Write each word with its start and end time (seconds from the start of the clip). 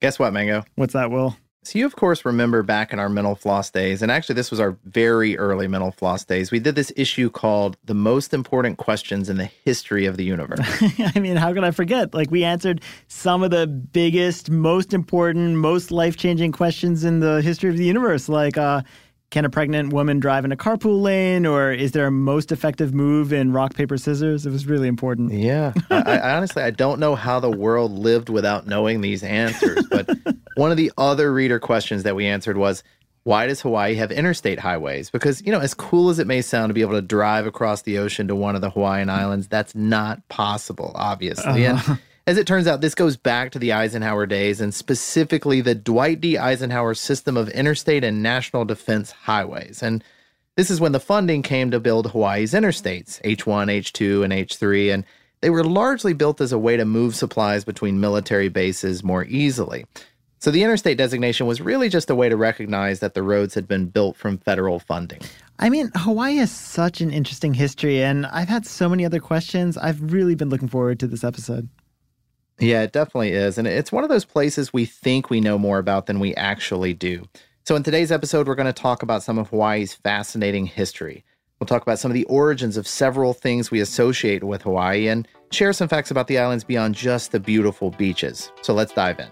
Guess 0.00 0.18
what, 0.18 0.32
Mango? 0.32 0.64
What's 0.76 0.94
that, 0.94 1.10
Will? 1.10 1.36
So 1.62 1.78
you 1.78 1.84
of 1.84 1.94
course 1.94 2.24
remember 2.24 2.62
back 2.62 2.90
in 2.90 2.98
our 2.98 3.10
mental 3.10 3.34
floss 3.34 3.70
days, 3.70 4.00
and 4.00 4.10
actually 4.10 4.34
this 4.34 4.50
was 4.50 4.58
our 4.60 4.78
very 4.84 5.36
early 5.36 5.68
mental 5.68 5.90
floss 5.90 6.24
days. 6.24 6.50
We 6.50 6.58
did 6.58 6.74
this 6.74 6.90
issue 6.96 7.28
called 7.28 7.76
"The 7.84 7.92
Most 7.92 8.32
Important 8.32 8.78
Questions 8.78 9.28
in 9.28 9.36
the 9.36 9.44
History 9.44 10.06
of 10.06 10.16
the 10.16 10.24
Universe." 10.24 10.58
I 11.14 11.20
mean, 11.20 11.36
how 11.36 11.52
could 11.52 11.64
I 11.64 11.70
forget? 11.70 12.14
Like 12.14 12.30
we 12.30 12.44
answered 12.44 12.80
some 13.08 13.42
of 13.42 13.50
the 13.50 13.66
biggest, 13.66 14.50
most 14.50 14.94
important, 14.94 15.58
most 15.58 15.90
life-changing 15.90 16.52
questions 16.52 17.04
in 17.04 17.20
the 17.20 17.42
history 17.42 17.68
of 17.68 17.76
the 17.76 17.84
universe, 17.84 18.30
like 18.30 18.56
uh, 18.56 18.80
can 19.30 19.44
a 19.44 19.50
pregnant 19.50 19.92
woman 19.92 20.18
drive 20.18 20.44
in 20.44 20.52
a 20.52 20.56
carpool 20.56 21.00
lane, 21.00 21.46
or 21.46 21.72
is 21.72 21.92
there 21.92 22.06
a 22.06 22.10
most 22.10 22.50
effective 22.50 22.92
move 22.92 23.32
in 23.32 23.52
rock 23.52 23.74
paper 23.74 23.96
scissors? 23.96 24.44
It 24.44 24.50
was 24.50 24.66
really 24.66 24.88
important. 24.88 25.32
Yeah, 25.32 25.72
I, 25.90 26.18
I 26.18 26.36
honestly 26.36 26.62
I 26.62 26.70
don't 26.70 26.98
know 26.98 27.14
how 27.14 27.40
the 27.40 27.50
world 27.50 27.92
lived 27.92 28.28
without 28.28 28.66
knowing 28.66 29.00
these 29.00 29.22
answers. 29.22 29.86
But 29.88 30.10
one 30.56 30.70
of 30.70 30.76
the 30.76 30.92
other 30.98 31.32
reader 31.32 31.58
questions 31.58 32.02
that 32.02 32.16
we 32.16 32.26
answered 32.26 32.56
was. 32.56 32.82
Why 33.24 33.46
does 33.46 33.60
Hawaii 33.60 33.96
have 33.96 34.10
interstate 34.10 34.58
highways? 34.58 35.10
Because, 35.10 35.42
you 35.42 35.52
know, 35.52 35.60
as 35.60 35.74
cool 35.74 36.08
as 36.08 36.18
it 36.18 36.26
may 36.26 36.40
sound 36.40 36.70
to 36.70 36.74
be 36.74 36.80
able 36.80 36.94
to 36.94 37.02
drive 37.02 37.46
across 37.46 37.82
the 37.82 37.98
ocean 37.98 38.28
to 38.28 38.34
one 38.34 38.54
of 38.54 38.62
the 38.62 38.70
Hawaiian 38.70 39.10
Islands, 39.10 39.46
that's 39.46 39.74
not 39.74 40.26
possible, 40.30 40.92
obviously. 40.94 41.66
Uh-huh. 41.66 41.92
And 41.92 42.00
as 42.26 42.36
it 42.36 42.46
turns 42.46 42.66
out, 42.66 42.80
this 42.80 42.94
goes 42.94 43.16
back 43.16 43.50
to 43.52 43.58
the 43.58 43.72
Eisenhower 43.72 44.26
days 44.26 44.60
and 44.60 44.74
specifically 44.74 45.60
the 45.60 45.74
Dwight 45.74 46.20
D. 46.20 46.38
Eisenhower 46.38 46.94
system 46.94 47.36
of 47.36 47.48
interstate 47.50 48.04
and 48.04 48.22
national 48.22 48.64
defense 48.64 49.10
highways. 49.10 49.82
And 49.82 50.04
this 50.56 50.70
is 50.70 50.80
when 50.80 50.92
the 50.92 51.00
funding 51.00 51.42
came 51.42 51.70
to 51.70 51.80
build 51.80 52.10
Hawaii's 52.10 52.52
interstates, 52.52 53.20
H1, 53.22 53.70
H2, 53.70 54.24
and 54.24 54.32
H3. 54.32 54.94
And 54.94 55.04
they 55.40 55.50
were 55.50 55.64
largely 55.64 56.12
built 56.12 56.40
as 56.40 56.52
a 56.52 56.58
way 56.58 56.76
to 56.76 56.84
move 56.84 57.14
supplies 57.14 57.64
between 57.64 58.00
military 58.00 58.48
bases 58.48 59.02
more 59.02 59.24
easily. 59.24 59.86
So 60.38 60.50
the 60.50 60.62
interstate 60.62 60.96
designation 60.96 61.46
was 61.46 61.60
really 61.60 61.88
just 61.88 62.08
a 62.08 62.14
way 62.14 62.28
to 62.28 62.36
recognize 62.36 63.00
that 63.00 63.14
the 63.14 63.22
roads 63.22 63.54
had 63.54 63.68
been 63.68 63.86
built 63.86 64.16
from 64.16 64.38
federal 64.38 64.78
funding. 64.78 65.20
I 65.58 65.68
mean, 65.68 65.90
Hawaii 65.94 66.36
has 66.36 66.50
such 66.50 67.02
an 67.02 67.10
interesting 67.10 67.52
history, 67.52 68.02
and 68.02 68.24
I've 68.26 68.48
had 68.48 68.64
so 68.64 68.88
many 68.88 69.04
other 69.04 69.20
questions. 69.20 69.76
I've 69.76 70.12
really 70.12 70.34
been 70.34 70.48
looking 70.48 70.68
forward 70.68 70.98
to 71.00 71.06
this 71.06 71.24
episode. 71.24 71.68
Yeah, 72.60 72.82
it 72.82 72.92
definitely 72.92 73.32
is. 73.32 73.56
And 73.56 73.66
it's 73.66 73.90
one 73.90 74.04
of 74.04 74.10
those 74.10 74.26
places 74.26 74.72
we 74.72 74.84
think 74.84 75.30
we 75.30 75.40
know 75.40 75.58
more 75.58 75.78
about 75.78 76.06
than 76.06 76.20
we 76.20 76.34
actually 76.34 76.92
do. 76.92 77.26
So, 77.64 77.74
in 77.74 77.82
today's 77.82 78.12
episode, 78.12 78.46
we're 78.46 78.54
going 78.54 78.66
to 78.66 78.72
talk 78.72 79.02
about 79.02 79.22
some 79.22 79.38
of 79.38 79.48
Hawaii's 79.48 79.94
fascinating 79.94 80.66
history. 80.66 81.24
We'll 81.58 81.66
talk 81.66 81.82
about 81.82 81.98
some 81.98 82.10
of 82.10 82.14
the 82.14 82.24
origins 82.24 82.76
of 82.76 82.86
several 82.86 83.32
things 83.32 83.70
we 83.70 83.80
associate 83.80 84.44
with 84.44 84.62
Hawaii 84.62 85.08
and 85.08 85.26
share 85.50 85.72
some 85.72 85.88
facts 85.88 86.10
about 86.10 86.26
the 86.26 86.38
islands 86.38 86.64
beyond 86.64 86.94
just 86.94 87.32
the 87.32 87.40
beautiful 87.40 87.90
beaches. 87.90 88.50
So, 88.62 88.74
let's 88.74 88.92
dive 88.92 89.20
in. 89.20 89.28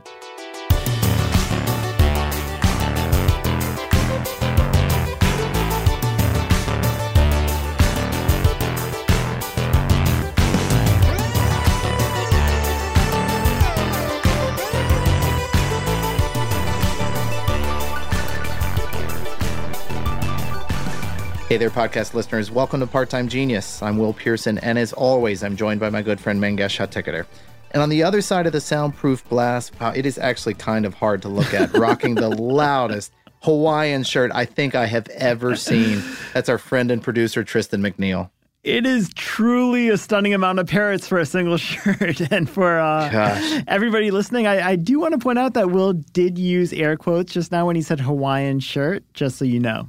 There, 21.58 21.70
podcast 21.70 22.14
listeners. 22.14 22.52
Welcome 22.52 22.78
to 22.78 22.86
Part 22.86 23.10
Time 23.10 23.26
Genius. 23.26 23.82
I'm 23.82 23.98
Will 23.98 24.12
Pearson, 24.12 24.58
and 24.58 24.78
as 24.78 24.92
always, 24.92 25.42
I'm 25.42 25.56
joined 25.56 25.80
by 25.80 25.91
my 25.91 26.02
good 26.02 26.20
friend 26.20 26.41
Mangesh 26.41 26.78
Hattikudur. 26.78 27.26
And 27.72 27.82
on 27.82 27.88
the 27.88 28.04
other 28.04 28.22
side 28.22 28.46
of 28.46 28.52
the 28.52 28.60
soundproof 28.60 29.28
glass, 29.28 29.72
wow, 29.80 29.91
it 29.91 30.06
is 30.06 30.19
actually 30.19 30.54
kind 30.54 30.86
of 30.86 30.94
hard 30.94 31.20
to 31.22 31.28
look 31.28 31.52
at, 31.52 31.72
rocking 31.76 32.14
the 32.14 32.28
loudest 32.41 33.12
Hawaiian 33.42 34.04
shirt 34.04 34.30
I 34.32 34.44
think 34.44 34.76
I 34.76 34.86
have 34.86 35.08
ever 35.08 35.56
seen. 35.56 36.00
That's 36.32 36.48
our 36.48 36.58
friend 36.58 36.92
and 36.92 37.02
producer, 37.02 37.42
Tristan 37.42 37.82
McNeil. 37.82 38.30
It 38.62 38.86
is 38.86 39.12
truly 39.14 39.88
a 39.88 39.98
stunning 39.98 40.34
amount 40.34 40.60
of 40.60 40.69
parrots 40.69 41.08
for 41.08 41.19
a 41.19 41.26
single 41.26 41.56
shirt. 41.56 42.20
And 42.30 42.48
for 42.48 42.78
uh, 42.78 43.62
everybody 43.66 44.12
listening, 44.12 44.46
I, 44.46 44.60
I 44.60 44.76
do 44.76 45.00
want 45.00 45.12
to 45.14 45.19
point 45.19 45.40
out 45.40 45.54
that 45.54 45.72
Will 45.72 45.94
did 45.94 46.38
use 46.38 46.72
air 46.72 46.96
quotes 46.96 47.32
just 47.32 47.50
now 47.50 47.66
when 47.66 47.75
he 47.75 47.82
said 47.82 47.98
Hawaiian 47.98 48.60
shirt, 48.60 49.02
just 49.12 49.38
so 49.38 49.44
you 49.44 49.58
know. 49.58 49.88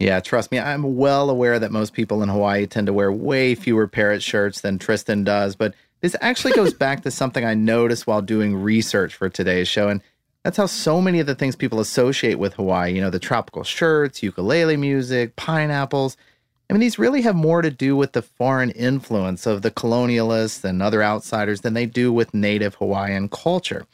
Yeah, 0.00 0.20
trust 0.20 0.50
me, 0.50 0.58
I'm 0.58 0.96
well 0.96 1.30
aware 1.30 1.58
that 1.58 1.70
most 1.70 1.92
people 1.92 2.22
in 2.22 2.28
Hawaii 2.28 2.66
tend 2.66 2.88
to 2.88 2.92
wear 2.92 3.12
way 3.12 3.54
fewer 3.54 3.86
parrot 3.86 4.22
shirts 4.22 4.60
than 4.60 4.78
Tristan 4.78 5.24
does, 5.24 5.54
but 5.54 5.74
this 6.00 6.16
actually 6.20 6.52
goes 6.52 6.74
back 6.84 7.02
to 7.02 7.10
something 7.10 7.44
I 7.44 7.54
noticed 7.54 8.06
while 8.06 8.20
doing 8.20 8.56
research 8.56 9.14
for 9.14 9.28
today's 9.28 9.68
show. 9.68 9.88
And 9.88 10.02
that's 10.42 10.56
how 10.56 10.66
so 10.66 11.00
many 11.00 11.20
of 11.20 11.26
the 11.26 11.34
things 11.34 11.56
people 11.56 11.80
associate 11.80 12.38
with 12.38 12.54
Hawaii, 12.54 12.92
you 12.92 13.00
know, 13.00 13.10
the 13.10 13.18
tropical 13.18 13.64
shirts, 13.64 14.22
ukulele 14.22 14.76
music, 14.76 15.36
pineapples. 15.36 16.16
I 16.68 16.72
mean, 16.72 16.80
these 16.80 16.98
really 16.98 17.22
have 17.22 17.36
more 17.36 17.62
to 17.62 17.70
do 17.70 17.96
with 17.96 18.12
the 18.12 18.22
foreign 18.22 18.70
influence 18.70 19.46
of 19.46 19.62
the 19.62 19.70
colonialists 19.70 20.64
and 20.64 20.82
other 20.82 21.02
outsiders 21.02 21.60
than 21.60 21.74
they 21.74 21.86
do 21.86 22.12
with 22.12 22.34
native 22.34 22.74
Hawaiian 22.76 23.28
culture. 23.28 23.86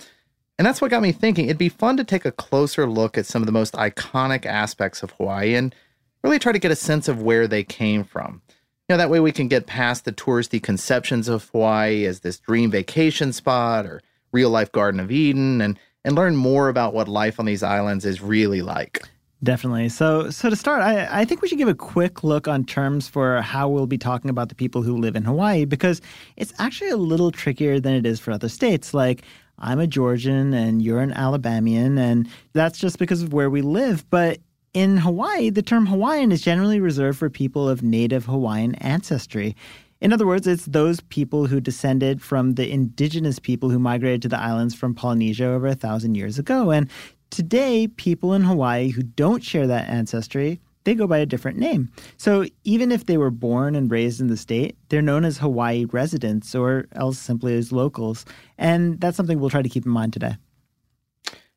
And 0.58 0.66
that's 0.66 0.80
what 0.80 0.90
got 0.90 1.02
me 1.02 1.12
thinking 1.12 1.46
it'd 1.46 1.58
be 1.58 1.68
fun 1.68 1.96
to 1.96 2.04
take 2.04 2.24
a 2.24 2.32
closer 2.32 2.86
look 2.88 3.16
at 3.16 3.26
some 3.26 3.42
of 3.42 3.46
the 3.46 3.52
most 3.52 3.74
iconic 3.74 4.44
aspects 4.44 5.02
of 5.02 5.12
Hawaii 5.12 5.54
and 5.54 5.74
really 6.22 6.38
try 6.38 6.52
to 6.52 6.58
get 6.58 6.70
a 6.70 6.76
sense 6.76 7.08
of 7.08 7.22
where 7.22 7.46
they 7.46 7.64
came 7.64 8.04
from. 8.04 8.42
You 8.88 8.94
know, 8.94 8.98
that 8.98 9.10
way 9.10 9.20
we 9.20 9.32
can 9.32 9.48
get 9.48 9.66
past 9.66 10.04
the 10.04 10.12
touristy 10.12 10.62
conceptions 10.62 11.28
of 11.28 11.48
Hawaii 11.50 12.06
as 12.06 12.20
this 12.20 12.38
dream 12.38 12.70
vacation 12.70 13.32
spot 13.32 13.86
or 13.86 14.02
real 14.32 14.50
life 14.50 14.72
Garden 14.72 15.00
of 15.00 15.10
Eden 15.10 15.60
and, 15.60 15.78
and 16.04 16.16
learn 16.16 16.36
more 16.36 16.68
about 16.68 16.94
what 16.94 17.08
life 17.08 17.38
on 17.38 17.46
these 17.46 17.62
islands 17.62 18.04
is 18.04 18.20
really 18.20 18.62
like. 18.62 19.02
Definitely. 19.42 19.88
So, 19.88 20.28
so 20.30 20.50
to 20.50 20.56
start, 20.56 20.82
I, 20.82 21.20
I 21.20 21.24
think 21.24 21.40
we 21.40 21.48
should 21.48 21.56
give 21.56 21.68
a 21.68 21.74
quick 21.74 22.22
look 22.22 22.46
on 22.46 22.64
terms 22.64 23.08
for 23.08 23.40
how 23.40 23.68
we'll 23.68 23.86
be 23.86 23.96
talking 23.96 24.28
about 24.28 24.50
the 24.50 24.54
people 24.54 24.82
who 24.82 24.96
live 24.98 25.16
in 25.16 25.22
Hawaii 25.22 25.64
because 25.64 26.02
it's 26.36 26.52
actually 26.58 26.90
a 26.90 26.96
little 26.98 27.30
trickier 27.30 27.80
than 27.80 27.94
it 27.94 28.04
is 28.04 28.20
for 28.20 28.32
other 28.32 28.50
states. 28.50 28.92
Like, 28.92 29.22
I'm 29.58 29.78
a 29.78 29.86
Georgian 29.86 30.52
and 30.52 30.82
you're 30.82 31.00
an 31.00 31.12
Alabamian, 31.12 31.96
and 31.96 32.28
that's 32.52 32.78
just 32.78 32.98
because 32.98 33.22
of 33.22 33.32
where 33.32 33.48
we 33.48 33.62
live. 33.62 34.08
But 34.10 34.40
in 34.72 34.98
Hawaii, 34.98 35.50
the 35.50 35.62
term 35.62 35.86
Hawaiian 35.86 36.32
is 36.32 36.42
generally 36.42 36.80
reserved 36.80 37.18
for 37.18 37.28
people 37.28 37.68
of 37.68 37.82
native 37.82 38.26
Hawaiian 38.26 38.74
ancestry. 38.76 39.56
In 40.00 40.12
other 40.12 40.26
words, 40.26 40.46
it's 40.46 40.64
those 40.66 41.00
people 41.00 41.46
who 41.46 41.60
descended 41.60 42.22
from 42.22 42.54
the 42.54 42.70
indigenous 42.70 43.38
people 43.38 43.68
who 43.70 43.78
migrated 43.78 44.22
to 44.22 44.28
the 44.28 44.38
islands 44.38 44.74
from 44.74 44.94
Polynesia 44.94 45.46
over 45.46 45.66
a 45.66 45.74
thousand 45.74 46.14
years 46.14 46.38
ago. 46.38 46.70
And 46.70 46.88
today, 47.30 47.88
people 47.88 48.32
in 48.32 48.42
Hawaii 48.42 48.90
who 48.90 49.02
don't 49.02 49.44
share 49.44 49.66
that 49.66 49.88
ancestry 49.88 50.60
they 50.84 50.94
go 50.94 51.06
by 51.06 51.18
a 51.18 51.26
different 51.26 51.58
name. 51.58 51.90
So 52.16 52.46
even 52.64 52.90
if 52.90 53.06
they 53.06 53.18
were 53.18 53.30
born 53.30 53.74
and 53.74 53.90
raised 53.90 54.20
in 54.20 54.28
the 54.28 54.36
state, 54.36 54.76
they're 54.88 55.02
known 55.02 55.24
as 55.24 55.38
Hawaii 55.38 55.84
residents 55.84 56.54
or 56.54 56.86
else 56.92 57.18
simply 57.18 57.54
as 57.56 57.70
locals. 57.70 58.24
And 58.56 59.00
that's 59.00 59.16
something 59.16 59.38
we'll 59.38 59.50
try 59.50 59.62
to 59.62 59.68
keep 59.68 59.84
in 59.84 59.92
mind 59.92 60.12
today. 60.12 60.36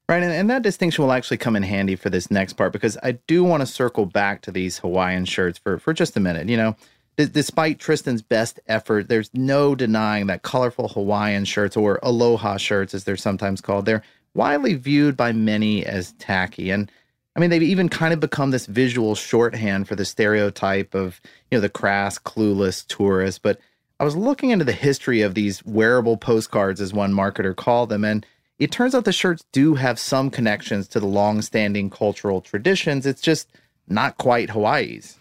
Right, 0.09 0.21
and, 0.21 0.33
and 0.33 0.49
that 0.49 0.63
distinction 0.63 1.03
will 1.03 1.13
actually 1.13 1.37
come 1.37 1.55
in 1.55 1.63
handy 1.63 1.95
for 1.95 2.09
this 2.09 2.29
next 2.29 2.53
part 2.53 2.73
because 2.73 2.97
I 3.01 3.13
do 3.25 3.43
want 3.43 3.61
to 3.61 3.67
circle 3.67 4.05
back 4.05 4.41
to 4.41 4.51
these 4.51 4.79
Hawaiian 4.79 5.25
shirts 5.25 5.57
for, 5.57 5.79
for 5.79 5.93
just 5.93 6.17
a 6.17 6.19
minute. 6.19 6.49
You 6.49 6.57
know, 6.57 6.75
d- 7.17 7.27
despite 7.27 7.79
Tristan's 7.79 8.21
best 8.21 8.59
effort, 8.67 9.07
there's 9.07 9.29
no 9.33 9.75
denying 9.75 10.27
that 10.27 10.41
colorful 10.41 10.89
Hawaiian 10.89 11.45
shirts 11.45 11.77
or 11.77 11.99
aloha 12.03 12.57
shirts, 12.57 12.93
as 12.93 13.05
they're 13.05 13.15
sometimes 13.15 13.61
called, 13.61 13.85
they're 13.85 14.03
widely 14.33 14.73
viewed 14.73 15.15
by 15.15 15.31
many 15.31 15.85
as 15.85 16.11
tacky. 16.13 16.69
And 16.69 16.91
I 17.35 17.39
mean, 17.39 17.49
they've 17.49 17.63
even 17.63 17.87
kind 17.87 18.13
of 18.13 18.19
become 18.19 18.51
this 18.51 18.65
visual 18.65 19.15
shorthand 19.15 19.87
for 19.87 19.95
the 19.95 20.05
stereotype 20.05 20.93
of, 20.93 21.21
you 21.49 21.57
know, 21.57 21.61
the 21.61 21.69
crass, 21.69 22.19
clueless 22.19 22.85
tourist. 22.85 23.41
But 23.41 23.59
I 23.99 24.03
was 24.03 24.15
looking 24.17 24.49
into 24.49 24.65
the 24.65 24.73
history 24.73 25.21
of 25.21 25.33
these 25.33 25.63
wearable 25.65 26.17
postcards, 26.17 26.81
as 26.81 26.93
one 26.93 27.13
marketer 27.13 27.55
called 27.55 27.89
them, 27.89 28.03
and 28.03 28.25
it 28.63 28.71
turns 28.71 28.95
out 28.95 29.05
the 29.05 29.11
shirts 29.11 29.43
do 29.51 29.75
have 29.75 29.99
some 29.99 30.29
connections 30.29 30.87
to 30.89 30.99
the 30.99 31.05
long-standing 31.05 31.89
cultural 31.89 32.41
traditions. 32.41 33.05
It's 33.05 33.21
just 33.21 33.47
not 33.87 34.17
quite 34.17 34.49
Hawaii's. 34.49 35.17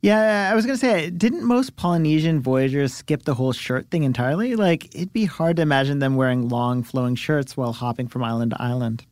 Yeah, 0.00 0.48
I 0.50 0.54
was 0.54 0.64
going 0.64 0.78
to 0.78 0.80
say, 0.80 1.10
didn't 1.10 1.44
most 1.44 1.74
Polynesian 1.74 2.40
voyagers 2.40 2.94
skip 2.94 3.24
the 3.24 3.34
whole 3.34 3.52
shirt 3.52 3.90
thing 3.90 4.04
entirely? 4.04 4.54
Like, 4.54 4.94
it'd 4.94 5.12
be 5.12 5.24
hard 5.24 5.56
to 5.56 5.62
imagine 5.62 5.98
them 5.98 6.14
wearing 6.14 6.48
long, 6.48 6.84
flowing 6.84 7.16
shirts 7.16 7.56
while 7.56 7.72
hopping 7.72 8.06
from 8.06 8.22
island 8.22 8.52
to 8.52 8.62
island. 8.62 9.04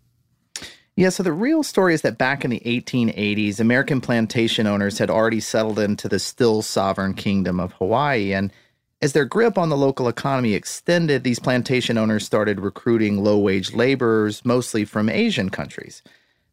Yeah, 0.95 1.11
so 1.11 1.23
the 1.23 1.33
real 1.33 1.63
story 1.63 1.93
is 1.93 2.03
that 2.03 2.19
back 2.19 2.45
in 2.45 2.51
the 2.51 2.61
1880s, 2.61 3.61
American 3.61 4.01
plantation 4.01 4.67
owners 4.67 4.97
had 4.99 5.11
already 5.11 5.41
settled 5.41 5.79
into 5.79 6.09
the 6.09 6.19
still 6.19 6.63
sovereign 6.63 7.15
kingdom 7.15 7.61
of 7.61 7.73
Hawaii. 7.73 8.33
And 8.33 8.51
as 9.03 9.13
their 9.13 9.25
grip 9.25 9.59
on 9.59 9.69
the 9.69 9.77
local 9.77 10.09
economy 10.09 10.55
extended, 10.55 11.23
these 11.23 11.39
plantation 11.39 11.99
owners 11.99 12.25
started 12.25 12.61
recruiting 12.61 13.23
low 13.23 13.39
wage 13.39 13.75
laborers, 13.75 14.45
mostly 14.45 14.85
from 14.85 15.09
Asian 15.09 15.51
countries. 15.51 16.03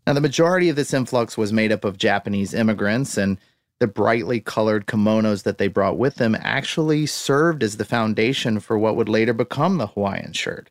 Now, 0.05 0.13
the 0.13 0.21
majority 0.21 0.67
of 0.67 0.75
this 0.75 0.93
influx 0.93 1.37
was 1.37 1.53
made 1.53 1.71
up 1.71 1.85
of 1.85 1.97
Japanese 1.97 2.53
immigrants, 2.53 3.17
and 3.17 3.37
the 3.79 3.87
brightly 3.87 4.41
colored 4.41 4.87
kimonos 4.87 5.43
that 5.43 5.57
they 5.57 5.67
brought 5.69 5.97
with 5.97 6.15
them 6.15 6.35
actually 6.39 7.05
served 7.05 7.63
as 7.63 7.77
the 7.77 7.85
foundation 7.85 8.59
for 8.59 8.77
what 8.77 8.97
would 8.97 9.09
later 9.09 9.33
become 9.33 9.77
the 9.77 9.87
Hawaiian 9.87 10.33
shirt. 10.33 10.69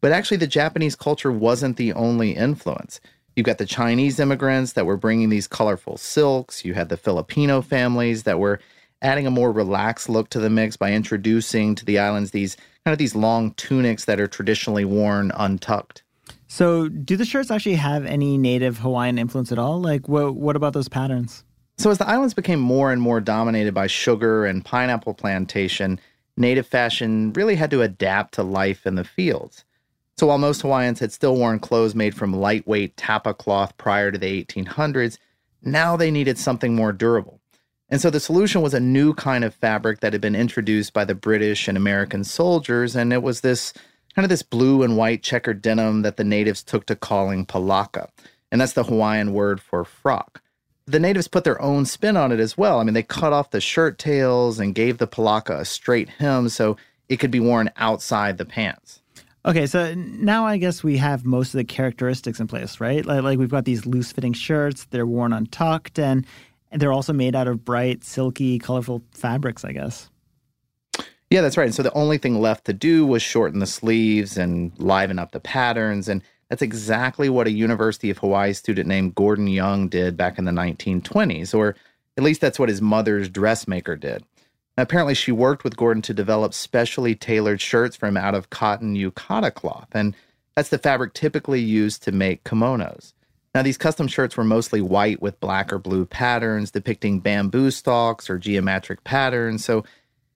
But 0.00 0.12
actually, 0.12 0.36
the 0.36 0.46
Japanese 0.46 0.94
culture 0.94 1.32
wasn't 1.32 1.76
the 1.76 1.92
only 1.92 2.36
influence. 2.36 3.00
You've 3.34 3.46
got 3.46 3.58
the 3.58 3.66
Chinese 3.66 4.20
immigrants 4.20 4.72
that 4.72 4.86
were 4.86 4.96
bringing 4.96 5.28
these 5.28 5.48
colorful 5.48 5.96
silks. 5.96 6.64
You 6.64 6.74
had 6.74 6.88
the 6.88 6.96
Filipino 6.96 7.62
families 7.62 8.22
that 8.22 8.38
were 8.38 8.60
adding 9.02 9.26
a 9.26 9.30
more 9.30 9.52
relaxed 9.52 10.08
look 10.08 10.28
to 10.30 10.40
the 10.40 10.50
mix 10.50 10.76
by 10.76 10.92
introducing 10.92 11.74
to 11.74 11.84
the 11.84 11.98
islands 11.98 12.30
these 12.30 12.56
kind 12.84 12.92
of 12.92 12.98
these 12.98 13.14
long 13.14 13.52
tunics 13.54 14.04
that 14.06 14.20
are 14.20 14.26
traditionally 14.26 14.84
worn 14.84 15.32
untucked. 15.36 16.02
So, 16.48 16.88
do 16.88 17.16
the 17.16 17.24
shirts 17.24 17.50
actually 17.50 17.76
have 17.76 18.04
any 18.04 18.36
native 18.36 18.78
Hawaiian 18.78 19.18
influence 19.18 19.52
at 19.52 19.58
all? 19.58 19.80
Like, 19.80 20.08
what, 20.08 20.34
what 20.34 20.56
about 20.56 20.72
those 20.72 20.88
patterns? 20.88 21.44
So, 21.78 21.90
as 21.90 21.98
the 21.98 22.08
islands 22.08 22.34
became 22.34 22.60
more 22.60 22.92
and 22.92 23.00
more 23.00 23.20
dominated 23.20 23.72
by 23.72 23.86
sugar 23.86 24.44
and 24.46 24.64
pineapple 24.64 25.14
plantation, 25.14 26.00
native 26.36 26.66
fashion 26.66 27.32
really 27.34 27.54
had 27.54 27.70
to 27.70 27.82
adapt 27.82 28.34
to 28.34 28.42
life 28.42 28.86
in 28.86 28.96
the 28.96 29.04
fields. 29.04 29.64
So 30.20 30.26
while 30.26 30.36
most 30.36 30.60
Hawaiians 30.60 30.98
had 30.98 31.12
still 31.12 31.34
worn 31.34 31.60
clothes 31.60 31.94
made 31.94 32.14
from 32.14 32.34
lightweight 32.34 32.94
tapa 32.98 33.32
cloth 33.32 33.74
prior 33.78 34.12
to 34.12 34.18
the 34.18 34.44
1800s, 34.44 35.16
now 35.62 35.96
they 35.96 36.10
needed 36.10 36.36
something 36.36 36.74
more 36.74 36.92
durable. 36.92 37.39
And 37.90 38.00
so 38.00 38.08
the 38.08 38.20
solution 38.20 38.62
was 38.62 38.72
a 38.72 38.80
new 38.80 39.14
kind 39.14 39.44
of 39.44 39.54
fabric 39.54 40.00
that 40.00 40.12
had 40.12 40.22
been 40.22 40.36
introduced 40.36 40.92
by 40.92 41.04
the 41.04 41.14
British 41.14 41.66
and 41.66 41.76
American 41.76 42.22
soldiers, 42.22 42.94
and 42.94 43.12
it 43.12 43.22
was 43.22 43.40
this 43.40 43.72
kind 44.14 44.24
of 44.24 44.30
this 44.30 44.42
blue 44.42 44.82
and 44.82 44.96
white 44.96 45.22
checkered 45.22 45.60
denim 45.60 46.02
that 46.02 46.16
the 46.16 46.24
natives 46.24 46.62
took 46.62 46.86
to 46.86 46.96
calling 46.96 47.46
palaka. 47.46 48.08
And 48.52 48.60
that's 48.60 48.72
the 48.72 48.84
Hawaiian 48.84 49.32
word 49.32 49.60
for 49.60 49.84
frock. 49.84 50.40
The 50.86 50.98
natives 51.00 51.28
put 51.28 51.44
their 51.44 51.60
own 51.60 51.84
spin 51.86 52.16
on 52.16 52.32
it 52.32 52.40
as 52.40 52.58
well. 52.58 52.80
I 52.80 52.84
mean, 52.84 52.94
they 52.94 53.02
cut 53.02 53.32
off 53.32 53.50
the 53.50 53.60
shirt 53.60 53.98
tails 53.98 54.58
and 54.58 54.74
gave 54.74 54.98
the 54.98 55.06
palaka 55.06 55.60
a 55.60 55.64
straight 55.64 56.08
hem 56.08 56.48
so 56.48 56.76
it 57.08 57.18
could 57.18 57.30
be 57.30 57.40
worn 57.40 57.70
outside 57.76 58.38
the 58.38 58.44
pants. 58.44 59.00
Okay, 59.44 59.66
so 59.66 59.94
now 59.94 60.46
I 60.46 60.58
guess 60.58 60.82
we 60.84 60.98
have 60.98 61.24
most 61.24 61.54
of 61.54 61.58
the 61.58 61.64
characteristics 61.64 62.40
in 62.40 62.46
place, 62.46 62.78
right? 62.78 63.06
Like, 63.06 63.22
like 63.22 63.38
we've 63.38 63.48
got 63.48 63.64
these 63.64 63.86
loose 63.86 64.12
fitting 64.12 64.34
shirts, 64.34 64.84
they're 64.90 65.06
worn 65.06 65.32
untucked, 65.32 65.98
and, 65.98 66.26
they're 66.72 66.92
also 66.92 67.12
made 67.12 67.34
out 67.34 67.48
of 67.48 67.64
bright, 67.64 68.04
silky, 68.04 68.58
colorful 68.58 69.02
fabrics, 69.12 69.64
I 69.64 69.72
guess. 69.72 70.08
Yeah, 71.30 71.42
that's 71.42 71.56
right. 71.56 71.66
And 71.66 71.74
so 71.74 71.82
the 71.82 71.92
only 71.92 72.18
thing 72.18 72.40
left 72.40 72.64
to 72.66 72.72
do 72.72 73.06
was 73.06 73.22
shorten 73.22 73.60
the 73.60 73.66
sleeves 73.66 74.36
and 74.36 74.72
liven 74.78 75.18
up 75.18 75.30
the 75.30 75.40
patterns. 75.40 76.08
And 76.08 76.22
that's 76.48 76.62
exactly 76.62 77.28
what 77.28 77.46
a 77.46 77.52
University 77.52 78.10
of 78.10 78.18
Hawaii 78.18 78.52
student 78.52 78.88
named 78.88 79.14
Gordon 79.14 79.46
Young 79.46 79.88
did 79.88 80.16
back 80.16 80.38
in 80.38 80.44
the 80.44 80.50
1920s, 80.50 81.54
or 81.54 81.76
at 82.16 82.24
least 82.24 82.40
that's 82.40 82.58
what 82.58 82.68
his 82.68 82.82
mother's 82.82 83.28
dressmaker 83.28 83.94
did. 83.94 84.24
Apparently, 84.76 85.14
she 85.14 85.30
worked 85.30 85.62
with 85.62 85.76
Gordon 85.76 86.02
to 86.02 86.14
develop 86.14 86.52
specially 86.54 87.14
tailored 87.14 87.60
shirts 87.60 87.96
from 87.96 88.16
out 88.16 88.34
of 88.34 88.50
cotton 88.50 88.96
yukata 88.96 89.54
cloth, 89.54 89.88
and 89.92 90.16
that's 90.56 90.70
the 90.70 90.78
fabric 90.78 91.14
typically 91.14 91.60
used 91.60 92.02
to 92.02 92.12
make 92.12 92.44
kimonos. 92.44 93.12
Now, 93.54 93.62
these 93.62 93.78
custom 93.78 94.06
shirts 94.06 94.36
were 94.36 94.44
mostly 94.44 94.80
white 94.80 95.20
with 95.20 95.40
black 95.40 95.72
or 95.72 95.78
blue 95.78 96.06
patterns 96.06 96.70
depicting 96.70 97.18
bamboo 97.20 97.70
stalks 97.70 98.30
or 98.30 98.38
geometric 98.38 99.02
patterns. 99.02 99.64
So, 99.64 99.84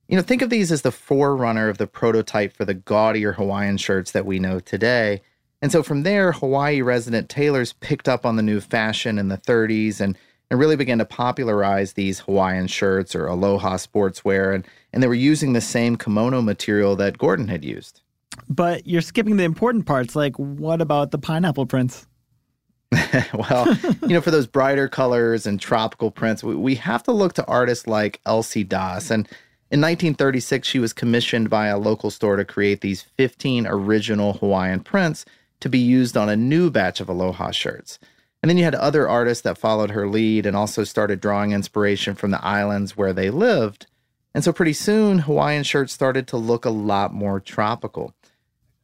you 0.09 0.17
know, 0.17 0.23
think 0.23 0.43
of 0.43 0.51
these 0.51 0.73
as 0.73 0.83
the 0.83 0.91
forerunner 0.91 1.69
of 1.69 1.79
the 1.79 1.87
prototype 1.87 2.57
for 2.57 2.65
the 2.65 2.75
gaudier 2.75 3.33
Hawaiian 3.33 3.77
shirts 3.77 4.11
that 4.13 4.27
we 4.27 4.39
know 4.39 4.59
today. 4.59 5.23
And 5.63 5.71
so 5.71 5.83
from 5.83 6.03
there, 6.03 6.33
Hawaii 6.33 6.83
resident 6.83 7.29
tailors 7.29 7.73
picked 7.75 8.09
up 8.09 8.27
on 8.27 8.37
the 8.37 8.43
new 8.43 8.61
fashion 8.61 9.19
in 9.19 9.29
the 9.29 9.39
30s 9.39 10.01
and 10.01 10.19
and 10.51 10.61
really 10.61 10.77
began 10.77 10.99
to 10.99 11.05
popularize 11.05 11.95
these 11.95 12.21
Hawaiian 12.21 12.67
shirts 12.67 13.15
or 13.15 13.27
aloha 13.27 13.77
sportswear. 13.77 14.55
And, 14.55 14.67
and 14.93 15.03
they 15.03 15.09
were 15.09 15.15
using 15.15 15.53
the 15.53 15.61
same 15.61 15.97
kimono 15.97 16.43
material 16.43 16.97
that 16.97 17.19
Gordon 17.19 17.49
had 17.49 17.65
used. 17.65 18.03
But 18.49 18.87
you're 18.87 19.01
skipping 19.01 19.37
the 19.37 19.45
important 19.45 19.87
parts. 19.87 20.15
Like, 20.15 20.37
what 20.37 20.81
about 20.81 21.11
the 21.11 21.19
pineapple 21.19 21.67
prints? 21.67 22.07
well, 23.35 23.77
you 24.03 24.09
know, 24.09 24.21
for 24.21 24.31
those 24.31 24.47
brighter 24.47 24.89
colors 24.89 25.47
and 25.47 25.61
tropical 25.61 26.11
prints, 26.11 26.45
we, 26.45 26.55
we 26.55 26.75
have 26.77 27.03
to 27.05 27.13
look 27.13 27.35
to 27.35 27.47
artists 27.47 27.87
like 27.87 28.21
Elsie 28.27 28.65
Das. 28.65 29.11
And 29.11 29.27
in 29.71 29.81
1936, 29.81 30.67
she 30.67 30.79
was 30.79 30.93
commissioned 30.93 31.51
by 31.51 31.67
a 31.67 31.79
local 31.79 32.11
store 32.11 32.37
to 32.37 32.45
create 32.45 32.81
these 32.81 33.03
15 33.03 33.67
original 33.67 34.35
Hawaiian 34.35 34.81
prints 34.81 35.25
to 35.61 35.69
be 35.69 35.79
used 35.79 36.17
on 36.17 36.29
a 36.29 36.37
new 36.37 36.71
batch 36.71 37.01
of 37.01 37.09
aloha 37.09 37.51
shirts. 37.51 37.99
And 38.43 38.51
then 38.51 38.59
you 38.59 38.65
had 38.65 38.75
other 38.75 39.09
artists 39.09 39.43
that 39.45 39.57
followed 39.57 39.91
her 39.93 40.07
lead 40.07 40.45
and 40.45 40.55
also 40.55 40.85
started 40.85 41.21
drawing 41.21 41.53
inspiration 41.53 42.15
from 42.15 42.31
the 42.31 42.45
islands 42.45 42.97
where 42.97 43.15
they 43.15 43.31
lived. 43.31 43.87
And 44.35 44.45
so 44.45 44.53
pretty 44.53 44.75
soon, 44.75 45.21
Hawaiian 45.21 45.63
shirts 45.63 45.93
started 45.93 46.27
to 46.29 46.37
look 46.37 46.65
a 46.65 46.71
lot 46.71 47.15
more 47.15 47.41
tropical. 47.41 48.13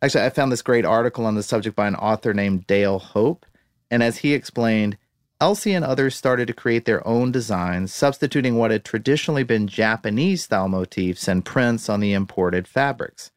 Actually, 0.00 0.24
I 0.24 0.30
found 0.30 0.50
this 0.50 0.62
great 0.62 0.86
article 0.86 1.26
on 1.26 1.34
the 1.34 1.42
subject 1.42 1.76
by 1.76 1.86
an 1.86 1.96
author 1.96 2.32
named 2.32 2.66
Dale 2.66 2.98
Hope. 2.98 3.44
And 3.90 4.02
as 4.02 4.18
he 4.18 4.34
explained, 4.34 4.96
Elsie 5.40 5.72
and 5.72 5.84
others 5.84 6.14
started 6.14 6.46
to 6.46 6.52
create 6.52 6.84
their 6.84 7.06
own 7.06 7.32
designs, 7.32 7.94
substituting 7.94 8.56
what 8.56 8.70
had 8.70 8.84
traditionally 8.84 9.42
been 9.42 9.66
Japanese 9.66 10.44
style 10.44 10.68
motifs 10.68 11.26
and 11.26 11.44
prints 11.44 11.88
on 11.88 12.00
the 12.00 12.12
imported 12.12 12.68
fabrics. 12.68 13.30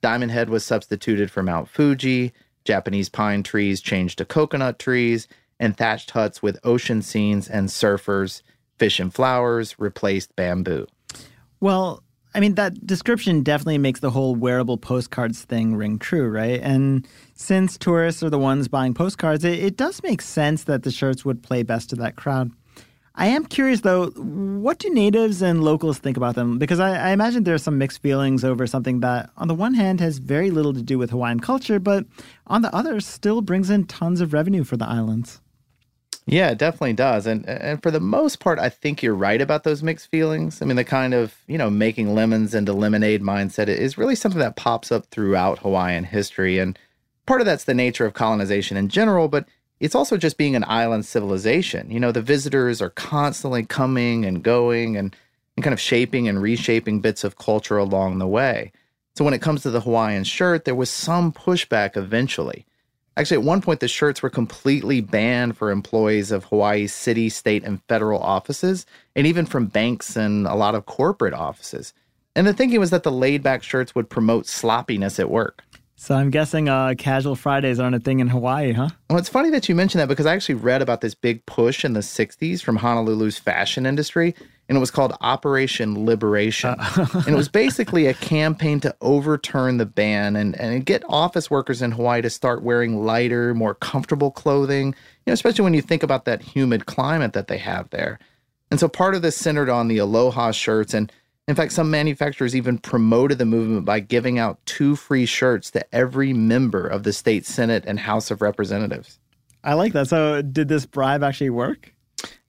Diamond 0.00 0.32
Head 0.32 0.48
was 0.48 0.64
substituted 0.64 1.30
for 1.30 1.42
Mount 1.42 1.68
Fuji, 1.68 2.32
Japanese 2.64 3.10
pine 3.10 3.42
trees 3.42 3.80
changed 3.80 4.18
to 4.18 4.24
coconut 4.24 4.78
trees, 4.78 5.28
and 5.58 5.76
thatched 5.76 6.12
huts 6.12 6.42
with 6.42 6.58
ocean 6.64 7.02
scenes 7.02 7.48
and 7.48 7.68
surfers, 7.68 8.40
fish 8.78 8.98
and 8.98 9.12
flowers 9.12 9.78
replaced 9.78 10.34
bamboo. 10.36 10.86
Well, 11.60 12.02
I 12.34 12.40
mean, 12.40 12.54
that 12.54 12.86
description 12.86 13.42
definitely 13.42 13.78
makes 13.78 14.00
the 14.00 14.10
whole 14.10 14.36
wearable 14.36 14.78
postcards 14.78 15.42
thing 15.42 15.74
ring 15.74 15.98
true, 15.98 16.28
right? 16.28 16.60
And 16.62 17.06
since 17.34 17.76
tourists 17.76 18.22
are 18.22 18.30
the 18.30 18.38
ones 18.38 18.68
buying 18.68 18.94
postcards, 18.94 19.44
it, 19.44 19.58
it 19.58 19.76
does 19.76 20.02
make 20.02 20.22
sense 20.22 20.64
that 20.64 20.84
the 20.84 20.92
shirts 20.92 21.24
would 21.24 21.42
play 21.42 21.62
best 21.64 21.90
to 21.90 21.96
that 21.96 22.16
crowd. 22.16 22.52
I 23.16 23.26
am 23.26 23.44
curious, 23.44 23.80
though, 23.80 24.10
what 24.10 24.78
do 24.78 24.88
natives 24.88 25.42
and 25.42 25.64
locals 25.64 25.98
think 25.98 26.16
about 26.16 26.36
them? 26.36 26.58
Because 26.58 26.78
I, 26.78 27.08
I 27.08 27.10
imagine 27.10 27.42
there 27.42 27.56
are 27.56 27.58
some 27.58 27.76
mixed 27.76 28.00
feelings 28.00 28.44
over 28.44 28.66
something 28.66 29.00
that, 29.00 29.30
on 29.36 29.48
the 29.48 29.54
one 29.54 29.74
hand, 29.74 30.00
has 30.00 30.18
very 30.18 30.50
little 30.50 30.72
to 30.72 30.82
do 30.82 30.96
with 30.96 31.10
Hawaiian 31.10 31.40
culture, 31.40 31.80
but 31.80 32.06
on 32.46 32.62
the 32.62 32.74
other, 32.74 33.00
still 33.00 33.42
brings 33.42 33.68
in 33.68 33.84
tons 33.86 34.20
of 34.20 34.32
revenue 34.32 34.62
for 34.62 34.76
the 34.76 34.86
islands. 34.86 35.40
Yeah, 36.26 36.50
it 36.50 36.58
definitely 36.58 36.92
does. 36.92 37.26
And 37.26 37.48
and 37.48 37.82
for 37.82 37.90
the 37.90 38.00
most 38.00 38.40
part, 38.40 38.58
I 38.58 38.68
think 38.68 39.02
you're 39.02 39.14
right 39.14 39.40
about 39.40 39.64
those 39.64 39.82
mixed 39.82 40.10
feelings. 40.10 40.62
I 40.62 40.64
mean, 40.64 40.76
the 40.76 40.84
kind 40.84 41.14
of, 41.14 41.34
you 41.48 41.58
know, 41.58 41.70
making 41.70 42.14
lemons 42.14 42.54
into 42.54 42.72
lemonade 42.72 43.22
mindset 43.22 43.68
is 43.68 43.98
really 43.98 44.14
something 44.14 44.40
that 44.40 44.56
pops 44.56 44.92
up 44.92 45.06
throughout 45.06 45.60
Hawaiian 45.60 46.04
history. 46.04 46.58
And 46.58 46.78
part 47.26 47.40
of 47.40 47.46
that's 47.46 47.64
the 47.64 47.74
nature 47.74 48.06
of 48.06 48.14
colonization 48.14 48.76
in 48.76 48.88
general, 48.88 49.28
but 49.28 49.46
it's 49.80 49.94
also 49.94 50.16
just 50.16 50.36
being 50.36 50.54
an 50.54 50.64
island 50.68 51.06
civilization. 51.06 51.90
You 51.90 51.98
know, 51.98 52.12
the 52.12 52.22
visitors 52.22 52.82
are 52.82 52.90
constantly 52.90 53.64
coming 53.64 54.24
and 54.24 54.42
going 54.42 54.96
and, 54.96 55.16
and 55.56 55.64
kind 55.64 55.72
of 55.72 55.80
shaping 55.80 56.28
and 56.28 56.40
reshaping 56.40 57.00
bits 57.00 57.24
of 57.24 57.38
culture 57.38 57.78
along 57.78 58.18
the 58.18 58.28
way. 58.28 58.72
So 59.16 59.24
when 59.24 59.34
it 59.34 59.42
comes 59.42 59.62
to 59.62 59.70
the 59.70 59.80
Hawaiian 59.80 60.24
shirt, 60.24 60.64
there 60.64 60.74
was 60.74 60.90
some 60.90 61.32
pushback 61.32 61.96
eventually. 61.96 62.66
Actually, 63.20 63.36
at 63.36 63.42
one 63.42 63.60
point, 63.60 63.80
the 63.80 63.88
shirts 63.88 64.22
were 64.22 64.30
completely 64.30 65.02
banned 65.02 65.54
for 65.54 65.70
employees 65.70 66.30
of 66.30 66.44
Hawaii's 66.44 66.94
city, 66.94 67.28
state, 67.28 67.62
and 67.64 67.82
federal 67.84 68.18
offices, 68.18 68.86
and 69.14 69.26
even 69.26 69.44
from 69.44 69.66
banks 69.66 70.16
and 70.16 70.46
a 70.46 70.54
lot 70.54 70.74
of 70.74 70.86
corporate 70.86 71.34
offices. 71.34 71.92
And 72.34 72.46
the 72.46 72.54
thinking 72.54 72.80
was 72.80 72.88
that 72.88 73.02
the 73.02 73.12
laid 73.12 73.42
back 73.42 73.62
shirts 73.62 73.94
would 73.94 74.08
promote 74.08 74.46
sloppiness 74.46 75.20
at 75.20 75.28
work. 75.28 75.62
So 75.96 76.14
I'm 76.14 76.30
guessing 76.30 76.70
uh, 76.70 76.94
casual 76.96 77.36
Fridays 77.36 77.78
aren't 77.78 77.94
a 77.94 78.00
thing 78.00 78.20
in 78.20 78.28
Hawaii, 78.28 78.72
huh? 78.72 78.88
Well, 79.10 79.18
it's 79.18 79.28
funny 79.28 79.50
that 79.50 79.68
you 79.68 79.74
mentioned 79.74 80.00
that 80.00 80.08
because 80.08 80.24
I 80.24 80.32
actually 80.32 80.54
read 80.54 80.80
about 80.80 81.02
this 81.02 81.14
big 81.14 81.44
push 81.44 81.84
in 81.84 81.92
the 81.92 82.00
60s 82.00 82.62
from 82.62 82.78
Honolulu's 82.78 83.36
fashion 83.36 83.84
industry, 83.84 84.34
and 84.70 84.76
it 84.76 84.80
was 84.80 84.92
called 84.92 85.12
Operation 85.20 86.06
Liberation. 86.06 86.76
Uh. 86.78 87.06
and 87.12 87.28
it 87.28 87.36
was 87.36 87.48
basically 87.48 88.06
a 88.06 88.14
campaign 88.14 88.78
to 88.80 88.94
overturn 89.00 89.78
the 89.78 89.84
ban 89.84 90.36
and, 90.36 90.58
and 90.60 90.86
get 90.86 91.02
office 91.08 91.50
workers 91.50 91.82
in 91.82 91.90
Hawaii 91.90 92.22
to 92.22 92.30
start 92.30 92.62
wearing 92.62 93.04
lighter, 93.04 93.52
more 93.52 93.74
comfortable 93.74 94.30
clothing, 94.30 94.86
you 94.86 94.94
know, 95.26 95.32
especially 95.32 95.64
when 95.64 95.74
you 95.74 95.82
think 95.82 96.04
about 96.04 96.24
that 96.26 96.40
humid 96.40 96.86
climate 96.86 97.32
that 97.32 97.48
they 97.48 97.58
have 97.58 97.90
there. 97.90 98.20
And 98.70 98.78
so 98.78 98.86
part 98.86 99.16
of 99.16 99.22
this 99.22 99.36
centered 99.36 99.68
on 99.68 99.88
the 99.88 99.98
Aloha 99.98 100.52
shirts 100.52 100.94
and 100.94 101.12
in 101.48 101.56
fact, 101.56 101.72
some 101.72 101.90
manufacturers 101.90 102.54
even 102.54 102.78
promoted 102.78 103.38
the 103.38 103.44
movement 103.44 103.84
by 103.84 103.98
giving 103.98 104.38
out 104.38 104.64
two 104.66 104.94
free 104.94 105.26
shirts 105.26 105.72
to 105.72 105.84
every 105.92 106.32
member 106.32 106.86
of 106.86 107.02
the 107.02 107.12
state 107.12 107.44
Senate 107.44 107.82
and 107.88 107.98
House 107.98 108.30
of 108.30 108.40
Representatives. 108.40 109.18
I 109.64 109.74
like 109.74 109.92
that. 109.94 110.06
So, 110.06 110.42
did 110.42 110.68
this 110.68 110.86
bribe 110.86 111.24
actually 111.24 111.50
work? 111.50 111.92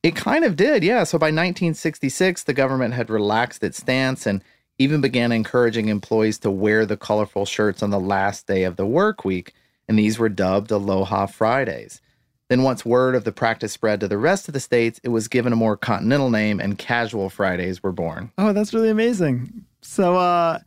It 0.04 0.16
kind 0.16 0.44
of 0.44 0.56
did, 0.56 0.84
yeah. 0.84 1.04
So, 1.04 1.18
by 1.18 1.28
1966, 1.28 2.44
the 2.44 2.54
government 2.54 2.94
had 2.94 3.10
relaxed 3.10 3.63
its 3.63 3.78
stance 3.78 4.25
and 4.25 4.44
even 4.80 5.00
began 5.00 5.32
encouraging 5.32 5.90
employees 5.90 6.40
to 6.40 6.50
wear 6.50 6.86
the 6.86 6.98
colorful 6.98 7.46
shirts 7.46 7.84
on 7.84 7.92
the 7.92 8.00
last 8.00 8.48
day 8.48 8.63
of 8.63 8.78
the 8.78 8.86
work 8.86 9.24
week. 9.24 9.54
And 9.88 10.00
these 10.00 10.18
were 10.18 10.30
dubbed 10.30 10.72
Aloha 10.72 11.28
Fridays. 11.28 12.01
Then, 12.50 12.63
once 12.63 12.84
word 12.84 13.16
of 13.16 13.24
the 13.24 13.32
practice 13.32 13.72
spread 13.72 14.00
to 14.00 14.08
the 14.08 14.18
rest 14.18 14.48
of 14.48 14.54
the 14.54 14.60
states, 14.60 15.00
it 15.04 15.10
was 15.10 15.28
given 15.28 15.54
a 15.54 15.56
more 15.56 15.78
continental 15.78 16.30
name 16.30 16.60
and 16.60 16.78
casual 16.78 17.30
Fridays 17.30 17.84
were 17.84 17.92
born. 17.92 18.32
Oh, 18.38 18.54
that's 18.54 18.74
really 18.74 18.90
amazing. 18.90 19.66
So, 19.82 20.18
uh, 20.18 20.60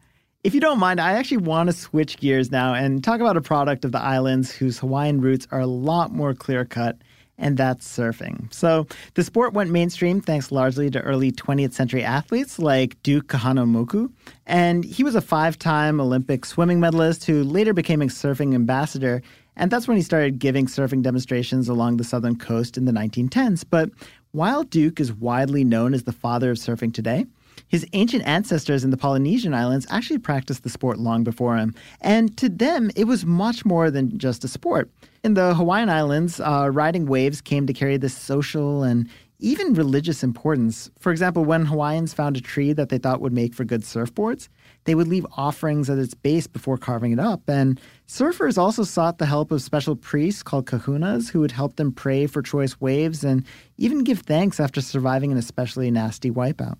if 0.44 0.54
you 0.54 0.60
don't 0.60 0.78
mind, 0.78 1.00
I 1.00 1.14
actually 1.14 1.38
want 1.38 1.68
to 1.68 1.72
switch 1.72 2.18
gears 2.18 2.50
now 2.50 2.74
and 2.74 3.02
talk 3.02 3.20
about 3.20 3.36
a 3.36 3.40
product 3.40 3.84
of 3.84 3.92
the 3.92 4.00
islands 4.00 4.52
whose 4.52 4.78
Hawaiian 4.78 5.20
roots 5.20 5.48
are 5.50 5.60
a 5.60 5.66
lot 5.66 6.12
more 6.12 6.34
clear 6.34 6.64
cut, 6.64 6.98
and 7.38 7.56
that's 7.56 7.86
surfing. 7.86 8.52
So, 8.52 8.86
the 9.14 9.24
sport 9.24 9.52
went 9.54 9.70
mainstream 9.70 10.20
thanks 10.20 10.52
largely 10.52 10.90
to 10.90 11.00
early 11.00 11.32
20th 11.32 11.72
century 11.72 12.04
athletes 12.04 12.58
like 12.58 13.02
Duke 13.02 13.26
Kahanamoku. 13.26 14.10
And 14.46 14.84
he 14.84 15.02
was 15.02 15.14
a 15.14 15.20
five 15.20 15.58
time 15.58 16.00
Olympic 16.00 16.44
swimming 16.44 16.80
medalist 16.80 17.24
who 17.24 17.42
later 17.42 17.72
became 17.72 18.02
a 18.02 18.06
surfing 18.06 18.54
ambassador 18.54 19.22
and 19.56 19.70
that's 19.70 19.86
when 19.86 19.96
he 19.96 20.02
started 20.02 20.38
giving 20.38 20.66
surfing 20.66 21.02
demonstrations 21.02 21.68
along 21.68 21.96
the 21.96 22.04
southern 22.04 22.36
coast 22.36 22.76
in 22.76 22.86
the 22.86 22.92
1910s. 22.92 23.64
But 23.68 23.90
while 24.32 24.64
Duke 24.64 24.98
is 24.98 25.12
widely 25.12 25.62
known 25.62 25.94
as 25.94 26.04
the 26.04 26.12
father 26.12 26.50
of 26.50 26.56
surfing 26.56 26.92
today, 26.92 27.26
his 27.74 27.84
ancient 27.92 28.24
ancestors 28.24 28.84
in 28.84 28.90
the 28.90 28.96
Polynesian 28.96 29.52
islands 29.52 29.84
actually 29.90 30.18
practiced 30.18 30.62
the 30.62 30.68
sport 30.68 30.96
long 30.96 31.24
before 31.24 31.56
him. 31.56 31.74
And 32.00 32.36
to 32.36 32.48
them, 32.48 32.92
it 32.94 33.08
was 33.08 33.26
much 33.26 33.64
more 33.64 33.90
than 33.90 34.16
just 34.16 34.44
a 34.44 34.48
sport. 34.48 34.88
In 35.24 35.34
the 35.34 35.56
Hawaiian 35.56 35.90
Islands, 35.90 36.38
uh, 36.38 36.70
riding 36.72 37.06
waves 37.06 37.40
came 37.40 37.66
to 37.66 37.72
carry 37.72 37.96
this 37.96 38.16
social 38.16 38.84
and 38.84 39.08
even 39.40 39.74
religious 39.74 40.22
importance. 40.22 40.88
For 41.00 41.10
example, 41.10 41.44
when 41.44 41.66
Hawaiians 41.66 42.14
found 42.14 42.36
a 42.36 42.40
tree 42.40 42.72
that 42.74 42.90
they 42.90 42.98
thought 42.98 43.20
would 43.20 43.32
make 43.32 43.54
for 43.54 43.64
good 43.64 43.82
surfboards, 43.82 44.46
they 44.84 44.94
would 44.94 45.08
leave 45.08 45.26
offerings 45.36 45.90
at 45.90 45.98
its 45.98 46.14
base 46.14 46.46
before 46.46 46.78
carving 46.78 47.10
it 47.10 47.18
up. 47.18 47.42
And 47.48 47.80
surfers 48.06 48.56
also 48.56 48.84
sought 48.84 49.18
the 49.18 49.26
help 49.26 49.50
of 49.50 49.62
special 49.62 49.96
priests 49.96 50.44
called 50.44 50.66
kahunas 50.66 51.30
who 51.30 51.40
would 51.40 51.50
help 51.50 51.74
them 51.74 51.90
pray 51.90 52.28
for 52.28 52.40
choice 52.40 52.80
waves 52.80 53.24
and 53.24 53.44
even 53.78 54.04
give 54.04 54.20
thanks 54.20 54.60
after 54.60 54.80
surviving 54.80 55.32
an 55.32 55.38
especially 55.38 55.90
nasty 55.90 56.30
wipeout. 56.30 56.76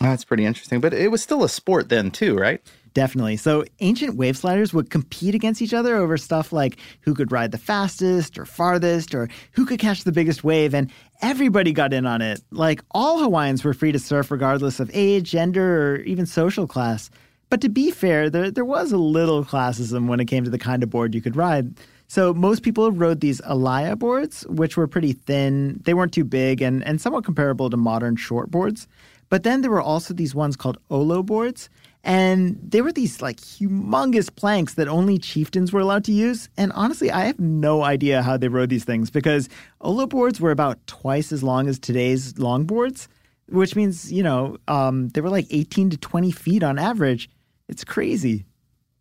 That's 0.00 0.24
pretty 0.24 0.44
interesting. 0.44 0.80
But 0.80 0.94
it 0.94 1.10
was 1.10 1.22
still 1.22 1.44
a 1.44 1.48
sport 1.48 1.88
then, 1.88 2.10
too, 2.10 2.36
right? 2.36 2.60
Definitely. 2.96 3.36
So 3.36 3.62
ancient 3.80 4.16
wave 4.16 4.38
sliders 4.38 4.72
would 4.72 4.88
compete 4.88 5.34
against 5.34 5.60
each 5.60 5.74
other 5.74 5.96
over 5.96 6.16
stuff 6.16 6.50
like 6.50 6.78
who 7.02 7.14
could 7.14 7.30
ride 7.30 7.52
the 7.52 7.58
fastest 7.58 8.38
or 8.38 8.46
farthest 8.46 9.14
or 9.14 9.28
who 9.52 9.66
could 9.66 9.78
catch 9.78 10.04
the 10.04 10.12
biggest 10.12 10.42
wave. 10.42 10.74
And 10.74 10.90
everybody 11.20 11.72
got 11.72 11.92
in 11.92 12.06
on 12.06 12.22
it. 12.22 12.40
Like 12.50 12.82
all 12.92 13.18
Hawaiians 13.18 13.64
were 13.64 13.74
free 13.74 13.92
to 13.92 13.98
surf 13.98 14.30
regardless 14.30 14.80
of 14.80 14.90
age, 14.94 15.30
gender, 15.30 15.92
or 15.92 15.96
even 16.00 16.24
social 16.24 16.66
class. 16.66 17.10
But 17.50 17.60
to 17.60 17.68
be 17.68 17.90
fair, 17.90 18.30
there, 18.30 18.50
there 18.50 18.64
was 18.64 18.92
a 18.92 18.98
little 18.98 19.44
classism 19.44 20.08
when 20.08 20.18
it 20.18 20.24
came 20.24 20.44
to 20.44 20.50
the 20.50 20.58
kind 20.58 20.82
of 20.82 20.88
board 20.88 21.14
you 21.14 21.20
could 21.20 21.36
ride. 21.36 21.74
So 22.08 22.32
most 22.32 22.62
people 22.62 22.92
rode 22.92 23.20
these 23.20 23.40
alaia 23.42 23.98
boards, 23.98 24.46
which 24.46 24.76
were 24.76 24.86
pretty 24.86 25.12
thin. 25.12 25.80
They 25.84 25.92
weren't 25.92 26.14
too 26.14 26.24
big 26.24 26.62
and, 26.62 26.82
and 26.86 27.00
somewhat 27.00 27.24
comparable 27.24 27.68
to 27.68 27.76
modern 27.76 28.16
shortboards. 28.16 28.86
But 29.28 29.42
then 29.42 29.62
there 29.62 29.70
were 29.70 29.82
also 29.82 30.14
these 30.14 30.34
ones 30.34 30.56
called 30.56 30.78
olo 30.90 31.22
boards. 31.22 31.68
And 32.04 32.60
they 32.62 32.82
were 32.82 32.92
these 32.92 33.20
like 33.20 33.38
humongous 33.38 34.34
planks 34.34 34.74
that 34.74 34.86
only 34.86 35.18
chieftains 35.18 35.72
were 35.72 35.80
allowed 35.80 36.04
to 36.04 36.12
use. 36.12 36.48
And 36.56 36.70
honestly, 36.72 37.10
I 37.10 37.24
have 37.24 37.40
no 37.40 37.82
idea 37.82 38.22
how 38.22 38.36
they 38.36 38.46
rode 38.46 38.68
these 38.68 38.84
things 38.84 39.10
because 39.10 39.48
Olo 39.80 40.06
boards 40.06 40.40
were 40.40 40.52
about 40.52 40.78
twice 40.86 41.32
as 41.32 41.42
long 41.42 41.66
as 41.66 41.80
today's 41.80 42.34
longboards, 42.34 43.08
which 43.48 43.74
means, 43.74 44.12
you 44.12 44.22
know, 44.22 44.56
um, 44.68 45.08
they 45.10 45.20
were 45.20 45.30
like 45.30 45.46
18 45.50 45.90
to 45.90 45.96
20 45.96 46.30
feet 46.30 46.62
on 46.62 46.78
average. 46.78 47.28
It's 47.68 47.82
crazy. 47.82 48.46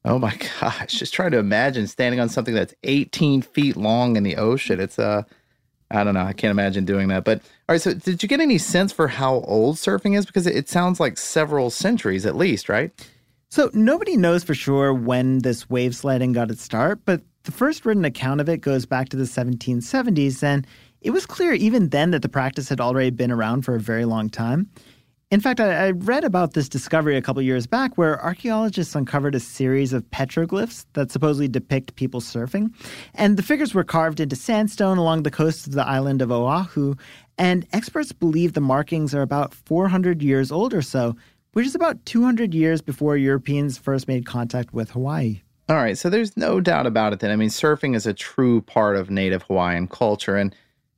Oh 0.04 0.18
my 0.18 0.36
gosh. 0.60 0.94
Just 0.94 1.14
trying 1.14 1.32
to 1.32 1.38
imagine 1.38 1.86
standing 1.86 2.20
on 2.20 2.30
something 2.30 2.56
that's 2.56 2.74
18 2.84 3.44
feet 3.44 3.78
long 3.78 4.16
in 4.16 4.24
the 4.24 4.38
ocean. 4.38 4.80
It's, 4.80 4.98
uh, 4.98 5.24
I 5.92 6.04
don't 6.04 6.14
know. 6.14 6.22
I 6.22 6.34
can't 6.34 6.52
imagine 6.52 6.86
doing 6.86 7.10
that. 7.10 7.24
But 7.24 7.40
all 7.40 7.74
right. 7.74 7.82
So, 7.82 7.94
did 7.94 8.24
you 8.24 8.30
get 8.30 8.40
any 8.40 8.58
sense 8.58 8.92
for 8.92 9.08
how 9.08 9.42
old 9.42 9.76
surfing 9.76 10.18
is? 10.18 10.26
Because 10.26 10.48
it 10.48 10.68
sounds 10.68 11.00
like 11.00 11.18
several 11.18 11.70
centuries 11.70 12.26
at 12.26 12.36
least, 12.36 12.70
right? 12.70 12.92
So, 13.50 13.70
nobody 13.74 14.18
knows 14.18 14.44
for 14.44 14.56
sure 14.56 14.94
when 14.94 15.40
this 15.40 15.70
wave 15.70 15.96
sliding 15.96 16.34
got 16.34 16.50
its 16.50 16.64
start, 16.64 17.00
but 17.06 17.22
the 17.44 17.52
first 17.52 17.86
written 17.86 18.06
account 18.06 18.42
of 18.42 18.50
it 18.50 18.58
goes 18.58 18.86
back 18.86 19.10
to 19.10 19.18
the 19.18 19.24
1770s. 19.24 20.42
And 20.44 20.66
it 21.02 21.12
was 21.12 21.26
clear 21.26 21.54
even 21.54 21.90
then 21.90 22.12
that 22.12 22.24
the 22.24 22.30
practice 22.30 22.68
had 22.68 22.82
already 22.82 23.12
been 23.12 23.32
around 23.32 23.62
for 23.62 23.76
a 23.76 23.80
very 23.80 24.06
long 24.06 24.30
time. 24.30 24.70
In 25.32 25.40
fact, 25.40 25.60
I, 25.60 25.88
I, 25.88 25.92
read 25.92 26.24
about 26.24 26.54
this 26.54 26.70
discovery 26.70 27.18
a 27.18 27.22
couple 27.22 27.42
years 27.42 27.66
back 27.66 27.98
where 27.98 28.24
archaeologists 28.24 28.94
uncovered 28.94 29.34
a 29.34 29.40
series 29.40 29.92
of 29.92 30.04
petroglyphs 30.12 30.86
that 30.94 31.12
supposedly 31.12 31.48
depict 31.48 31.96
people 31.96 32.22
surfing. 32.22 32.72
And 33.16 33.36
the 33.36 33.42
figures 33.42 33.74
were 33.74 33.84
carved 33.84 34.20
into 34.20 34.36
sandstone 34.36 35.00
along 35.00 35.24
the 35.24 35.32
coast 35.32 35.66
of 35.66 35.74
the 35.74 35.86
island 35.86 36.22
of 36.22 36.32
Oahu. 36.32 36.94
And 37.40 37.66
experts 37.74 38.12
believe 38.12 38.54
the 38.54 38.62
markings 38.62 39.16
are 39.16 39.24
about 39.24 39.52
400 39.56 40.22
years 40.22 40.52
old 40.52 40.76
or 40.76 40.84
so, 40.84 41.16
which 41.54 41.66
is 41.66 41.74
about 41.74 42.06
200 42.06 42.54
years 42.54 42.84
before 42.84 43.18
Europeans 43.18 43.80
first 43.80 44.08
made 44.08 44.28
contact 44.28 44.76
with 44.76 44.92
Hawaii. 44.92 45.42
All 45.68 45.78
right, 45.78 45.98
so 45.98 46.12
there's 46.12 46.38
no 46.38 46.62
doubt 46.62 46.86
about 46.86 47.14
it 47.14 47.20
then. 47.20 47.32
I 47.32 47.36
mean, 47.36 47.50
surfing 47.50 47.96
is 47.96 48.06
a 48.06 48.14
true 48.14 48.62
part 48.62 48.96
of 48.96 49.10
native 49.10 49.42
Hawaiian 49.44 49.88
culture. 49.88 50.36
And 50.36 50.56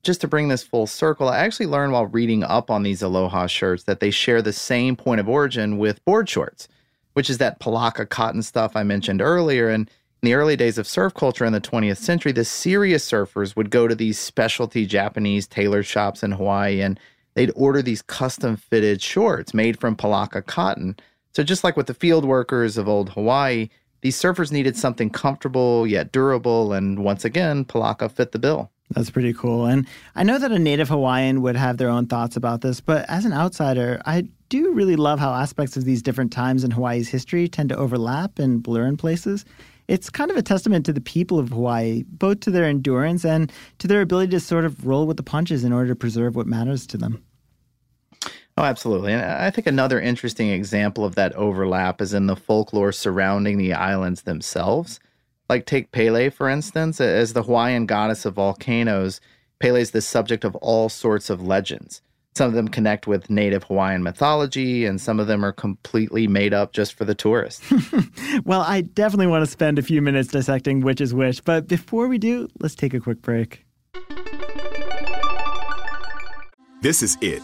just 0.07 0.21
to 0.21 0.27
bring 0.27 0.47
this 0.47 0.63
full 0.63 0.87
circle, 0.87 1.27
I 1.27 1.39
actually 1.39 1.65
learned 1.65 1.91
while 1.91 2.05
reading 2.05 2.41
up 2.41 2.71
on 2.71 2.81
these 2.81 3.01
Aloha 3.01 3.45
shirts 3.45 3.83
that 3.83 3.99
they 3.99 4.09
share 4.09 4.41
the 4.41 4.53
same 4.53 4.95
point 4.95 5.19
of 5.19 5.27
origin 5.27 5.77
with 5.77 6.03
board 6.05 6.29
shorts, 6.29 6.69
which 7.11 7.29
is 7.29 7.39
that 7.39 7.59
palaka 7.59 8.07
cotton 8.07 8.41
stuff 8.41 8.71
I 8.77 8.83
mentioned 8.83 9.21
earlier. 9.21 9.67
And 9.67 9.89
in 10.23 10.27
the 10.29 10.33
early 10.33 10.55
days 10.55 10.77
of 10.77 10.87
surf 10.87 11.13
culture 11.13 11.43
in 11.43 11.51
the 11.51 11.59
20th 11.59 11.97
century, 11.97 12.31
the 12.31 12.45
serious 12.45 13.05
surfers 13.11 13.57
would 13.57 13.69
go 13.69 13.85
to 13.85 13.95
these 13.95 14.17
specialty 14.17 14.85
Japanese 14.85 15.45
tailor 15.45 15.83
shops 15.83 16.23
in 16.23 16.31
Hawaii 16.31 16.81
and 16.81 16.97
they'd 17.33 17.51
order 17.53 17.81
these 17.81 18.01
custom 18.01 18.55
fitted 18.55 19.01
shorts 19.01 19.53
made 19.53 19.77
from 19.77 19.97
palaka 19.97 20.43
cotton. 20.43 20.95
So, 21.33 21.43
just 21.43 21.65
like 21.65 21.75
with 21.75 21.87
the 21.87 21.93
field 21.93 22.23
workers 22.23 22.77
of 22.77 22.87
old 22.87 23.09
Hawaii, 23.09 23.67
these 23.99 24.15
surfers 24.15 24.53
needed 24.53 24.77
something 24.77 25.09
comfortable 25.09 25.85
yet 25.85 26.13
durable. 26.13 26.71
And 26.71 27.03
once 27.03 27.25
again, 27.25 27.65
palaka 27.65 28.09
fit 28.09 28.31
the 28.31 28.39
bill. 28.39 28.71
That's 28.91 29.09
pretty 29.09 29.33
cool. 29.33 29.65
And 29.65 29.85
I 30.15 30.23
know 30.23 30.37
that 30.39 30.51
a 30.51 30.59
native 30.59 30.89
Hawaiian 30.89 31.41
would 31.41 31.57
have 31.57 31.77
their 31.77 31.89
own 31.89 32.07
thoughts 32.07 32.37
about 32.37 32.61
this, 32.61 32.79
but 32.79 33.05
as 33.09 33.25
an 33.25 33.33
outsider, 33.33 34.01
I 34.05 34.29
do 34.49 34.71
really 34.71 34.95
love 34.95 35.19
how 35.19 35.33
aspects 35.33 35.75
of 35.75 35.83
these 35.83 36.01
different 36.01 36.31
times 36.31 36.63
in 36.63 36.71
Hawaii's 36.71 37.09
history 37.09 37.49
tend 37.49 37.69
to 37.69 37.77
overlap 37.77 38.39
and 38.39 38.63
blur 38.63 38.87
in 38.87 38.95
places. 38.95 39.43
It's 39.89 40.09
kind 40.09 40.31
of 40.31 40.37
a 40.37 40.41
testament 40.41 40.85
to 40.85 40.93
the 40.93 41.01
people 41.01 41.37
of 41.37 41.49
Hawaii, 41.49 42.03
both 42.07 42.41
to 42.41 42.51
their 42.51 42.65
endurance 42.65 43.25
and 43.25 43.51
to 43.79 43.87
their 43.87 44.01
ability 44.01 44.31
to 44.31 44.39
sort 44.39 44.65
of 44.65 44.85
roll 44.85 45.05
with 45.05 45.17
the 45.17 45.23
punches 45.23 45.63
in 45.63 45.73
order 45.73 45.89
to 45.89 45.95
preserve 45.95 46.35
what 46.35 46.47
matters 46.47 46.87
to 46.87 46.97
them. 46.97 47.23
Oh, 48.57 48.63
absolutely. 48.63 49.13
And 49.13 49.23
I 49.23 49.51
think 49.51 49.67
another 49.67 49.99
interesting 49.99 50.49
example 50.49 51.05
of 51.05 51.15
that 51.15 51.33
overlap 51.33 52.01
is 52.01 52.13
in 52.13 52.25
the 52.25 52.35
folklore 52.35 52.91
surrounding 52.91 53.57
the 53.57 53.73
islands 53.73 54.23
themselves. 54.23 54.99
Like, 55.49 55.65
take 55.65 55.91
Pele, 55.91 56.29
for 56.29 56.49
instance, 56.49 56.99
as 56.99 57.33
the 57.33 57.43
Hawaiian 57.43 57.85
goddess 57.85 58.25
of 58.25 58.35
volcanoes, 58.35 59.21
Pele 59.59 59.81
is 59.81 59.91
the 59.91 60.01
subject 60.01 60.43
of 60.43 60.55
all 60.57 60.89
sorts 60.89 61.29
of 61.29 61.41
legends. 61.41 62.01
Some 62.35 62.49
of 62.49 62.53
them 62.53 62.67
connect 62.67 63.07
with 63.07 63.31
native 63.31 63.63
Hawaiian 63.63 64.03
mythology, 64.03 64.85
and 64.85 65.01
some 65.01 65.19
of 65.19 65.25
them 65.25 65.43
are 65.43 65.51
completely 65.51 66.27
made 66.27 66.53
up 66.53 66.71
just 66.73 66.93
for 66.93 67.03
the 67.03 67.15
tourists. 67.15 67.65
well, 68.45 68.61
I 68.61 68.81
definitely 68.81 69.25
want 69.25 69.43
to 69.43 69.49
spend 69.49 69.79
a 69.79 69.81
few 69.81 70.03
minutes 70.03 70.29
dissecting 70.29 70.81
which 70.81 71.01
is 71.01 71.13
which, 71.15 71.43
but 71.43 71.67
before 71.67 72.07
we 72.07 72.19
do, 72.19 72.47
let's 72.59 72.75
take 72.75 72.93
a 72.93 72.99
quick 72.99 73.23
break. 73.23 73.65
This 76.81 77.01
is 77.01 77.17
it. 77.21 77.41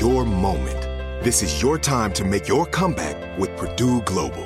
Your 0.00 0.24
moment. 0.24 0.80
This 1.22 1.42
is 1.42 1.60
your 1.60 1.76
time 1.76 2.12
to 2.14 2.24
make 2.24 2.48
your 2.48 2.64
comeback 2.64 3.38
with 3.38 3.54
Purdue 3.56 4.00
Global. 4.02 4.45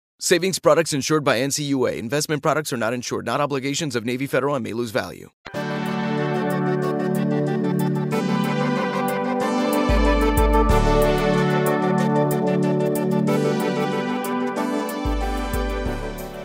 Savings 0.23 0.59
products 0.59 0.93
insured 0.93 1.23
by 1.23 1.39
NCUA. 1.39 1.97
Investment 1.97 2.43
products 2.43 2.71
are 2.71 2.77
not 2.77 2.93
insured, 2.93 3.25
not 3.25 3.41
obligations 3.41 3.95
of 3.95 4.05
Navy 4.05 4.27
Federal 4.27 4.53
and 4.53 4.63
may 4.63 4.71
lose 4.71 4.91
value. 4.91 5.31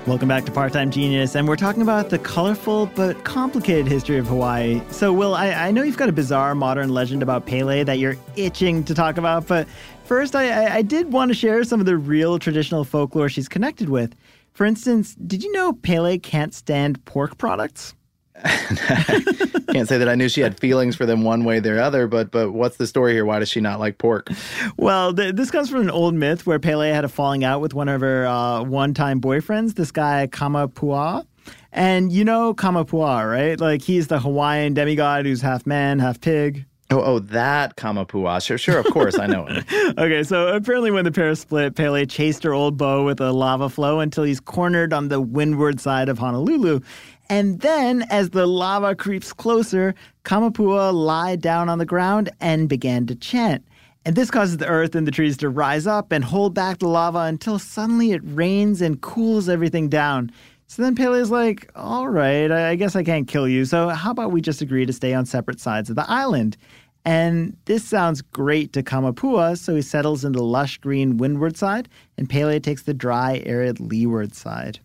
Welcome 0.07 0.29
back 0.29 0.45
to 0.45 0.53
Part 0.53 0.73
Time 0.73 0.93
Genius, 0.93 1.35
and 1.35 1.49
we're 1.49 1.57
talking 1.57 1.83
about 1.83 2.11
the 2.11 2.19
colorful 2.21 2.87
but 2.95 3.25
complicated 3.25 3.89
history 3.89 4.19
of 4.19 4.29
Hawaii. 4.29 4.81
So, 4.89 5.12
Will, 5.12 5.35
I, 5.35 5.51
I 5.51 5.71
know 5.73 5.83
you've 5.83 5.97
got 5.97 6.09
a 6.09 6.12
bizarre 6.12 6.55
modern 6.55 6.91
legend 6.91 7.25
about 7.25 7.45
Pele 7.45 7.83
that 7.83 7.99
you're 7.99 8.17
itching 8.37 8.85
to 8.85 8.95
talk 8.95 9.19
about, 9.19 9.49
but 9.49 9.67
first, 10.07 10.35
I, 10.35 10.49
I, 10.49 10.75
I 10.77 10.83
did 10.83 11.12
want 11.12 11.31
to 11.31 11.35
share 11.35 11.62
some 11.64 11.81
of 11.81 11.87
the 11.87 11.97
real 11.97 12.38
traditional 12.38 12.85
folklore 12.85 13.29
she's 13.29 13.49
connected 13.49 13.88
with. 13.88 14.14
For 14.53 14.64
instance, 14.64 15.14
did 15.14 15.42
you 15.42 15.53
know 15.53 15.73
Pele 15.73 16.19
can't 16.19 16.55
stand 16.55 17.05
pork 17.05 17.37
products? 17.38 17.95
Can't 19.73 19.88
say 19.88 19.97
that 19.97 20.09
I 20.11 20.14
knew 20.14 20.29
she 20.29 20.42
had 20.42 20.61
feelings 20.61 20.95
for 20.95 21.07
them 21.07 21.25
one 21.25 21.45
way 21.45 21.57
or 21.57 21.61
the 21.61 21.83
other, 21.83 22.07
but 22.07 22.31
but 22.31 22.53
what's 22.53 22.77
the 22.77 22.87
story 22.87 23.14
here? 23.14 23.25
Why 23.25 23.38
does 23.38 23.49
she 23.49 23.61
not 23.61 23.81
like 23.81 23.97
pork? 23.97 24.29
Well, 24.77 25.14
th- 25.14 25.35
this 25.35 25.51
comes 25.51 25.71
from 25.71 25.81
an 25.81 25.90
old 25.90 26.14
myth 26.14 26.47
where 26.47 26.59
Pele 26.59 26.90
had 26.90 27.05
a 27.05 27.09
falling 27.09 27.45
out 27.45 27.62
with 27.62 27.73
one 27.73 27.88
of 27.88 28.03
her 28.03 28.27
uh, 28.27 28.62
one-time 28.62 29.23
boyfriends, 29.23 29.75
this 29.75 29.90
guy 29.90 30.29
Kamapua. 30.31 31.27
And 31.73 32.12
you 32.12 32.25
know 32.25 32.53
Kamapua, 32.53 33.31
right? 33.31 33.59
Like 33.59 33.81
he's 33.81 34.09
the 34.09 34.19
Hawaiian 34.19 34.75
demigod 34.75 35.25
who's 35.25 35.40
half 35.40 35.66
man, 35.66 35.99
half 35.99 36.21
pig. 36.21 36.66
Oh, 36.90 37.03
oh, 37.03 37.18
that 37.18 37.77
Kamapua. 37.77 38.44
Sure, 38.44 38.59
sure, 38.59 38.79
of 38.79 38.87
course, 38.87 39.18
I 39.18 39.27
know 39.27 39.46
him. 39.46 39.64
okay, 39.99 40.22
so 40.22 40.55
apparently 40.55 40.92
when 40.92 41.05
the 41.05 41.11
pair 41.11 41.35
split, 41.35 41.75
Pele 41.75 42.07
chased 42.07 42.44
her 42.44 42.53
old 42.53 42.77
beau 42.77 43.05
with 43.05 43.20
a 43.20 43.33
lava 43.33 43.68
flow 43.68 43.99
until 43.99 44.22
he's 44.22 44.38
cornered 44.38 44.92
on 44.92 45.09
the 45.09 45.20
windward 45.20 45.81
side 45.81 46.09
of 46.09 46.18
Honolulu. 46.18 46.81
And 47.29 47.61
then, 47.61 48.03
as 48.03 48.31
the 48.31 48.46
lava 48.46 48.94
creeps 48.94 49.33
closer, 49.33 49.96
Kamapua 50.25 50.92
lied 50.94 51.40
down 51.40 51.68
on 51.68 51.79
the 51.79 51.85
ground 51.85 52.31
and 52.40 52.68
began 52.68 53.07
to 53.07 53.16
chant. 53.16 53.64
And 54.05 54.14
this 54.14 54.31
causes 54.31 54.59
the 54.59 54.68
earth 54.68 54.94
and 54.94 55.05
the 55.05 55.11
trees 55.11 55.37
to 55.38 55.49
rise 55.49 55.88
up 55.88 56.12
and 56.12 56.22
hold 56.22 56.55
back 56.55 56.79
the 56.79 56.87
lava 56.87 57.18
until 57.20 57.59
suddenly 57.59 58.12
it 58.12 58.20
rains 58.22 58.81
and 58.81 59.01
cools 59.01 59.49
everything 59.49 59.88
down. 59.88 60.31
So 60.69 60.83
then 60.83 60.95
Pele's 60.95 61.31
like, 61.31 61.71
all 61.75 62.09
right, 62.09 62.51
I 62.51 62.75
guess 62.75 62.97
I 62.97 63.03
can't 63.03 63.29
kill 63.29 63.49
you. 63.49 63.65
So 63.65 63.89
how 63.89 64.11
about 64.11 64.33
we 64.33 64.41
just 64.41 64.63
agree 64.63 64.85
to 64.85 64.93
stay 64.93 65.15
on 65.15 65.25
separate 65.25 65.61
sides 65.61 65.91
of 65.91 65.97
the 65.97 66.09
island? 66.11 66.57
And 67.05 67.57
this 67.67 67.85
sounds 67.85 68.21
great 68.21 68.73
to 68.73 68.83
Kamapua, 68.83 69.57
so 69.57 69.77
he 69.77 69.83
settles 69.83 70.25
in 70.25 70.33
the 70.33 70.43
lush 70.43 70.79
green 70.79 71.19
windward 71.19 71.57
side, 71.57 71.89
and 72.19 72.29
Pele 72.29 72.59
takes 72.59 72.83
the 72.83 72.95
dry, 72.95 73.43
arid 73.47 73.79
leeward 73.79 74.35
side. 74.35 74.81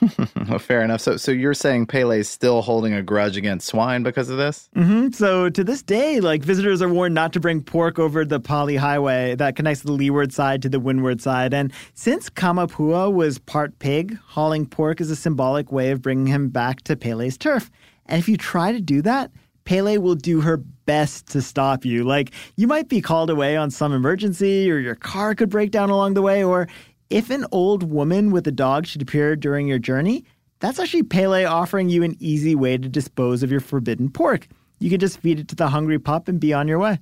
well, 0.48 0.58
fair 0.58 0.82
enough. 0.82 1.00
So, 1.00 1.16
so 1.16 1.32
you're 1.32 1.54
saying 1.54 1.86
Pele's 1.86 2.28
still 2.28 2.62
holding 2.62 2.92
a 2.92 3.02
grudge 3.02 3.36
against 3.36 3.66
swine 3.66 4.02
because 4.02 4.28
of 4.28 4.36
this? 4.36 4.68
Mm-hmm. 4.76 5.10
So 5.10 5.48
to 5.48 5.64
this 5.64 5.82
day, 5.82 6.20
like 6.20 6.42
visitors 6.42 6.82
are 6.82 6.88
warned 6.88 7.14
not 7.14 7.32
to 7.32 7.40
bring 7.40 7.62
pork 7.62 7.98
over 7.98 8.24
the 8.24 8.40
Pali 8.40 8.76
Highway 8.76 9.34
that 9.36 9.56
connects 9.56 9.82
the 9.82 9.92
leeward 9.92 10.32
side 10.32 10.62
to 10.62 10.68
the 10.68 10.80
windward 10.80 11.20
side. 11.20 11.54
And 11.54 11.72
since 11.94 12.30
Kamapua 12.30 13.12
was 13.12 13.38
part 13.38 13.78
pig, 13.78 14.18
hauling 14.26 14.66
pork 14.66 15.00
is 15.00 15.10
a 15.10 15.16
symbolic 15.16 15.72
way 15.72 15.90
of 15.90 16.02
bringing 16.02 16.26
him 16.26 16.48
back 16.48 16.82
to 16.82 16.96
Pele's 16.96 17.36
turf. 17.36 17.70
And 18.06 18.18
if 18.18 18.28
you 18.28 18.36
try 18.36 18.72
to 18.72 18.80
do 18.80 19.02
that, 19.02 19.30
Pele 19.64 19.98
will 19.98 20.14
do 20.14 20.40
her 20.40 20.56
best 20.56 21.26
to 21.28 21.42
stop 21.42 21.84
you. 21.84 22.02
Like, 22.02 22.30
you 22.56 22.66
might 22.66 22.88
be 22.88 23.02
called 23.02 23.28
away 23.28 23.54
on 23.54 23.70
some 23.70 23.92
emergency, 23.92 24.70
or 24.70 24.78
your 24.78 24.94
car 24.94 25.34
could 25.34 25.50
break 25.50 25.72
down 25.72 25.90
along 25.90 26.14
the 26.14 26.22
way, 26.22 26.42
or 26.42 26.68
if 27.10 27.30
an 27.30 27.46
old 27.52 27.90
woman 27.90 28.30
with 28.30 28.46
a 28.46 28.52
dog 28.52 28.86
should 28.86 29.02
appear 29.02 29.36
during 29.36 29.66
your 29.66 29.78
journey, 29.78 30.24
that's 30.60 30.78
actually 30.78 31.04
Pele 31.04 31.44
offering 31.44 31.88
you 31.88 32.02
an 32.02 32.16
easy 32.18 32.54
way 32.54 32.76
to 32.76 32.88
dispose 32.88 33.42
of 33.42 33.50
your 33.50 33.60
forbidden 33.60 34.10
pork. 34.10 34.48
You 34.80 34.90
can 34.90 35.00
just 35.00 35.20
feed 35.20 35.40
it 35.40 35.48
to 35.48 35.56
the 35.56 35.68
hungry 35.68 35.98
pup 35.98 36.28
and 36.28 36.40
be 36.40 36.52
on 36.52 36.68
your 36.68 36.78
way. 36.78 36.98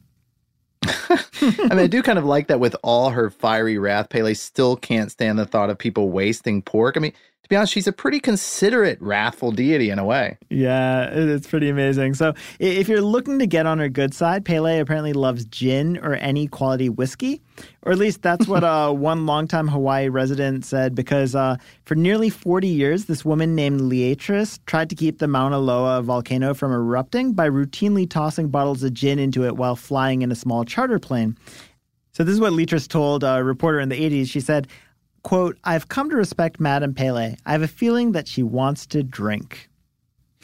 I 0.83 1.69
mean, 1.71 1.79
I 1.79 1.87
do 1.87 2.03
kind 2.03 2.19
of 2.19 2.25
like 2.25 2.49
that 2.49 2.61
with 2.61 2.77
all 2.83 3.11
her 3.11 3.31
fiery 3.31 3.79
wrath, 3.79 4.09
Pele 4.11 4.35
still 4.35 4.77
can't 4.77 5.11
stand 5.11 5.39
the 5.39 5.47
thought 5.47 5.71
of 5.71 5.79
people 5.79 6.11
wasting 6.11 6.63
pork. 6.63 6.97
I 6.97 7.01
mean, 7.01 7.13
to 7.47 7.51
be 7.51 7.55
honest, 7.55 7.73
she's 7.73 7.87
a 7.87 7.93
pretty 7.93 8.19
considerate, 8.19 9.01
wrathful 9.01 9.53
deity 9.53 9.91
in 9.91 10.01
a 10.01 10.05
way. 10.05 10.37
Yeah, 10.51 11.05
it's 11.13 11.47
pretty 11.47 11.69
amazing. 11.69 12.15
So, 12.15 12.35
if 12.59 12.89
you're 12.89 13.01
looking 13.01 13.39
to 13.39 13.47
get 13.47 13.67
on 13.67 13.79
her 13.79 13.89
good 13.89 14.15
side, 14.15 14.45
Pele 14.45 14.81
apparently 14.81 15.13
loves 15.13 15.45
gin 15.45 15.97
or 15.99 16.15
any 16.15 16.49
quality 16.49 16.89
whiskey, 16.89 17.41
or 17.83 17.93
at 17.93 17.99
least 17.99 18.21
that's 18.21 18.49
what 18.49 18.65
uh, 18.65 18.91
one 18.91 19.27
longtime 19.27 19.69
Hawaii 19.69 20.09
resident 20.09 20.65
said. 20.65 20.97
Because 20.97 21.37
uh, 21.37 21.57
for 21.85 21.95
nearly 21.95 22.31
40 22.31 22.67
years, 22.67 23.05
this 23.05 23.25
woman 23.25 23.55
named 23.55 23.81
Leatrice 23.81 24.59
tried 24.67 24.91
to 24.91 24.97
keep 24.97 25.21
the 25.21 25.29
Mauna 25.29 25.61
Loa 25.61 26.03
volcano 26.03 26.53
from 26.53 26.73
erupting 26.73 27.33
by 27.33 27.49
routinely 27.49 28.11
tossing 28.11 28.49
bottles 28.49 28.83
of 28.83 28.93
gin 28.93 29.21
into 29.21 29.45
it 29.45 29.57
while 29.57 29.77
flying 29.77 30.23
in 30.23 30.33
a 30.33 30.37
small 30.37 30.65
charter 30.65 30.99
plane. 30.99 31.39
So 32.11 32.25
this 32.25 32.33
is 32.33 32.41
what 32.41 32.55
Leatrice 32.55 32.89
told 32.89 33.23
a 33.23 33.45
reporter 33.45 33.79
in 33.79 33.91
the 33.91 34.01
80s. 34.01 34.31
She 34.31 34.41
said, 34.41 34.67
quote, 35.27 35.59
I've 35.65 35.89
come 35.89 36.09
to 36.11 36.17
respect 36.17 36.61
Madame 36.61 36.95
Pele. 36.95 37.35
I 37.45 37.51
have 37.51 37.63
a 37.63 37.67
feeling 37.67 38.13
that 38.13 38.29
she 38.29 38.45
wants 38.45 38.87
to 38.87 39.03
drink. 39.03 39.69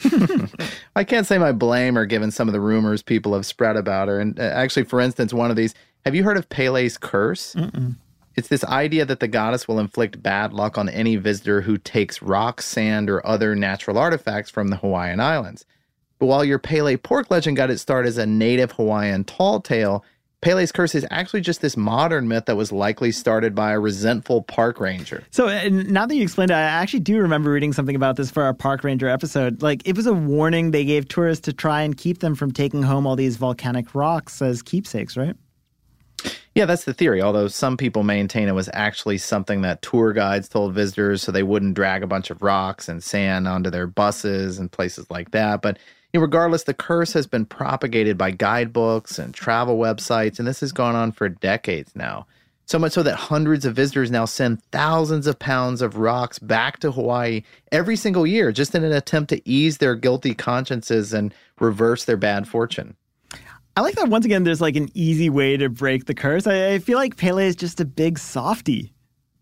I 0.97 1.05
can't 1.05 1.25
say 1.25 1.37
my 1.37 1.53
blame 1.53 1.95
her 1.95 2.05
given 2.05 2.31
some 2.31 2.49
of 2.49 2.53
the 2.53 2.59
rumors 2.59 3.01
people 3.01 3.33
have 3.33 3.45
spread 3.45 3.77
about 3.77 4.09
her. 4.09 4.19
And 4.19 4.37
uh, 4.37 4.43
actually, 4.43 4.83
for 4.83 4.99
instance, 4.99 5.33
one 5.33 5.49
of 5.49 5.55
these, 5.55 5.73
have 6.03 6.15
you 6.15 6.25
heard 6.25 6.35
of 6.35 6.49
Pele's 6.49 6.97
curse? 6.97 7.55
Mm-mm. 7.55 7.95
It's 8.35 8.49
this 8.49 8.65
idea 8.65 9.05
that 9.05 9.21
the 9.21 9.27
goddess 9.29 9.69
will 9.69 9.79
inflict 9.79 10.21
bad 10.21 10.51
luck 10.51 10.77
on 10.77 10.89
any 10.89 11.15
visitor 11.15 11.61
who 11.61 11.77
takes 11.77 12.21
rocks, 12.21 12.65
sand, 12.65 13.09
or 13.09 13.25
other 13.25 13.55
natural 13.55 13.97
artifacts 13.97 14.49
from 14.49 14.67
the 14.67 14.75
Hawaiian 14.75 15.21
Islands. 15.21 15.65
But 16.19 16.25
while 16.25 16.43
your 16.43 16.59
Pele 16.59 16.97
pork 16.97 17.31
legend 17.31 17.55
got 17.55 17.71
its 17.71 17.81
start 17.81 18.05
as 18.05 18.17
a 18.17 18.25
native 18.25 18.73
Hawaiian 18.73 19.23
tall 19.23 19.61
tale, 19.61 20.03
Pele's 20.43 20.71
curse 20.71 20.93
is 20.93 21.05
actually 21.09 21.41
just 21.41 21.61
this 21.61 21.77
modern 21.77 22.27
myth 22.27 22.45
that 22.45 22.55
was 22.55 22.71
likely 22.71 23.11
started 23.11 23.55
by 23.55 23.71
a 23.71 23.79
resentful 23.79 24.43
park 24.43 24.79
ranger. 24.79 25.23
So 25.31 25.47
now 25.69 26.05
that 26.05 26.15
you 26.15 26.21
explained 26.21 26.51
it, 26.51 26.55
I 26.55 26.61
actually 26.61 26.99
do 26.99 27.17
remember 27.17 27.49
reading 27.49 27.73
something 27.73 27.95
about 27.95 28.17
this 28.17 28.29
for 28.29 28.43
our 28.43 28.53
park 28.53 28.83
ranger 28.83 29.07
episode. 29.07 29.61
Like 29.61 29.87
it 29.87 29.95
was 29.95 30.05
a 30.05 30.13
warning 30.13 30.71
they 30.71 30.85
gave 30.85 31.07
tourists 31.07 31.45
to 31.45 31.53
try 31.53 31.81
and 31.81 31.95
keep 31.95 32.19
them 32.19 32.35
from 32.35 32.51
taking 32.51 32.83
home 32.83 33.07
all 33.07 33.15
these 33.15 33.37
volcanic 33.37 33.95
rocks 33.95 34.41
as 34.41 34.61
keepsakes, 34.61 35.15
right? 35.15 35.35
Yeah, 36.55 36.65
that's 36.65 36.83
the 36.83 36.93
theory. 36.93 37.21
Although 37.21 37.47
some 37.47 37.77
people 37.77 38.03
maintain 38.03 38.47
it 38.47 38.53
was 38.53 38.69
actually 38.73 39.17
something 39.17 39.61
that 39.61 39.81
tour 39.81 40.13
guides 40.13 40.47
told 40.47 40.73
visitors 40.73 41.23
so 41.23 41.31
they 41.31 41.41
wouldn't 41.41 41.73
drag 41.73 42.03
a 42.03 42.07
bunch 42.07 42.29
of 42.29 42.43
rocks 42.43 42.87
and 42.87 43.03
sand 43.03 43.47
onto 43.47 43.71
their 43.71 43.87
buses 43.87 44.59
and 44.59 44.71
places 44.71 45.09
like 45.09 45.31
that. 45.31 45.61
But 45.61 45.79
know, 46.13 46.21
regardless, 46.21 46.63
the 46.63 46.73
curse 46.73 47.13
has 47.13 47.27
been 47.27 47.45
propagated 47.45 48.17
by 48.17 48.31
guidebooks 48.31 49.17
and 49.17 49.33
travel 49.33 49.77
websites, 49.77 50.39
and 50.39 50.47
this 50.47 50.59
has 50.59 50.71
gone 50.71 50.95
on 50.95 51.11
for 51.11 51.29
decades 51.29 51.91
now. 51.95 52.27
So 52.65 52.79
much 52.79 52.93
so 52.93 53.03
that 53.03 53.15
hundreds 53.15 53.65
of 53.65 53.75
visitors 53.75 54.09
now 54.09 54.25
send 54.25 54.63
thousands 54.71 55.27
of 55.27 55.37
pounds 55.37 55.81
of 55.81 55.97
rocks 55.97 56.39
back 56.39 56.79
to 56.79 56.91
Hawaii 56.91 57.43
every 57.71 57.97
single 57.97 58.25
year 58.25 58.51
just 58.51 58.73
in 58.73 58.83
an 58.83 58.93
attempt 58.93 59.29
to 59.29 59.49
ease 59.49 59.79
their 59.79 59.95
guilty 59.95 60.33
consciences 60.33 61.13
and 61.13 61.33
reverse 61.59 62.05
their 62.05 62.17
bad 62.17 62.47
fortune. 62.47 62.95
I 63.75 63.81
like 63.81 63.95
that 63.95 64.07
once 64.07 64.23
again, 64.23 64.43
there's 64.43 64.61
like 64.61 64.75
an 64.75 64.89
easy 64.93 65.29
way 65.29 65.57
to 65.57 65.67
break 65.67 66.05
the 66.05 66.13
curse. 66.13 66.47
I, 66.47 66.73
I 66.73 66.79
feel 66.79 66.97
like 66.97 67.17
Pele 67.17 67.45
is 67.45 67.55
just 67.55 67.81
a 67.81 67.85
big 67.85 68.17
softy. 68.17 68.92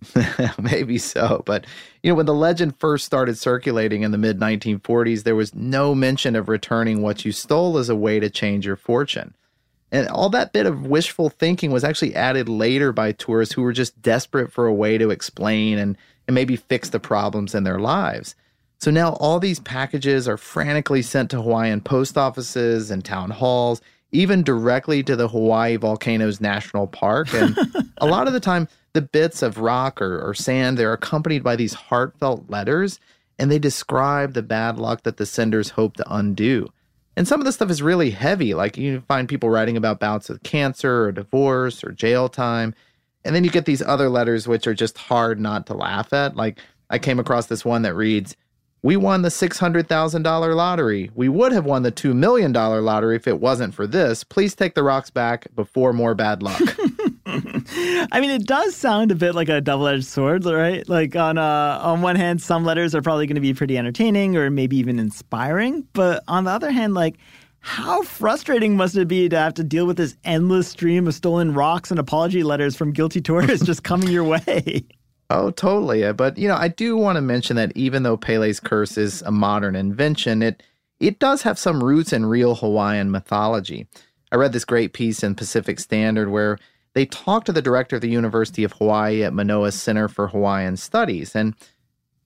Maybe 0.61 0.97
so. 0.97 1.43
But, 1.45 1.65
you 2.01 2.11
know, 2.11 2.15
when 2.15 2.25
the 2.25 2.33
legend 2.33 2.77
first 2.77 3.05
started 3.05 3.37
circulating 3.37 4.01
in 4.03 4.11
the 4.11 4.17
mid 4.17 4.39
1940s, 4.39 5.23
there 5.23 5.35
was 5.35 5.53
no 5.53 5.93
mention 5.93 6.35
of 6.35 6.49
returning 6.49 7.01
what 7.01 7.25
you 7.25 7.31
stole 7.31 7.77
as 7.77 7.89
a 7.89 7.95
way 7.95 8.19
to 8.19 8.29
change 8.29 8.65
your 8.65 8.75
fortune. 8.75 9.33
And 9.91 10.07
all 10.07 10.29
that 10.29 10.53
bit 10.53 10.65
of 10.65 10.87
wishful 10.87 11.29
thinking 11.29 11.71
was 11.71 11.83
actually 11.83 12.15
added 12.15 12.47
later 12.47 12.91
by 12.91 13.11
tourists 13.11 13.53
who 13.53 13.61
were 13.61 13.73
just 13.73 14.01
desperate 14.01 14.51
for 14.51 14.65
a 14.65 14.73
way 14.73 14.97
to 14.97 15.09
explain 15.09 15.77
and, 15.77 15.97
and 16.27 16.33
maybe 16.33 16.55
fix 16.55 16.89
the 16.89 16.99
problems 16.99 17.53
in 17.53 17.65
their 17.65 17.79
lives. 17.79 18.35
So 18.79 18.89
now 18.89 19.13
all 19.13 19.39
these 19.39 19.59
packages 19.59 20.27
are 20.27 20.37
frantically 20.37 21.01
sent 21.01 21.29
to 21.31 21.41
Hawaiian 21.41 21.81
post 21.81 22.17
offices 22.17 22.89
and 22.89 23.03
town 23.03 23.29
halls, 23.29 23.81
even 24.11 24.43
directly 24.43 25.03
to 25.03 25.15
the 25.15 25.27
Hawaii 25.27 25.75
Volcanoes 25.75 26.41
National 26.41 26.87
Park. 26.87 27.33
And 27.33 27.55
a 27.97 28.07
lot 28.07 28.27
of 28.27 28.33
the 28.33 28.39
time, 28.39 28.67
the 28.93 29.01
bits 29.01 29.41
of 29.41 29.59
rock 29.59 30.01
or, 30.01 30.19
or 30.21 30.33
sand, 30.33 30.77
they're 30.77 30.93
accompanied 30.93 31.43
by 31.43 31.55
these 31.55 31.73
heartfelt 31.73 32.49
letters, 32.49 32.99
and 33.39 33.49
they 33.49 33.59
describe 33.59 34.33
the 34.33 34.43
bad 34.43 34.77
luck 34.77 35.03
that 35.03 35.17
the 35.17 35.25
senders 35.25 35.71
hope 35.71 35.95
to 35.97 36.13
undo. 36.13 36.67
And 37.17 37.27
some 37.27 37.41
of 37.41 37.45
the 37.45 37.51
stuff 37.51 37.69
is 37.69 37.81
really 37.81 38.11
heavy, 38.11 38.53
like 38.53 38.77
you 38.77 39.01
find 39.07 39.27
people 39.27 39.49
writing 39.49 39.75
about 39.77 39.99
bouts 39.99 40.29
of 40.29 40.43
cancer 40.43 41.05
or 41.05 41.11
divorce 41.11 41.83
or 41.83 41.91
jail 41.91 42.29
time. 42.29 42.73
And 43.23 43.35
then 43.35 43.43
you 43.43 43.49
get 43.49 43.65
these 43.65 43.81
other 43.81 44.09
letters 44.09 44.47
which 44.47 44.65
are 44.65 44.73
just 44.73 44.97
hard 44.97 45.39
not 45.39 45.67
to 45.67 45.73
laugh 45.73 46.13
at. 46.13 46.35
Like 46.35 46.59
I 46.89 46.99
came 46.99 47.19
across 47.19 47.47
this 47.47 47.65
one 47.65 47.81
that 47.81 47.95
reads, 47.95 48.35
we 48.83 48.95
won 48.95 49.21
the 49.21 49.29
$600,000 49.29 50.55
lottery. 50.55 51.11
We 51.13 51.29
would 51.29 51.51
have 51.51 51.65
won 51.65 51.83
the 51.83 51.91
$2 51.91 52.15
million 52.15 52.51
lottery 52.51 53.15
if 53.15 53.27
it 53.27 53.39
wasn't 53.39 53.75
for 53.75 53.85
this. 53.85 54.23
Please 54.23 54.55
take 54.55 54.73
the 54.73 54.83
rocks 54.83 55.11
back 55.11 55.47
before 55.53 55.93
more 55.93 56.15
bad 56.15 56.41
luck. 56.41 56.61
I 57.25 58.19
mean, 58.19 58.31
it 58.31 58.45
does 58.45 58.75
sound 58.75 59.11
a 59.11 59.15
bit 59.15 59.35
like 59.35 59.49
a 59.49 59.61
double-edged 59.61 60.05
sword, 60.05 60.45
right? 60.45 60.87
Like 60.87 61.15
on 61.15 61.37
uh, 61.37 61.79
on 61.81 62.01
one 62.01 62.15
hand, 62.15 62.41
some 62.41 62.65
letters 62.65 62.95
are 62.95 63.01
probably 63.01 63.27
going 63.27 63.35
to 63.35 63.41
be 63.41 63.53
pretty 63.53 63.77
entertaining 63.77 64.37
or 64.37 64.49
maybe 64.49 64.77
even 64.77 64.99
inspiring, 64.99 65.87
but 65.93 66.23
on 66.27 66.45
the 66.45 66.51
other 66.51 66.71
hand, 66.71 66.93
like 66.93 67.17
how 67.59 68.01
frustrating 68.01 68.75
must 68.75 68.97
it 68.97 69.07
be 69.07 69.29
to 69.29 69.37
have 69.37 69.53
to 69.53 69.63
deal 69.63 69.85
with 69.85 69.97
this 69.97 70.17
endless 70.23 70.67
stream 70.67 71.07
of 71.07 71.13
stolen 71.13 71.53
rocks 71.53 71.91
and 71.91 71.99
apology 71.99 72.43
letters 72.43 72.75
from 72.75 72.91
guilty 72.91 73.21
tourists 73.21 73.65
just 73.65 73.83
coming 73.83 74.09
your 74.09 74.23
way? 74.23 74.83
Oh, 75.29 75.51
totally. 75.51 76.11
But 76.11 76.37
you 76.37 76.47
know, 76.47 76.55
I 76.55 76.67
do 76.67 76.97
want 76.97 77.15
to 77.15 77.21
mention 77.21 77.55
that 77.55 77.71
even 77.75 78.03
though 78.03 78.17
Pele's 78.17 78.59
curse 78.59 78.97
is 78.97 79.21
a 79.21 79.31
modern 79.31 79.75
invention, 79.75 80.41
it 80.41 80.63
it 80.99 81.19
does 81.19 81.41
have 81.43 81.57
some 81.57 81.83
roots 81.83 82.13
in 82.13 82.25
real 82.25 82.55
Hawaiian 82.55 83.11
mythology. 83.11 83.87
I 84.31 84.35
read 84.35 84.53
this 84.53 84.65
great 84.65 84.93
piece 84.93 85.23
in 85.23 85.35
Pacific 85.35 85.79
Standard 85.79 86.29
where 86.29 86.57
they 86.93 87.05
talked 87.05 87.45
to 87.45 87.53
the 87.53 87.61
director 87.61 87.95
of 87.95 88.01
the 88.01 88.09
University 88.09 88.63
of 88.63 88.73
Hawaii 88.73 89.23
at 89.23 89.33
Manoa 89.33 89.71
Center 89.71 90.07
for 90.07 90.27
Hawaiian 90.27 90.77
Studies, 90.77 91.35
and 91.35 91.55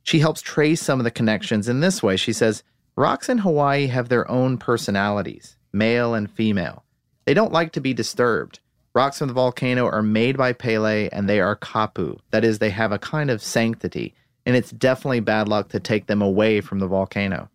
she 0.03 0.19
helps 0.19 0.41
trace 0.41 0.81
some 0.81 0.99
of 0.99 1.03
the 1.03 1.11
connections 1.11 1.67
in 1.67 1.79
this 1.79 2.01
way. 2.01 2.15
She 2.15 2.33
says, 2.33 2.63
Rocks 2.95 3.27
in 3.27 3.39
Hawaii 3.39 3.87
have 3.87 4.09
their 4.09 4.29
own 4.29 4.57
personalities, 4.57 5.57
male 5.73 6.13
and 6.13 6.31
female. 6.31 6.83
They 7.25 7.33
don't 7.33 7.51
like 7.51 7.73
to 7.73 7.81
be 7.81 7.93
disturbed. 7.93 8.59
Rocks 8.93 9.17
from 9.17 9.27
the 9.27 9.33
volcano 9.33 9.87
are 9.87 10.01
made 10.01 10.37
by 10.37 10.53
Pele 10.53 11.09
and 11.11 11.27
they 11.27 11.41
are 11.41 11.57
kapu. 11.57 12.17
That 12.31 12.45
is, 12.45 12.59
they 12.59 12.69
have 12.69 12.93
a 12.93 12.99
kind 12.99 13.29
of 13.29 13.41
sanctity, 13.41 14.13
and 14.45 14.55
it's 14.55 14.71
definitely 14.71 15.19
bad 15.19 15.49
luck 15.49 15.69
to 15.69 15.79
take 15.79 16.07
them 16.07 16.21
away 16.21 16.61
from 16.61 16.79
the 16.79 16.87
volcano. 16.87 17.49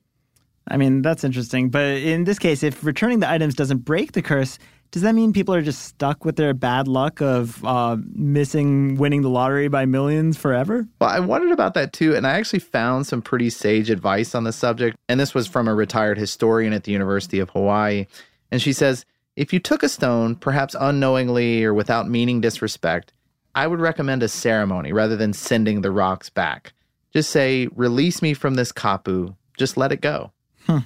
I 0.69 0.77
mean, 0.77 1.03
that's 1.03 1.25
interesting. 1.25 1.71
But 1.71 1.97
in 1.97 2.25
this 2.25 2.39
case, 2.39 2.63
if 2.63 2.85
returning 2.85 3.21
the 3.21 3.31
items 3.31 3.55
doesn't 3.55 3.79
break 3.79 4.13
the 4.13 4.23
curse, 4.23 4.59
does 4.91 5.03
that 5.03 5.15
mean 5.15 5.33
people 5.33 5.55
are 5.55 5.63
just 5.63 5.83
stuck 5.83 6.25
with 6.25 6.37
their 6.37 6.53
bad 6.53 6.89
luck 6.89 7.21
of 7.21 7.65
uh, 7.65 7.97
missing 8.13 8.97
winning 8.97 9.23
the 9.23 9.29
lottery 9.29 9.69
by 9.69 9.87
millions 9.87 10.37
forever? 10.37 10.87
Well, 11.01 11.11
I 11.11 11.21
wondered 11.21 11.53
about 11.53 11.75
that 11.75 11.93
too, 11.93 12.15
and 12.17 12.27
I 12.27 12.33
actually 12.33 12.59
found 12.59 13.07
some 13.07 13.23
pretty 13.23 13.51
sage 13.51 13.91
advice 13.91 14.35
on 14.35 14.45
the 14.45 14.53
subject. 14.53 14.97
And 15.09 15.21
this 15.21 15.35
was 15.35 15.47
from 15.47 15.69
a 15.69 15.75
retired 15.75 16.19
historian 16.19 16.73
at 16.73 16.85
the 16.85 16.93
University 16.93 17.39
of 17.39 17.51
Hawaii. 17.51 18.07
And 18.51 18.61
she 18.61 18.73
says 18.73 19.05
if 19.37 19.53
you 19.53 19.59
took 19.59 19.83
a 19.83 19.89
stone, 19.89 20.35
perhaps 20.35 20.77
unknowingly 20.79 21.65
or 21.65 21.73
without 21.73 22.09
meaning 22.09 22.41
disrespect, 22.41 23.13
I 23.55 23.67
would 23.67 23.81
recommend 23.81 24.23
a 24.23 24.29
ceremony 24.29 24.93
rather 24.93 25.17
than 25.17 25.33
sending 25.33 25.81
the 25.81 25.91
rocks 25.91 26.29
back. 26.31 26.73
Just 27.13 27.31
say, 27.31 27.69
release 27.75 28.23
me 28.23 28.35
from 28.35 28.55
this 28.55 28.73
kapu. 28.73 29.35
Just 29.57 29.77
let 29.77 29.93
it 29.93 30.01
go. 30.01 30.33
Hmm. 30.67 30.79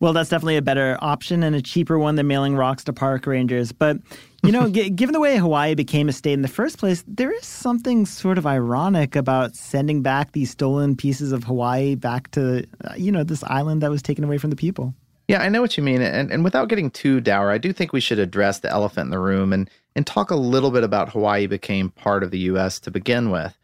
Well, 0.00 0.12
that's 0.12 0.30
definitely 0.30 0.56
a 0.56 0.62
better 0.62 0.98
option 1.00 1.42
and 1.42 1.54
a 1.54 1.62
cheaper 1.62 1.98
one 1.98 2.14
than 2.14 2.26
mailing 2.26 2.56
rocks 2.56 2.84
to 2.84 2.92
park 2.92 3.26
rangers. 3.26 3.72
But, 3.72 3.98
you 4.42 4.52
know, 4.52 4.68
g- 4.70 4.90
given 4.90 5.12
the 5.12 5.20
way 5.20 5.36
Hawaii 5.36 5.74
became 5.74 6.08
a 6.08 6.12
state 6.12 6.32
in 6.32 6.42
the 6.42 6.48
first 6.48 6.78
place, 6.78 7.04
there 7.06 7.32
is 7.32 7.44
something 7.44 8.06
sort 8.06 8.38
of 8.38 8.46
ironic 8.46 9.16
about 9.16 9.56
sending 9.56 10.02
back 10.02 10.32
these 10.32 10.50
stolen 10.50 10.96
pieces 10.96 11.32
of 11.32 11.44
Hawaii 11.44 11.94
back 11.94 12.30
to, 12.32 12.66
uh, 12.84 12.94
you 12.96 13.12
know, 13.12 13.24
this 13.24 13.44
island 13.44 13.82
that 13.82 13.90
was 13.90 14.02
taken 14.02 14.24
away 14.24 14.38
from 14.38 14.50
the 14.50 14.56
people. 14.56 14.94
Yeah, 15.28 15.42
I 15.42 15.48
know 15.48 15.60
what 15.60 15.76
you 15.76 15.84
mean. 15.84 16.02
And, 16.02 16.32
and 16.32 16.42
without 16.42 16.68
getting 16.68 16.90
too 16.90 17.20
dour, 17.20 17.50
I 17.50 17.58
do 17.58 17.72
think 17.72 17.92
we 17.92 18.00
should 18.00 18.18
address 18.18 18.60
the 18.60 18.70
elephant 18.70 19.06
in 19.06 19.10
the 19.10 19.20
room 19.20 19.52
and, 19.52 19.70
and 19.94 20.04
talk 20.04 20.32
a 20.32 20.36
little 20.36 20.72
bit 20.72 20.82
about 20.82 21.10
Hawaii 21.10 21.46
became 21.46 21.90
part 21.90 22.24
of 22.24 22.32
the 22.32 22.38
U.S. 22.40 22.80
to 22.80 22.90
begin 22.90 23.30
with 23.30 23.56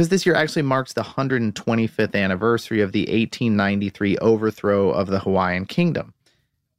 because 0.00 0.08
this 0.08 0.24
year 0.24 0.34
actually 0.34 0.62
marks 0.62 0.94
the 0.94 1.02
125th 1.02 2.14
anniversary 2.14 2.80
of 2.80 2.92
the 2.92 3.00
1893 3.00 4.16
overthrow 4.16 4.90
of 4.90 5.08
the 5.08 5.18
Hawaiian 5.18 5.66
Kingdom. 5.66 6.14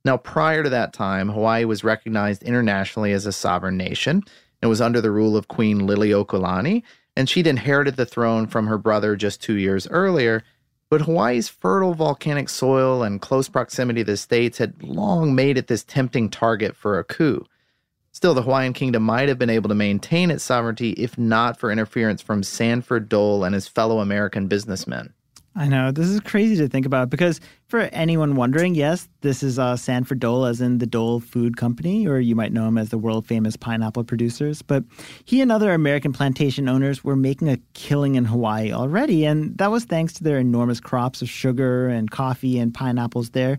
Now, 0.03 0.17
prior 0.17 0.63
to 0.63 0.71
that 0.71 0.91
time, 0.91 1.29
Hawaii 1.29 1.65
was 1.65 1.83
recognized 1.83 2.41
internationally 2.41 3.11
as 3.11 3.27
a 3.27 3.31
sovereign 3.31 3.77
nation 3.77 4.23
and 4.59 4.69
was 4.69 4.81
under 4.81 5.01
the 5.01 5.11
rule 5.11 5.37
of 5.37 5.49
Queen 5.49 5.81
Liliuokalani, 5.81 6.81
and 7.15 7.29
she'd 7.29 7.45
inherited 7.45 7.95
the 7.95 8.07
throne 8.07 8.47
from 8.47 8.65
her 8.65 8.79
brother 8.79 9.15
just 9.15 9.39
two 9.39 9.57
years 9.57 9.87
earlier. 9.89 10.41
But 10.89 11.01
Hawaii's 11.01 11.47
fertile 11.47 11.93
volcanic 11.93 12.49
soil 12.49 13.03
and 13.03 13.21
close 13.21 13.47
proximity 13.47 14.03
to 14.03 14.13
the 14.13 14.17
states 14.17 14.57
had 14.57 14.81
long 14.81 15.35
made 15.35 15.59
it 15.59 15.67
this 15.67 15.83
tempting 15.83 16.29
target 16.29 16.75
for 16.75 16.97
a 16.97 17.03
coup. 17.03 17.45
Still, 18.13 18.33
the 18.33 18.41
Hawaiian 18.41 18.73
kingdom 18.73 19.03
might 19.03 19.29
have 19.29 19.39
been 19.39 19.49
able 19.49 19.69
to 19.69 19.75
maintain 19.75 20.31
its 20.31 20.43
sovereignty 20.43 20.91
if 20.91 21.17
not 21.17 21.57
for 21.57 21.71
interference 21.71 22.21
from 22.21 22.43
Sanford 22.43 23.07
Dole 23.07 23.43
and 23.43 23.55
his 23.55 23.67
fellow 23.67 23.99
American 23.99 24.47
businessmen. 24.47 25.13
I 25.53 25.67
know. 25.67 25.91
This 25.91 26.07
is 26.07 26.21
crazy 26.21 26.55
to 26.57 26.69
think 26.69 26.85
about 26.85 27.09
because 27.09 27.41
for 27.67 27.81
anyone 27.91 28.35
wondering, 28.35 28.73
yes, 28.73 29.09
this 29.19 29.43
is 29.43 29.59
uh, 29.59 29.75
Sanford 29.75 30.19
Dole, 30.19 30.45
as 30.45 30.61
in 30.61 30.77
the 30.77 30.85
Dole 30.85 31.19
Food 31.19 31.57
Company, 31.57 32.07
or 32.07 32.19
you 32.19 32.35
might 32.35 32.53
know 32.53 32.67
him 32.67 32.77
as 32.77 32.89
the 32.89 32.97
world 32.97 33.27
famous 33.27 33.57
pineapple 33.57 34.05
producers. 34.05 34.61
But 34.61 34.85
he 35.25 35.41
and 35.41 35.51
other 35.51 35.73
American 35.73 36.13
plantation 36.13 36.69
owners 36.69 37.03
were 37.03 37.17
making 37.17 37.49
a 37.49 37.57
killing 37.73 38.15
in 38.15 38.23
Hawaii 38.23 38.71
already, 38.71 39.25
and 39.25 39.57
that 39.57 39.71
was 39.71 39.83
thanks 39.83 40.13
to 40.13 40.23
their 40.23 40.37
enormous 40.37 40.79
crops 40.79 41.21
of 41.21 41.29
sugar 41.29 41.89
and 41.89 42.09
coffee 42.09 42.57
and 42.57 42.73
pineapples 42.73 43.31
there. 43.31 43.57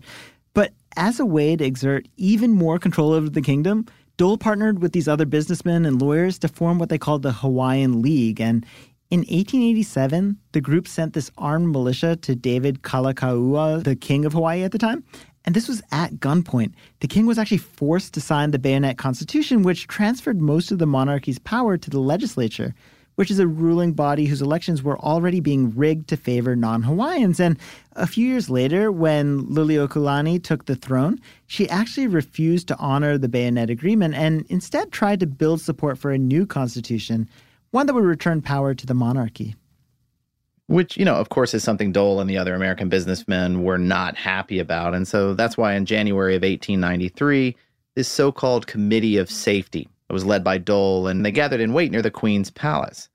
But 0.55 0.73
as 0.95 1.19
a 1.19 1.25
way 1.25 1.55
to 1.55 1.63
exert 1.63 2.07
even 2.17 2.51
more 2.51 2.79
control 2.79 3.13
over 3.13 3.29
the 3.29 3.41
kingdom, 3.41 3.85
Dole 4.15 4.37
partnered 4.37 4.79
with 4.79 4.91
these 4.91 5.07
other 5.07 5.25
businessmen 5.25 5.85
and 5.85 5.99
lawyers 5.99 6.37
to 6.39 6.47
form 6.47 6.77
what 6.77 6.89
they 6.89 6.99
called 6.99 7.23
the 7.23 7.31
Hawaiian 7.31 8.01
League. 8.01 8.39
And 8.39 8.63
in 9.09 9.21
1887, 9.21 10.37
the 10.51 10.61
group 10.61 10.87
sent 10.87 11.13
this 11.13 11.31
armed 11.37 11.71
militia 11.71 12.15
to 12.17 12.35
David 12.35 12.83
Kalakaua, 12.83 13.83
the 13.83 13.95
king 13.95 14.23
of 14.25 14.33
Hawaii 14.33 14.63
at 14.63 14.71
the 14.71 14.77
time. 14.77 15.03
And 15.45 15.55
this 15.55 15.67
was 15.67 15.81
at 15.91 16.13
gunpoint. 16.15 16.73
The 16.99 17.07
king 17.07 17.25
was 17.25 17.37
actually 17.37 17.57
forced 17.57 18.13
to 18.13 18.21
sign 18.21 18.51
the 18.51 18.59
Bayonet 18.59 18.97
Constitution, 18.97 19.63
which 19.63 19.87
transferred 19.87 20.39
most 20.39 20.71
of 20.71 20.77
the 20.77 20.85
monarchy's 20.85 21.39
power 21.39 21.75
to 21.75 21.89
the 21.89 21.99
legislature, 21.99 22.75
which 23.15 23.29
is 23.29 23.39
a 23.39 23.47
ruling 23.47 23.93
body 23.93 24.25
whose 24.25 24.41
elections 24.41 24.81
were 24.81 24.99
already 24.99 25.39
being 25.39 25.75
rigged 25.75 26.07
to 26.09 26.17
favor 26.17 26.55
non 26.55 26.83
Hawaiians. 26.83 27.39
And 27.39 27.57
a 27.93 28.07
few 28.07 28.27
years 28.27 28.49
later, 28.49 28.91
when 28.91 29.45
Liliuokalani 29.47 30.43
took 30.43 30.65
the 30.65 30.75
throne, 30.75 31.19
she 31.47 31.69
actually 31.69 32.07
refused 32.07 32.67
to 32.69 32.77
honor 32.77 33.17
the 33.17 33.29
Bayonet 33.29 33.69
Agreement 33.69 34.15
and 34.15 34.45
instead 34.49 34.91
tried 34.91 35.19
to 35.19 35.27
build 35.27 35.61
support 35.61 35.97
for 35.97 36.11
a 36.11 36.17
new 36.17 36.45
constitution 36.45 37.29
one 37.71 37.87
that 37.87 37.93
would 37.93 38.03
return 38.03 38.39
power 38.39 38.75
to 38.75 38.85
the 38.85 38.93
monarchy. 38.93 39.55
Which, 40.67 40.95
you 40.95 41.05
know, 41.05 41.15
of 41.15 41.29
course, 41.29 41.55
is 41.55 41.63
something 41.63 41.91
Dole 41.91 42.21
and 42.21 42.29
the 42.29 42.37
other 42.37 42.53
American 42.53 42.87
businessmen 42.87 43.63
were 43.63 43.79
not 43.79 44.15
happy 44.15 44.59
about. 44.59 44.93
And 44.93 45.07
so 45.07 45.33
that's 45.33 45.57
why 45.57 45.73
in 45.73 45.85
January 45.85 46.35
of 46.35 46.43
1893, 46.43 47.55
this 47.95 48.07
so 48.07 48.31
called 48.31 48.67
Committee 48.67 49.17
of 49.17 49.29
Safety 49.29 49.89
was 50.11 50.25
led 50.25 50.43
by 50.43 50.57
Dole, 50.57 51.07
and 51.07 51.25
they 51.25 51.31
gathered 51.31 51.61
in 51.61 51.73
wait 51.73 51.91
near 51.91 52.01
the 52.01 52.11
Queen's 52.11 52.51
Palace. 52.51 53.07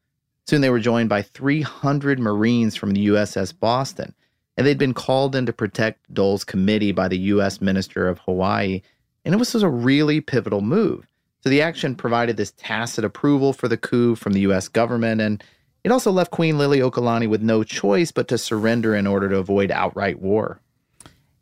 Soon 0.46 0.62
they 0.62 0.70
were 0.70 0.80
joined 0.80 1.10
by 1.10 1.20
300 1.20 2.18
Marines 2.18 2.74
from 2.74 2.92
the 2.92 3.08
USS 3.08 3.52
Boston, 3.52 4.14
and 4.56 4.66
they'd 4.66 4.78
been 4.78 4.94
called 4.94 5.36
in 5.36 5.44
to 5.44 5.52
protect 5.52 6.12
Dole's 6.12 6.44
committee 6.44 6.92
by 6.92 7.08
the 7.08 7.18
U.S. 7.18 7.60
Minister 7.60 8.08
of 8.08 8.18
Hawaii. 8.20 8.80
And 9.24 9.34
it 9.34 9.36
was 9.36 9.52
just 9.52 9.62
a 9.62 9.68
really 9.68 10.22
pivotal 10.22 10.62
move. 10.62 11.06
So 11.42 11.50
the 11.50 11.62
action 11.62 11.94
provided 11.94 12.36
this 12.36 12.52
tacit 12.56 13.04
approval 13.04 13.52
for 13.52 13.68
the 13.68 13.76
coup 13.76 14.14
from 14.14 14.32
the 14.32 14.40
US 14.40 14.68
government, 14.68 15.20
and 15.20 15.44
it 15.84 15.92
also 15.92 16.10
left 16.10 16.30
Queen 16.30 16.56
Liliuokalani 16.56 17.28
with 17.28 17.42
no 17.42 17.62
choice 17.62 18.10
but 18.10 18.28
to 18.28 18.38
surrender 18.38 18.96
in 18.96 19.06
order 19.06 19.28
to 19.28 19.36
avoid 19.36 19.70
outright 19.70 20.18
war. 20.20 20.60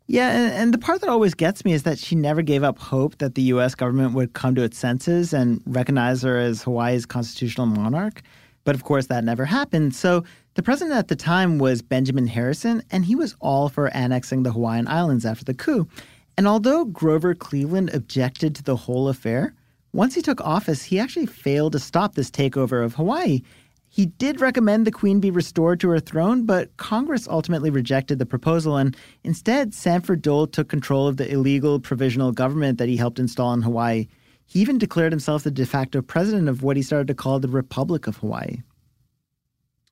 Yeah, 0.09 0.29
and, 0.31 0.53
and, 0.53 0.73
the 0.73 0.77
part 0.77 1.01
that 1.01 1.09
always 1.09 1.33
gets 1.33 1.65
me 1.65 1.73
is 1.73 1.83
that 1.83 1.99
she 1.99 2.15
never 2.15 2.41
gave 2.41 2.63
up 2.63 2.79
hope 2.79 3.17
that 3.17 3.35
the 3.35 3.41
U.S. 3.43 3.75
government 3.75 4.13
would 4.13 4.31
come 4.31 4.55
to 4.55 4.63
its 4.63 4.77
senses 4.77 5.33
and 5.33 5.61
recognize 5.65 6.21
her 6.21 6.39
as 6.39 6.63
Hawaii's 6.63 7.05
constitutional 7.05 7.65
monarch. 7.65 8.21
But 8.63 8.73
of 8.73 8.85
course, 8.85 9.07
that 9.07 9.25
never 9.25 9.43
happened. 9.43 9.93
So 9.93 10.23
the 10.53 10.63
president 10.63 10.97
at 10.97 11.09
the 11.09 11.15
time 11.17 11.57
was 11.57 11.81
Benjamin 11.81 12.25
Harrison, 12.25 12.83
and 12.89 13.03
he 13.03 13.15
was 13.15 13.35
all 13.41 13.67
for 13.67 13.87
annexing 13.87 14.43
the 14.43 14.51
Hawaiian 14.51 14.87
Islands 14.87 15.25
after 15.25 15.43
the 15.43 15.53
coup. 15.53 15.89
And 16.37 16.47
although 16.47 16.85
Grover 16.85 17.35
Cleveland 17.35 17.93
objected 17.93 18.55
to 18.55 18.63
the 18.63 18.77
whole 18.77 19.09
affair, 19.09 19.53
once 19.91 20.15
he 20.15 20.21
took 20.21 20.39
office, 20.39 20.83
he 20.83 20.99
actually 20.99 21.25
failed 21.25 21.73
to 21.73 21.79
stop 21.79 22.15
this 22.15 22.31
takeover 22.31 22.83
of 22.83 22.95
Hawaii. 22.95 23.41
He 23.97 24.05
did 24.05 24.41
recommend 24.41 24.85
the 24.85 24.91
queen 24.91 25.19
be 25.19 25.31
restored 25.31 25.79
to 25.79 25.89
her 25.89 25.99
throne, 25.99 26.45
but 26.45 26.77
Congress 26.77 27.27
ultimately 27.27 27.71
rejected 27.71 28.19
the 28.19 28.27
proposal, 28.27 28.77
and 28.77 28.95
instead, 29.23 29.73
Sanford 29.73 30.21
Dole 30.21 30.45
took 30.45 30.69
control 30.69 31.07
of 31.07 31.17
the 31.17 31.27
illegal 31.27 31.79
provisional 31.79 32.31
government 32.31 32.77
that 32.77 32.89
he 32.89 32.95
helped 32.95 33.17
install 33.17 33.53
in 33.53 33.63
Hawaii. 33.63 34.07
He 34.45 34.59
even 34.59 34.77
declared 34.77 35.11
himself 35.11 35.41
the 35.41 35.49
de 35.49 35.65
facto 35.65 36.03
president 36.03 36.47
of 36.47 36.61
what 36.61 36.77
he 36.77 36.83
started 36.83 37.07
to 37.07 37.15
call 37.15 37.39
the 37.39 37.47
Republic 37.47 38.05
of 38.05 38.17
Hawaii. 38.17 38.61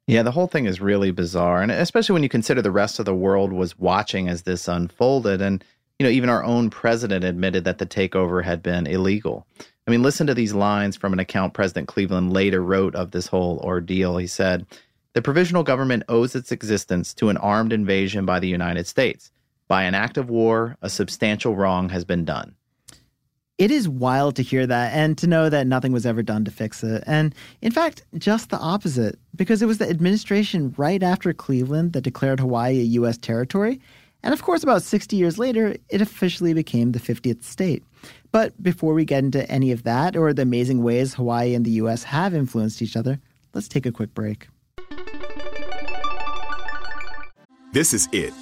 Yeah, 0.06 0.22
the 0.22 0.30
whole 0.30 0.46
thing 0.46 0.68
is 0.68 0.80
really 0.80 1.10
bizarre, 1.10 1.64
and 1.64 1.72
especially 1.72 2.14
when 2.14 2.22
you 2.22 2.30
consider 2.30 2.62
the 2.62 2.70
rest 2.70 3.00
of 3.00 3.06
the 3.06 3.16
world 3.16 3.52
was 3.52 3.80
watching 3.80 4.30
as 4.30 4.44
this 4.44 4.68
unfolded. 4.68 5.42
And, 5.42 5.64
you 5.98 6.04
know, 6.04 6.12
even 6.12 6.30
our 6.30 6.44
own 6.44 6.70
president 6.70 7.26
admitted 7.26 7.64
that 7.64 7.80
the 7.80 7.88
takeover 7.88 8.44
had 8.44 8.62
been 8.62 8.86
illegal. 8.86 9.48
I 9.88 9.92
mean, 9.92 10.02
listen 10.02 10.26
to 10.28 10.34
these 10.34 10.54
lines 10.54 10.96
from 10.96 11.14
an 11.14 11.20
account 11.20 11.54
President 11.54 11.88
Cleveland 11.88 12.34
later 12.34 12.64
wrote 12.64 12.96
of 12.96 13.12
this 13.12 13.28
whole 13.28 13.60
ordeal. 13.60 14.18
He 14.18 14.28
said, 14.28 14.66
The 15.14 15.22
provisional 15.22 15.64
government 15.64 16.04
owes 16.10 16.36
its 16.36 16.52
existence 16.52 17.14
to 17.16 17.30
an 17.30 17.38
armed 17.38 17.72
invasion 17.72 18.26
by 18.26 18.40
the 18.40 18.48
United 18.48 18.88
States. 18.88 19.32
By 19.68 19.84
an 19.84 19.94
act 19.94 20.18
of 20.18 20.30
war, 20.30 20.78
a 20.82 20.90
substantial 20.90 21.56
wrong 21.56 21.90
has 21.90 22.04
been 22.04 22.26
done. 22.26 22.56
It 23.58 23.72
is 23.72 23.88
wild 23.88 24.36
to 24.36 24.44
hear 24.44 24.68
that 24.68 24.94
and 24.94 25.18
to 25.20 25.28
know 25.28 25.50
that 25.50 25.66
nothing 25.66 25.94
was 25.94 26.06
ever 26.06 26.22
done 26.22 26.44
to 26.46 26.52
fix 26.52 26.84
it. 26.84 27.04
And 27.08 27.34
in 27.62 27.72
fact, 27.72 28.04
just 28.18 28.50
the 28.50 28.58
opposite, 28.58 29.18
because 29.34 29.62
it 29.62 29.66
was 29.66 29.78
the 29.78 29.90
administration 29.90 30.74
right 30.78 31.02
after 31.02 31.32
Cleveland 31.32 31.94
that 31.94 32.02
declared 32.02 32.42
Hawaii 32.42 32.80
a 32.80 32.84
U.S. 32.84 33.18
territory. 33.18 33.80
And 34.26 34.34
of 34.34 34.42
course, 34.42 34.64
about 34.64 34.82
60 34.82 35.16
years 35.16 35.38
later, 35.38 35.76
it 35.88 36.02
officially 36.02 36.54
became 36.54 36.94
the 36.94 37.00
50th 37.00 37.44
state. 37.44 37.84
But 38.32 38.62
before 38.62 38.96
we 38.96 39.06
get 39.06 39.24
into 39.24 39.50
any 39.50 39.72
of 39.72 39.84
that 39.84 40.18
or 40.18 40.34
the 40.34 40.42
amazing 40.42 40.82
ways 40.82 41.14
Hawaii 41.14 41.54
and 41.54 41.64
the 41.64 41.72
US 41.82 42.04
have 42.04 42.34
influenced 42.34 42.82
each 42.82 42.98
other, 42.98 43.20
let's 43.54 43.68
take 43.68 43.86
a 43.86 43.92
quick 43.92 44.16
break. 44.16 44.48
This 47.72 47.94
is 47.94 48.10
it. 48.12 48.34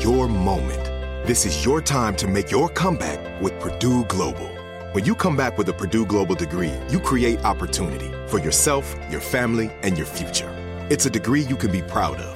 Your 0.00 0.28
moment. 0.28 0.84
This 1.26 1.46
is 1.46 1.64
your 1.64 1.80
time 1.80 2.14
to 2.16 2.28
make 2.28 2.50
your 2.50 2.68
comeback 2.68 3.40
with 3.40 3.58
Purdue 3.58 4.04
Global. 4.04 4.50
When 4.92 5.06
you 5.06 5.14
come 5.14 5.36
back 5.36 5.56
with 5.56 5.68
a 5.70 5.72
Purdue 5.72 6.04
Global 6.04 6.34
degree, 6.34 6.72
you 6.90 7.00
create 7.00 7.42
opportunity 7.42 8.12
for 8.28 8.38
yourself, 8.38 8.94
your 9.10 9.20
family, 9.20 9.70
and 9.82 9.96
your 9.96 10.06
future. 10.06 10.52
It's 10.90 11.06
a 11.06 11.10
degree 11.10 11.40
you 11.42 11.56
can 11.56 11.72
be 11.72 11.82
proud 11.82 12.18
of, 12.18 12.35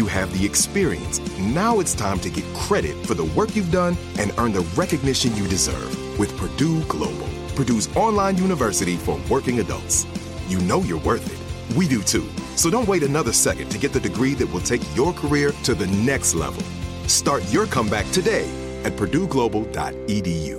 you 0.00 0.06
have 0.06 0.32
the 0.32 0.46
experience. 0.46 1.20
Now 1.38 1.78
it's 1.78 1.94
time 1.94 2.18
to 2.20 2.30
get 2.30 2.44
credit 2.54 2.96
for 3.06 3.12
the 3.12 3.26
work 3.36 3.54
you've 3.54 3.70
done 3.70 3.98
and 4.18 4.32
earn 4.38 4.52
the 4.52 4.66
recognition 4.74 5.36
you 5.36 5.46
deserve 5.46 6.18
with 6.18 6.34
Purdue 6.38 6.82
Global. 6.84 7.28
Purdue's 7.54 7.94
online 7.94 8.38
university 8.38 8.96
for 8.96 9.20
working 9.28 9.60
adults. 9.60 10.06
You 10.48 10.58
know 10.60 10.80
you're 10.80 11.00
worth 11.00 11.26
it. 11.30 11.76
We 11.76 11.86
do 11.86 12.02
too. 12.02 12.26
So 12.56 12.70
don't 12.70 12.88
wait 12.88 13.02
another 13.02 13.32
second 13.32 13.68
to 13.72 13.78
get 13.78 13.92
the 13.92 14.00
degree 14.00 14.32
that 14.34 14.50
will 14.50 14.62
take 14.62 14.80
your 14.96 15.12
career 15.12 15.52
to 15.64 15.74
the 15.74 15.86
next 15.88 16.34
level. 16.34 16.62
Start 17.06 17.42
your 17.52 17.66
comeback 17.66 18.10
today 18.10 18.48
at 18.84 18.94
PurdueGlobal.edu. 18.94 20.58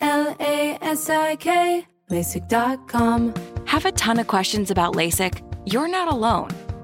L 0.00 0.36
A 0.38 0.78
S 0.82 1.08
I 1.08 1.36
K, 1.36 1.86
LASIK.com. 2.10 3.34
Have 3.64 3.86
a 3.86 3.92
ton 3.92 4.18
of 4.18 4.26
questions 4.26 4.70
about 4.70 4.94
LASIK? 4.94 5.42
You're 5.64 5.88
not 5.88 6.12
alone. 6.12 6.67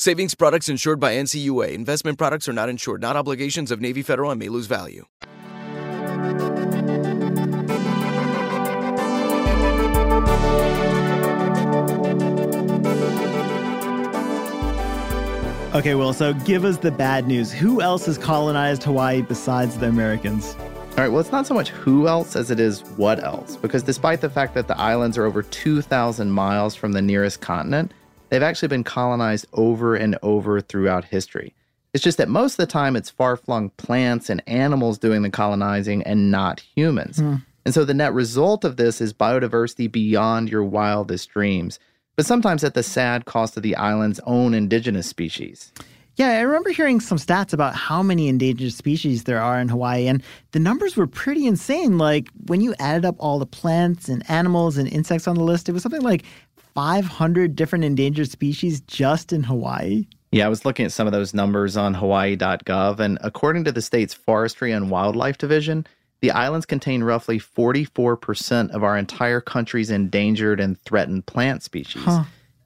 Savings 0.00 0.36
products 0.36 0.68
insured 0.68 1.00
by 1.00 1.14
NCUA. 1.14 1.72
Investment 1.72 2.18
products 2.18 2.48
are 2.48 2.52
not 2.52 2.68
insured, 2.68 3.00
not 3.00 3.16
obligations 3.16 3.72
of 3.72 3.80
Navy 3.80 4.00
Federal 4.00 4.30
and 4.30 4.38
may 4.38 4.48
lose 4.48 4.66
value. 4.66 5.06
Okay, 15.74 15.96
well, 15.96 16.12
so 16.12 16.32
give 16.32 16.64
us 16.64 16.76
the 16.76 16.92
bad 16.96 17.26
news. 17.26 17.50
Who 17.50 17.82
else 17.82 18.06
has 18.06 18.16
colonized 18.16 18.84
Hawaii 18.84 19.22
besides 19.22 19.78
the 19.78 19.88
Americans? 19.88 20.54
All 20.90 20.98
right, 20.98 21.08
well, 21.08 21.18
it's 21.18 21.32
not 21.32 21.44
so 21.44 21.54
much 21.54 21.70
who 21.70 22.06
else 22.06 22.36
as 22.36 22.52
it 22.52 22.60
is 22.60 22.82
what 22.96 23.24
else, 23.24 23.56
because 23.56 23.82
despite 23.82 24.20
the 24.20 24.30
fact 24.30 24.54
that 24.54 24.68
the 24.68 24.78
islands 24.78 25.18
are 25.18 25.24
over 25.24 25.42
2,000 25.42 26.30
miles 26.30 26.76
from 26.76 26.92
the 26.92 27.02
nearest 27.02 27.40
continent, 27.40 27.92
they've 28.28 28.42
actually 28.42 28.68
been 28.68 28.84
colonized 28.84 29.46
over 29.52 29.94
and 29.94 30.18
over 30.22 30.60
throughout 30.60 31.04
history. 31.04 31.54
It's 31.94 32.04
just 32.04 32.18
that 32.18 32.28
most 32.28 32.52
of 32.52 32.58
the 32.58 32.72
time 32.72 32.96
it's 32.96 33.10
far 33.10 33.36
flung 33.36 33.70
plants 33.70 34.28
and 34.28 34.42
animals 34.46 34.98
doing 34.98 35.22
the 35.22 35.30
colonizing 35.30 36.02
and 36.02 36.30
not 36.30 36.60
humans. 36.60 37.18
Hmm. 37.18 37.36
And 37.64 37.74
so 37.74 37.84
the 37.84 37.94
net 37.94 38.14
result 38.14 38.64
of 38.64 38.76
this 38.76 39.00
is 39.00 39.12
biodiversity 39.12 39.90
beyond 39.90 40.48
your 40.48 40.64
wildest 40.64 41.30
dreams, 41.30 41.78
but 42.16 42.26
sometimes 42.26 42.64
at 42.64 42.74
the 42.74 42.82
sad 42.82 43.24
cost 43.24 43.56
of 43.56 43.62
the 43.62 43.76
island's 43.76 44.20
own 44.24 44.54
indigenous 44.54 45.06
species. 45.06 45.72
Yeah, 46.16 46.30
I 46.30 46.40
remember 46.40 46.70
hearing 46.70 46.98
some 46.98 47.16
stats 47.16 47.52
about 47.52 47.76
how 47.76 48.02
many 48.02 48.26
endangered 48.26 48.72
species 48.72 49.22
there 49.22 49.40
are 49.40 49.60
in 49.60 49.68
Hawaii, 49.68 50.08
and 50.08 50.20
the 50.50 50.58
numbers 50.58 50.96
were 50.96 51.06
pretty 51.06 51.46
insane. 51.46 51.96
Like, 51.96 52.28
when 52.46 52.60
you 52.60 52.74
added 52.80 53.04
up 53.04 53.14
all 53.20 53.38
the 53.38 53.46
plants 53.46 54.08
and 54.08 54.28
animals 54.28 54.78
and 54.78 54.88
insects 54.88 55.28
on 55.28 55.36
the 55.36 55.44
list, 55.44 55.68
it 55.68 55.72
was 55.72 55.82
something 55.82 56.02
like 56.02 56.24
500 56.78 57.56
different 57.56 57.84
endangered 57.84 58.30
species 58.30 58.80
just 58.82 59.32
in 59.32 59.42
Hawaii. 59.42 60.06
Yeah, 60.30 60.46
I 60.46 60.48
was 60.48 60.64
looking 60.64 60.86
at 60.86 60.92
some 60.92 61.08
of 61.08 61.12
those 61.12 61.34
numbers 61.34 61.76
on 61.76 61.92
Hawaii.gov, 61.92 63.00
and 63.00 63.18
according 63.20 63.64
to 63.64 63.72
the 63.72 63.82
state's 63.82 64.14
Forestry 64.14 64.70
and 64.70 64.88
Wildlife 64.88 65.38
Division, 65.38 65.88
the 66.20 66.30
islands 66.30 66.66
contain 66.66 67.02
roughly 67.02 67.40
44% 67.40 68.70
of 68.70 68.84
our 68.84 68.96
entire 68.96 69.40
country's 69.40 69.90
endangered 69.90 70.60
and 70.60 70.80
threatened 70.82 71.26
plant 71.26 71.64
species. 71.64 72.06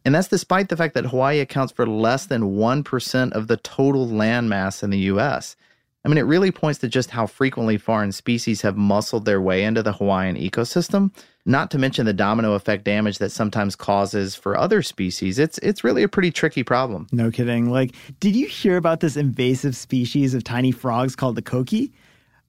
And 0.05 0.15
that's 0.15 0.29
despite 0.29 0.69
the 0.69 0.77
fact 0.77 0.93
that 0.93 1.07
Hawaii 1.07 1.41
accounts 1.41 1.73
for 1.73 1.87
less 1.87 2.27
than 2.27 2.57
1% 2.57 3.33
of 3.33 3.47
the 3.47 3.57
total 3.57 4.07
land 4.07 4.51
mass 4.51 4.83
in 4.83 4.91
the 4.91 4.99
U.S. 4.99 5.57
I 6.05 6.09
mean, 6.09 6.19
it 6.19 6.23
really 6.23 6.51
points 6.51 6.81
to 6.81 6.89
just 6.89 7.11
how 7.11 7.27
frequently 7.27 7.79
foreign 7.79 8.11
species 8.11 8.63
have 8.63 8.77
muscled 8.77 9.25
their 9.25 9.41
way 9.41 9.63
into 9.63 9.83
the 9.83 9.93
Hawaiian 9.93 10.37
ecosystem, 10.37 11.13
not 11.47 11.71
to 11.71 11.79
mention 11.79 12.07
the 12.07 12.13
domino 12.13 12.55
effect 12.55 12.85
damage 12.85 13.19
that 13.19 13.31
sometimes 13.31 13.77
causes 13.77 14.35
for 14.35 14.57
other 14.57 14.83
species. 14.83 15.39
It's, 15.39 15.59
it's 15.59 15.85
really 15.85 16.03
a 16.03 16.09
pretty 16.09 16.33
tricky 16.33 16.65
problem. 16.65 17.07
No 17.13 17.31
kidding. 17.31 17.71
Like, 17.71 17.95
did 18.19 18.35
you 18.35 18.49
hear 18.49 18.77
about 18.77 18.99
this 18.99 19.17
invasive 19.17 19.77
species 19.77 20.35
of 20.35 20.43
tiny 20.43 20.73
frogs 20.73 21.15
called 21.15 21.37
the 21.37 21.43
coqui? 21.43 21.93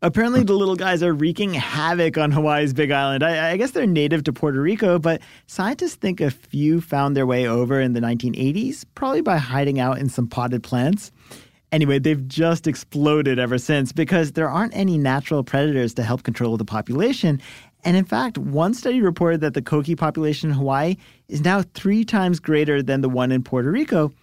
Apparently, 0.01 0.43
the 0.43 0.53
little 0.53 0.75
guys 0.75 1.01
are 1.01 1.13
wreaking 1.13 1.53
havoc 1.53 2.17
on 2.17 2.29
Hawaii's 2.29 2.73
Big 2.73 2.91
Island. 2.91 3.23
I, 3.23 3.51
I, 3.51 3.57
guess 3.57 3.71
they're 3.71 3.85
native 3.85 4.25
to 4.25 4.33
Puerto 4.33 4.59
Rico, 4.59 4.99
but 4.99 5.21
scientists 5.47 5.95
think 5.95 6.19
a 6.19 6.29
few 6.29 6.81
found 6.81 7.15
their 7.15 7.25
way 7.25 7.47
over 7.47 7.79
in 7.79 7.93
the 7.93 8.01
1980s, 8.01 8.83
probably 8.95 9.21
by 9.21 9.37
hiding 9.37 9.79
out 9.79 9.99
in 9.99 10.09
some 10.09 10.27
potted 10.27 10.61
plants. 10.61 11.13
Anyway, 11.73 11.99
they've 11.99 12.27
just 12.27 12.67
exploded 12.67 13.39
ever 13.39 13.57
since 13.57 13.91
because 13.91 14.33
there 14.33 14.49
aren't 14.49 14.75
any 14.75 14.97
natural 14.97 15.43
predators 15.43 15.93
to 15.95 16.03
help 16.03 16.23
control 16.23 16.55
the 16.55 16.63
population. 16.63 17.41
And 17.83 17.97
in 17.97 18.05
fact, 18.05 18.37
one 18.37 18.73
study 18.73 19.01
reported 19.01 19.41
that 19.41 19.55
the 19.55 19.61
coqui 19.61 19.97
population 19.97 20.51
in 20.51 20.55
Hawaii 20.55 20.95
is 21.27 21.41
now 21.41 21.63
three 21.73 22.05
times 22.05 22.39
greater 22.39 22.81
than 22.81 23.01
the 23.01 23.09
one 23.09 23.31
in 23.31 23.43
Puerto 23.43 23.69
Rico 23.69 24.13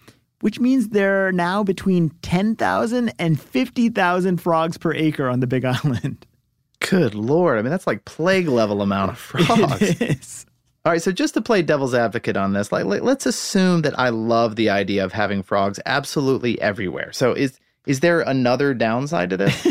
which 0.41 0.59
means 0.59 0.89
there 0.89 1.27
are 1.27 1.31
now 1.31 1.63
between 1.63 2.09
10,000 2.23 3.13
and 3.19 3.39
50,000 3.39 4.37
frogs 4.37 4.77
per 4.77 4.93
acre 4.93 5.29
on 5.29 5.39
the 5.39 5.47
Big 5.47 5.63
Island. 5.83 6.25
Good 6.79 7.15
Lord. 7.15 7.59
I 7.59 7.61
mean, 7.61 7.71
that's 7.71 7.87
like 7.87 8.05
plague 8.05 8.47
level 8.47 8.81
amount 8.81 9.11
of 9.11 9.17
frogs. 9.19 9.81
It 9.81 10.01
is. 10.01 10.45
All 10.83 10.91
right, 10.91 11.01
so 11.01 11.11
just 11.11 11.35
to 11.35 11.41
play 11.41 11.61
devil's 11.61 11.93
advocate 11.93 12.35
on 12.35 12.53
this, 12.53 12.71
like, 12.71 12.85
let's 12.85 13.27
assume 13.27 13.83
that 13.83 13.99
I 13.99 14.09
love 14.09 14.55
the 14.55 14.71
idea 14.71 15.05
of 15.05 15.13
having 15.13 15.43
frogs 15.43 15.79
absolutely 15.85 16.59
everywhere. 16.59 17.13
So 17.13 17.33
is 17.33 17.59
is 17.85 17.99
there 17.99 18.21
another 18.21 18.73
downside 18.73 19.29
to 19.31 19.37
this? 19.37 19.67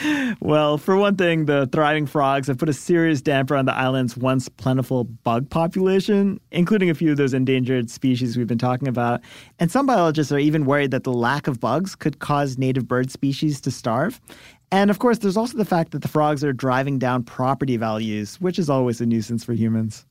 well, 0.40 0.76
for 0.78 0.96
one 0.96 1.16
thing, 1.16 1.46
the 1.46 1.68
thriving 1.72 2.06
frogs 2.06 2.48
have 2.48 2.58
put 2.58 2.68
a 2.68 2.74
serious 2.74 3.22
damper 3.22 3.56
on 3.56 3.64
the 3.64 3.74
island's 3.74 4.16
once 4.16 4.48
plentiful 4.48 5.04
bug 5.04 5.48
population, 5.48 6.38
including 6.50 6.90
a 6.90 6.94
few 6.94 7.10
of 7.10 7.16
those 7.16 7.34
endangered 7.34 7.90
species 7.90 8.36
we've 8.36 8.46
been 8.46 8.58
talking 8.58 8.88
about. 8.88 9.20
And 9.58 9.70
some 9.70 9.86
biologists 9.86 10.32
are 10.32 10.38
even 10.38 10.66
worried 10.66 10.90
that 10.90 11.04
the 11.04 11.12
lack 11.12 11.46
of 11.46 11.60
bugs 11.60 11.94
could 11.94 12.18
cause 12.18 12.58
native 12.58 12.86
bird 12.88 13.10
species 13.10 13.58
to 13.62 13.70
starve. 13.70 14.20
And 14.70 14.90
of 14.90 14.98
course, 14.98 15.18
there's 15.18 15.36
also 15.36 15.56
the 15.56 15.64
fact 15.64 15.92
that 15.92 16.00
the 16.00 16.08
frogs 16.08 16.42
are 16.42 16.52
driving 16.52 16.98
down 16.98 17.22
property 17.22 17.76
values, 17.78 18.38
which 18.40 18.58
is 18.58 18.70
always 18.70 19.00
a 19.00 19.06
nuisance 19.06 19.44
for 19.44 19.52
humans. 19.54 20.06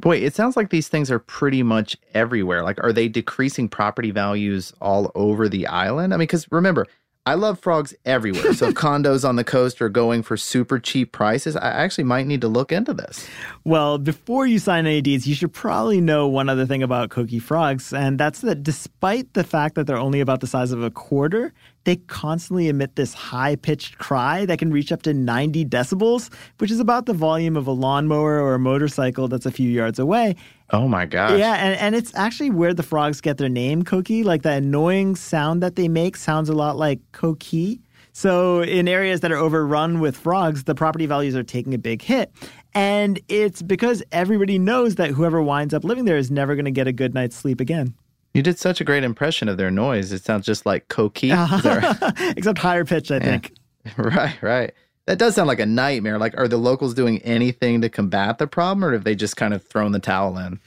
Boy, 0.00 0.18
it 0.18 0.34
sounds 0.34 0.56
like 0.56 0.70
these 0.70 0.88
things 0.88 1.10
are 1.10 1.18
pretty 1.18 1.62
much 1.62 1.96
everywhere. 2.14 2.62
Like, 2.62 2.82
are 2.84 2.92
they 2.92 3.08
decreasing 3.08 3.68
property 3.68 4.12
values 4.12 4.72
all 4.80 5.10
over 5.16 5.48
the 5.48 5.66
island? 5.66 6.14
I 6.14 6.16
mean, 6.16 6.26
because 6.26 6.46
remember, 6.52 6.86
I 7.26 7.34
love 7.34 7.58
frogs 7.58 7.94
everywhere. 8.06 8.54
So, 8.54 8.72
condos 8.72 9.28
on 9.28 9.36
the 9.36 9.44
coast 9.44 9.82
are 9.82 9.90
going 9.90 10.22
for 10.22 10.36
super 10.36 10.78
cheap 10.78 11.12
prices. 11.12 11.56
I 11.56 11.68
actually 11.68 12.04
might 12.04 12.26
need 12.26 12.40
to 12.40 12.48
look 12.48 12.70
into 12.70 12.94
this. 12.94 13.28
Well, 13.64 13.98
before 13.98 14.46
you 14.46 14.58
sign 14.58 14.86
any 14.86 15.02
deeds, 15.02 15.26
you 15.26 15.34
should 15.34 15.52
probably 15.52 16.00
know 16.00 16.26
one 16.26 16.48
other 16.48 16.64
thing 16.64 16.82
about 16.82 17.10
coqui 17.10 17.42
frogs, 17.42 17.92
and 17.92 18.18
that's 18.18 18.40
that 18.42 18.62
despite 18.62 19.34
the 19.34 19.44
fact 19.44 19.74
that 19.74 19.86
they're 19.86 19.98
only 19.98 20.20
about 20.20 20.40
the 20.40 20.46
size 20.46 20.72
of 20.72 20.82
a 20.82 20.90
quarter, 20.90 21.52
they 21.88 21.96
constantly 21.96 22.68
emit 22.68 22.96
this 22.96 23.14
high 23.14 23.56
pitched 23.56 23.96
cry 23.96 24.44
that 24.44 24.58
can 24.58 24.70
reach 24.70 24.92
up 24.92 25.00
to 25.00 25.14
90 25.14 25.64
decibels, 25.64 26.30
which 26.58 26.70
is 26.70 26.80
about 26.80 27.06
the 27.06 27.14
volume 27.14 27.56
of 27.56 27.66
a 27.66 27.70
lawnmower 27.70 28.42
or 28.42 28.52
a 28.52 28.58
motorcycle 28.58 29.26
that's 29.26 29.46
a 29.46 29.50
few 29.50 29.70
yards 29.70 29.98
away. 29.98 30.36
Oh 30.68 30.86
my 30.86 31.06
gosh. 31.06 31.38
Yeah, 31.38 31.54
and, 31.54 31.80
and 31.80 31.94
it's 31.94 32.14
actually 32.14 32.50
where 32.50 32.74
the 32.74 32.82
frogs 32.82 33.22
get 33.22 33.38
their 33.38 33.48
name, 33.48 33.84
coqui. 33.84 34.22
Like 34.22 34.42
that 34.42 34.58
annoying 34.58 35.16
sound 35.16 35.62
that 35.62 35.76
they 35.76 35.88
make 35.88 36.18
sounds 36.18 36.50
a 36.50 36.52
lot 36.52 36.76
like 36.76 37.00
koki. 37.12 37.80
So, 38.12 38.60
in 38.60 38.86
areas 38.86 39.20
that 39.20 39.32
are 39.32 39.38
overrun 39.38 39.98
with 39.98 40.14
frogs, 40.14 40.64
the 40.64 40.74
property 40.74 41.06
values 41.06 41.34
are 41.36 41.42
taking 41.42 41.72
a 41.72 41.78
big 41.78 42.02
hit. 42.02 42.30
And 42.74 43.18
it's 43.28 43.62
because 43.62 44.02
everybody 44.12 44.58
knows 44.58 44.96
that 44.96 45.12
whoever 45.12 45.40
winds 45.40 45.72
up 45.72 45.84
living 45.84 46.04
there 46.04 46.18
is 46.18 46.30
never 46.30 46.54
going 46.54 46.66
to 46.66 46.70
get 46.70 46.86
a 46.86 46.92
good 46.92 47.14
night's 47.14 47.36
sleep 47.36 47.62
again. 47.62 47.94
You 48.38 48.42
did 48.44 48.56
such 48.56 48.80
a 48.80 48.84
great 48.84 49.02
impression 49.02 49.48
of 49.48 49.56
their 49.56 49.68
noise. 49.72 50.12
It 50.12 50.24
sounds 50.24 50.46
just 50.46 50.64
like 50.64 50.86
Koki. 50.86 51.32
Uh-huh. 51.32 51.60
Right? 51.68 52.34
Except 52.36 52.56
higher 52.60 52.84
pitch, 52.84 53.10
I 53.10 53.16
Yeah. 53.16 53.20
think. 53.20 53.52
right, 53.96 54.40
right. 54.40 54.72
That 55.06 55.18
does 55.18 55.34
sound 55.34 55.48
like 55.48 55.58
a 55.58 55.66
nightmare. 55.66 56.18
Like, 56.18 56.38
are 56.38 56.46
the 56.46 56.56
locals 56.56 56.94
doing 56.94 57.18
anything 57.22 57.80
to 57.80 57.88
combat 57.88 58.38
the 58.38 58.46
problem, 58.46 58.84
or 58.84 58.92
have 58.92 59.02
they 59.02 59.16
just 59.16 59.36
kind 59.36 59.52
of 59.54 59.64
thrown 59.64 59.90
the 59.90 59.98
towel 59.98 60.38
in? 60.38 60.60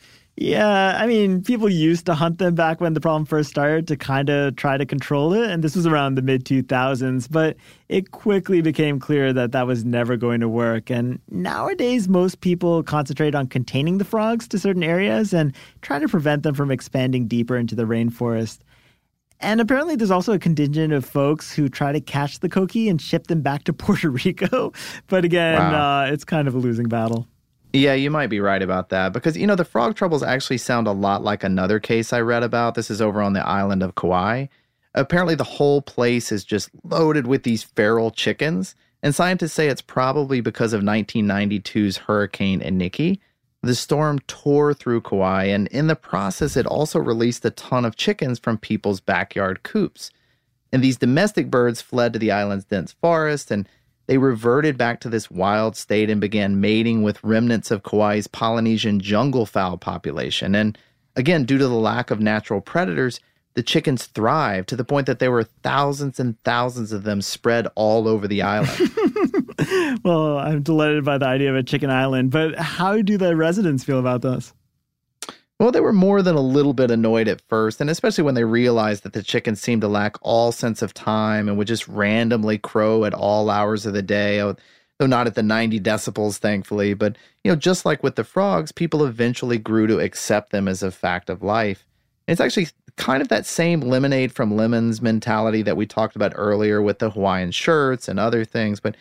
Yeah, 0.44 0.98
I 1.00 1.06
mean, 1.06 1.44
people 1.44 1.70
used 1.70 2.08
to 2.08 2.16
hunt 2.16 2.40
them 2.40 2.56
back 2.56 2.82
when 2.82 2.96
the 2.96 3.00
problem 3.00 3.26
first 3.26 3.52
started 3.52 3.88
to 3.90 3.96
kind 3.96 4.28
of 4.28 4.56
try 4.56 4.76
to 4.76 4.88
control 4.88 5.34
it. 5.34 5.48
And 5.52 5.64
this 5.64 5.76
was 5.76 5.86
around 5.86 6.16
the 6.16 6.24
mid 6.24 6.46
2000s, 6.46 7.28
but 7.30 7.58
it 7.90 8.10
quickly 8.10 8.60
became 8.62 9.00
clear 9.00 9.34
that 9.34 9.52
that 9.52 9.68
was 9.68 9.86
never 9.86 10.18
going 10.18 10.40
to 10.40 10.50
work. 10.50 10.90
And 10.90 11.20
nowadays, 11.30 12.10
most 12.10 12.42
people 12.42 12.82
concentrate 12.82 13.36
on 13.36 13.46
containing 13.50 14.00
the 14.00 14.04
frogs 14.04 14.48
to 14.48 14.58
certain 14.58 14.82
areas 14.82 15.32
and 15.32 15.54
try 15.84 16.00
to 16.00 16.08
prevent 16.08 16.42
them 16.42 16.56
from 16.56 16.72
expanding 16.72 17.28
deeper 17.28 17.56
into 17.56 17.76
the 17.76 17.84
rainforest. 17.86 18.62
And 19.42 19.62
apparently, 19.62 19.96
there's 19.96 20.10
also 20.10 20.34
a 20.34 20.40
contingent 20.40 20.92
of 20.92 21.06
folks 21.06 21.54
who 21.54 21.70
try 21.70 21.92
to 21.92 22.02
catch 22.02 22.40
the 22.40 22.50
coqui 22.50 22.90
and 22.90 23.00
ship 23.00 23.28
them 23.28 23.42
back 23.42 23.64
to 23.66 23.74
Puerto 23.82 24.10
Rico. 24.10 24.74
But 25.06 25.24
again, 25.24 25.60
Wow. 25.60 26.02
uh, 26.06 26.12
it's 26.12 26.24
kind 26.24 26.48
of 26.48 26.56
a 26.56 26.58
losing 26.58 26.88
battle. 26.90 27.28
Yeah, 27.74 27.94
you 27.94 28.12
might 28.12 28.28
be 28.28 28.42
right 28.42 28.62
about 28.62 28.90
that 28.90 29.14
because, 29.14 29.38
you 29.38 29.48
know, 29.48 29.56
the 29.56 29.64
frog 29.64 29.96
troubles 29.96 30.24
actually 30.24 30.58
sound 30.58 30.88
a 30.88 30.92
lot 30.92 31.24
like 31.24 31.44
another 31.44 31.80
case 31.80 32.12
I 32.12 32.20
read 32.20 32.44
about. 32.44 32.76
This 32.76 32.92
is 32.92 33.02
over 33.02 33.22
on 33.22 33.34
the 33.34 33.48
island 33.48 33.82
of 33.82 33.96
Kauai. 33.96 34.48
Apparently, 34.94 35.36
the 35.36 35.46
whole 35.46 35.82
place 35.82 36.34
is 36.34 36.44
just 36.44 36.70
loaded 36.84 37.28
with 37.28 37.44
these 37.44 37.64
feral 37.64 38.12
chickens, 38.12 38.76
and 39.02 39.16
scientists 39.16 39.54
say 39.54 39.68
it's 39.68 39.82
probably 39.82 40.42
because 40.42 40.74
of 40.74 40.82
1992's 40.82 41.98
Hurricane 41.98 42.60
Iniki. 42.60 43.20
The 43.64 43.76
storm 43.76 44.20
tore 44.28 44.74
through 44.74 45.02
Kauai, 45.02 45.46
and 45.46 45.68
in 45.68 45.88
the 45.88 45.96
process, 45.96 46.58
it 46.58 46.66
also 46.66 47.00
released 47.00 47.46
a 47.46 47.52
ton 47.52 47.86
of 47.86 47.96
chickens 47.96 48.38
from 48.38 48.58
people's 48.58 49.00
backyard 49.00 49.64
coops. 49.64 50.12
And 50.74 50.84
these 50.84 50.98
domestic 50.98 51.50
birds 51.50 51.82
fled 51.82 52.12
to 52.14 52.20
the 52.20 52.32
island's 52.32 52.66
dense 52.66 52.92
forest 52.92 53.50
and 53.50 53.68
they 54.12 54.18
reverted 54.18 54.78
back 54.78 55.00
to 55.00 55.08
this 55.08 55.32
wild 55.32 55.78
state 55.78 56.10
and 56.10 56.20
began 56.20 56.60
mating 56.60 57.02
with 57.02 57.24
remnants 57.24 57.72
of 57.72 57.84
Kauai's 57.84 58.28
Polynesian 58.28 59.00
jungle 59.00 59.46
fowl 59.46 59.78
population. 59.78 60.54
And 60.54 60.78
again, 61.16 61.46
due 61.46 61.58
to 61.58 61.66
the 61.66 61.74
lack 61.74 62.12
of 62.12 62.20
natural 62.20 62.60
predators, 62.60 63.22
the 63.54 63.64
chickens 63.64 64.08
thrived 64.08 64.68
to 64.68 64.76
the 64.76 64.84
point 64.84 65.08
that 65.08 65.20
there 65.20 65.32
were 65.32 65.46
thousands 65.46 66.20
and 66.20 66.38
thousands 66.44 66.92
of 66.92 67.04
them 67.04 67.22
spread 67.22 67.70
all 67.76 68.06
over 68.06 68.28
the 68.28 68.42
island. 68.42 68.92
Well, 70.04 70.40
I'm 70.40 70.64
delighted 70.64 71.06
by 71.06 71.18
the 71.18 71.28
idea 71.28 71.50
of 71.50 71.56
a 71.56 71.64
chicken 71.64 71.90
island, 71.90 72.32
but 72.32 72.56
how 72.56 73.02
do 73.02 73.18
the 73.18 73.36
residents 73.36 73.84
feel 73.84 74.00
about 74.00 74.22
this? 74.22 74.54
Well, 75.62 75.72
they 75.72 75.80
were 75.80 75.94
more 75.94 76.24
than 76.24 76.34
a 76.34 76.42
little 76.42 76.74
bit 76.74 76.90
annoyed 76.90 77.28
at 77.28 77.40
first, 77.40 77.80
and 77.80 77.88
especially 77.88 78.24
when 78.24 78.34
they 78.34 78.44
realized 78.44 79.04
that 79.04 79.14
the 79.14 79.22
chickens 79.22 79.62
seemed 79.62 79.84
to 79.84 79.88
lack 79.88 80.16
all 80.24 80.52
sense 80.52 80.82
of 80.82 80.92
time 80.92 81.48
and 81.48 81.56
would 81.56 81.68
just 81.68 81.88
randomly 81.88 82.58
crow 82.58 83.06
at 83.06 83.14
all 83.14 83.48
hours 83.48 83.86
of 83.86 83.94
the 83.94 84.02
day, 84.02 84.42
oh, 84.42 84.56
though 84.98 85.06
not 85.06 85.28
at 85.28 85.36
the 85.36 85.44
90 85.44 85.80
decibels, 85.80 86.40
thankfully. 86.40 86.96
But, 86.96 87.16
you 87.44 87.52
know, 87.52 87.56
just 87.56 87.86
like 87.86 88.02
with 88.02 88.16
the 88.16 88.24
frogs, 88.24 88.72
people 88.72 89.06
eventually 89.06 89.60
grew 89.60 89.86
to 89.86 90.00
accept 90.00 90.50
them 90.50 90.68
as 90.68 90.82
a 90.82 90.90
fact 90.90 91.30
of 91.30 91.44
life. 91.44 91.86
It's 92.28 92.42
actually 92.42 92.70
kind 92.96 93.22
of 93.22 93.28
that 93.28 93.46
same 93.46 93.82
lemonade 93.82 94.32
from 94.32 94.58
lemons 94.58 95.00
mentality 95.00 95.62
that 95.62 95.78
we 95.78 95.86
talked 95.86 96.16
about 96.16 96.34
earlier 96.36 96.82
with 96.82 96.98
the 96.98 97.12
Hawaiian 97.12 97.52
shirts 97.52 98.08
and 98.08 98.20
other 98.20 98.46
things. 98.46 98.80
But, 98.80 98.96
you 98.96 99.00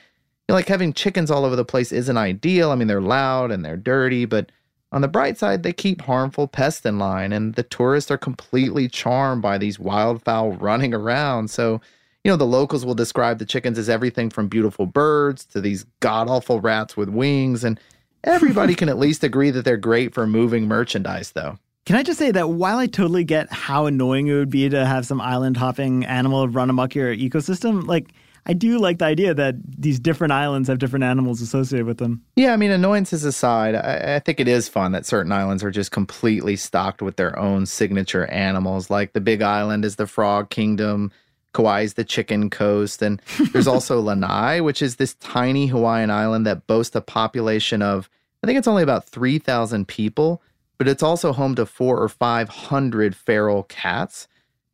know, 0.50 0.56
like 0.56 0.68
having 0.68 0.92
chickens 0.92 1.30
all 1.30 1.46
over 1.46 1.56
the 1.56 1.64
place 1.64 1.90
isn't 1.90 2.18
ideal. 2.18 2.70
I 2.70 2.74
mean, 2.74 2.86
they're 2.86 3.00
loud 3.00 3.50
and 3.50 3.64
they're 3.64 3.78
dirty, 3.78 4.26
but 4.26 4.52
on 4.92 5.02
the 5.02 5.08
bright 5.08 5.38
side, 5.38 5.62
they 5.62 5.72
keep 5.72 6.02
harmful 6.02 6.48
pests 6.48 6.84
in 6.84 6.98
line, 6.98 7.32
and 7.32 7.54
the 7.54 7.62
tourists 7.62 8.10
are 8.10 8.18
completely 8.18 8.88
charmed 8.88 9.40
by 9.40 9.56
these 9.56 9.78
wildfowl 9.78 10.60
running 10.60 10.92
around. 10.92 11.48
So, 11.50 11.80
you 12.24 12.30
know, 12.30 12.36
the 12.36 12.46
locals 12.46 12.84
will 12.84 12.94
describe 12.94 13.38
the 13.38 13.46
chickens 13.46 13.78
as 13.78 13.88
everything 13.88 14.30
from 14.30 14.48
beautiful 14.48 14.86
birds 14.86 15.44
to 15.46 15.60
these 15.60 15.86
god 16.00 16.28
awful 16.28 16.60
rats 16.60 16.96
with 16.96 17.08
wings. 17.08 17.62
And 17.62 17.78
everybody 18.24 18.74
can 18.76 18.88
at 18.88 18.98
least 18.98 19.22
agree 19.22 19.50
that 19.50 19.64
they're 19.64 19.76
great 19.76 20.12
for 20.12 20.26
moving 20.26 20.66
merchandise, 20.66 21.32
though. 21.32 21.58
Can 21.86 21.96
I 21.96 22.02
just 22.02 22.18
say 22.18 22.30
that 22.32 22.50
while 22.50 22.78
I 22.78 22.86
totally 22.86 23.24
get 23.24 23.50
how 23.52 23.86
annoying 23.86 24.26
it 24.26 24.34
would 24.34 24.50
be 24.50 24.68
to 24.68 24.84
have 24.84 25.06
some 25.06 25.20
island 25.20 25.56
hopping 25.56 26.04
animal 26.04 26.48
run 26.48 26.68
amok 26.68 26.94
your 26.94 27.14
ecosystem, 27.14 27.86
like, 27.86 28.08
I 28.46 28.52
do 28.52 28.78
like 28.78 28.98
the 28.98 29.04
idea 29.04 29.34
that 29.34 29.56
these 29.64 30.00
different 30.00 30.32
islands 30.32 30.68
have 30.68 30.78
different 30.78 31.04
animals 31.04 31.40
associated 31.40 31.86
with 31.86 31.98
them. 31.98 32.22
Yeah, 32.36 32.52
I 32.52 32.56
mean, 32.56 32.70
annoyances 32.70 33.24
aside, 33.24 33.74
I, 33.74 34.16
I, 34.16 34.18
think 34.18 34.40
it 34.40 34.48
is 34.48 34.68
fun 34.68 34.92
that 34.92 35.06
certain 35.06 35.32
islands 35.32 35.62
are 35.62 35.70
just 35.70 35.90
completely 35.90 36.56
stocked 36.56 37.02
with 37.02 37.16
their 37.16 37.38
own 37.38 37.66
signature 37.66 38.26
animals. 38.26 38.90
Like 38.90 39.12
the 39.12 39.20
Big 39.20 39.42
Island 39.42 39.84
is 39.84 39.96
the 39.96 40.06
Frog 40.06 40.50
Kingdom, 40.50 41.12
Kauai 41.52 41.82
is 41.82 41.94
the 41.94 42.04
Chicken 42.04 42.50
Coast, 42.50 43.02
and 43.02 43.20
there's 43.52 43.66
also 43.66 44.00
Lanai, 44.00 44.60
which 44.60 44.82
is 44.82 44.96
this 44.96 45.14
tiny 45.14 45.66
Hawaiian 45.66 46.10
island 46.10 46.46
that 46.46 46.66
boasts 46.66 46.96
a 46.96 47.00
population 47.00 47.82
of, 47.82 48.08
I 48.42 48.46
think 48.46 48.58
it's 48.58 48.68
only 48.68 48.82
about 48.82 49.06
3,000 49.06 49.86
people, 49.86 50.42
but 50.78 50.88
it's 50.88 51.02
also 51.02 51.32
home 51.32 51.54
to 51.56 51.66
four 51.66 52.00
or 52.00 52.08
500 52.08 53.14
feral 53.14 53.64
cats. 53.64 54.28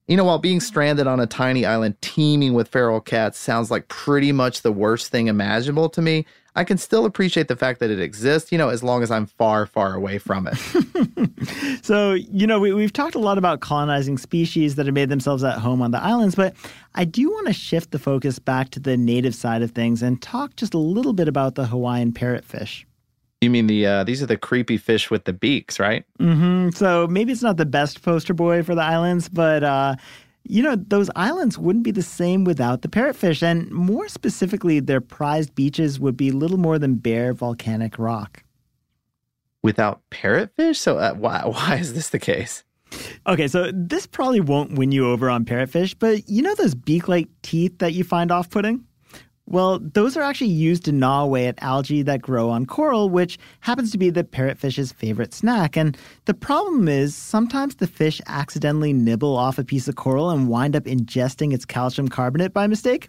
You 0.08 0.16
know, 0.16 0.24
while 0.24 0.38
being 0.38 0.60
stranded 0.60 1.08
on 1.08 1.18
a 1.18 1.26
tiny 1.26 1.66
island 1.66 2.00
teeming 2.00 2.54
with 2.54 2.68
feral 2.68 3.00
cats 3.00 3.38
sounds 3.38 3.72
like 3.72 3.88
pretty 3.88 4.30
much 4.30 4.62
the 4.62 4.70
worst 4.70 5.10
thing 5.10 5.26
imaginable 5.26 5.88
to 5.90 6.00
me, 6.00 6.26
I 6.56 6.64
can 6.64 6.78
still 6.78 7.04
appreciate 7.04 7.48
the 7.48 7.56
fact 7.56 7.80
that 7.80 7.90
it 7.90 8.00
exists, 8.00 8.50
you 8.50 8.56
know, 8.56 8.70
as 8.70 8.82
long 8.82 9.02
as 9.02 9.10
I'm 9.10 9.26
far, 9.26 9.66
far 9.66 9.94
away 9.94 10.16
from 10.16 10.48
it. 10.50 10.56
so, 11.84 12.14
you 12.14 12.46
know, 12.46 12.58
we, 12.58 12.72
we've 12.72 12.94
talked 12.94 13.14
a 13.14 13.18
lot 13.18 13.36
about 13.36 13.60
colonizing 13.60 14.16
species 14.16 14.76
that 14.76 14.86
have 14.86 14.94
made 14.94 15.10
themselves 15.10 15.44
at 15.44 15.58
home 15.58 15.82
on 15.82 15.90
the 15.90 16.02
islands, 16.02 16.34
but 16.34 16.56
I 16.94 17.04
do 17.04 17.28
want 17.30 17.48
to 17.48 17.52
shift 17.52 17.90
the 17.90 17.98
focus 17.98 18.38
back 18.38 18.70
to 18.70 18.80
the 18.80 18.96
native 18.96 19.34
side 19.34 19.60
of 19.60 19.72
things 19.72 20.02
and 20.02 20.22
talk 20.22 20.56
just 20.56 20.72
a 20.72 20.78
little 20.78 21.12
bit 21.12 21.28
about 21.28 21.56
the 21.56 21.66
Hawaiian 21.66 22.12
parrotfish. 22.12 22.85
You 23.40 23.50
mean 23.50 23.66
the 23.66 23.86
uh, 23.86 24.04
these 24.04 24.22
are 24.22 24.26
the 24.26 24.38
creepy 24.38 24.78
fish 24.78 25.10
with 25.10 25.24
the 25.24 25.32
beaks, 25.32 25.78
right? 25.78 26.04
Mm-hmm. 26.18 26.70
So 26.70 27.06
maybe 27.06 27.32
it's 27.32 27.42
not 27.42 27.58
the 27.58 27.66
best 27.66 28.02
poster 28.02 28.32
boy 28.32 28.62
for 28.62 28.74
the 28.74 28.82
islands, 28.82 29.28
but 29.28 29.62
uh, 29.62 29.96
you 30.44 30.62
know 30.62 30.74
those 30.76 31.10
islands 31.16 31.58
wouldn't 31.58 31.84
be 31.84 31.90
the 31.90 32.02
same 32.02 32.44
without 32.44 32.80
the 32.80 32.88
parrotfish, 32.88 33.42
and 33.42 33.70
more 33.70 34.08
specifically, 34.08 34.80
their 34.80 35.02
prized 35.02 35.54
beaches 35.54 36.00
would 36.00 36.16
be 36.16 36.30
little 36.30 36.56
more 36.56 36.78
than 36.78 36.94
bare 36.94 37.34
volcanic 37.34 37.98
rock. 37.98 38.42
Without 39.62 40.00
parrotfish, 40.10 40.76
so 40.76 40.96
uh, 40.96 41.12
why 41.12 41.42
why 41.44 41.76
is 41.76 41.92
this 41.92 42.08
the 42.08 42.18
case? 42.18 42.64
Okay, 43.26 43.48
so 43.48 43.70
this 43.74 44.06
probably 44.06 44.40
won't 44.40 44.78
win 44.78 44.92
you 44.92 45.10
over 45.10 45.28
on 45.28 45.44
parrotfish, 45.44 45.94
but 45.98 46.26
you 46.26 46.40
know 46.40 46.54
those 46.54 46.74
beak-like 46.74 47.28
teeth 47.42 47.78
that 47.80 47.92
you 47.92 48.04
find 48.04 48.30
off-putting? 48.30 48.84
Well, 49.48 49.78
those 49.78 50.16
are 50.16 50.22
actually 50.22 50.50
used 50.50 50.84
to 50.86 50.92
gnaw 50.92 51.22
away 51.22 51.46
at 51.46 51.62
algae 51.62 52.02
that 52.02 52.20
grow 52.20 52.50
on 52.50 52.66
coral, 52.66 53.08
which 53.08 53.38
happens 53.60 53.92
to 53.92 53.98
be 53.98 54.10
the 54.10 54.24
parrotfish's 54.24 54.90
favorite 54.90 55.32
snack. 55.32 55.76
And 55.76 55.96
the 56.24 56.34
problem 56.34 56.88
is 56.88 57.14
sometimes 57.14 57.76
the 57.76 57.86
fish 57.86 58.20
accidentally 58.26 58.92
nibble 58.92 59.36
off 59.36 59.58
a 59.58 59.64
piece 59.64 59.86
of 59.86 59.94
coral 59.94 60.30
and 60.30 60.48
wind 60.48 60.74
up 60.74 60.84
ingesting 60.84 61.52
its 61.52 61.64
calcium 61.64 62.08
carbonate 62.08 62.52
by 62.52 62.66
mistake. 62.66 63.08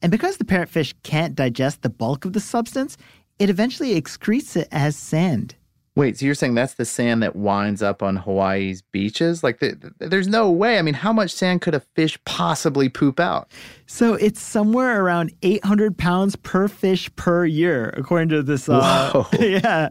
And 0.00 0.10
because 0.10 0.38
the 0.38 0.44
parrotfish 0.44 0.94
can't 1.02 1.34
digest 1.34 1.82
the 1.82 1.90
bulk 1.90 2.24
of 2.24 2.32
the 2.32 2.40
substance, 2.40 2.96
it 3.38 3.50
eventually 3.50 4.00
excretes 4.00 4.56
it 4.56 4.68
as 4.72 4.96
sand. 4.96 5.54
Wait, 5.96 6.18
so 6.18 6.26
you're 6.26 6.34
saying 6.34 6.54
that's 6.54 6.74
the 6.74 6.84
sand 6.84 7.22
that 7.22 7.36
winds 7.36 7.80
up 7.80 8.02
on 8.02 8.16
Hawaii's 8.16 8.82
beaches? 8.82 9.44
Like, 9.44 9.60
the, 9.60 9.92
the, 9.98 10.08
there's 10.08 10.26
no 10.26 10.50
way. 10.50 10.76
I 10.76 10.82
mean, 10.82 10.94
how 10.94 11.12
much 11.12 11.30
sand 11.30 11.60
could 11.60 11.74
a 11.74 11.80
fish 11.80 12.18
possibly 12.24 12.88
poop 12.88 13.20
out? 13.20 13.52
So 13.86 14.14
it's 14.14 14.42
somewhere 14.42 15.04
around 15.04 15.32
800 15.42 15.96
pounds 15.96 16.34
per 16.34 16.66
fish 16.66 17.14
per 17.14 17.44
year, 17.44 17.94
according 17.96 18.30
to 18.30 18.42
this. 18.42 18.68
Uh, 18.68 19.24
yeah, 19.38 19.90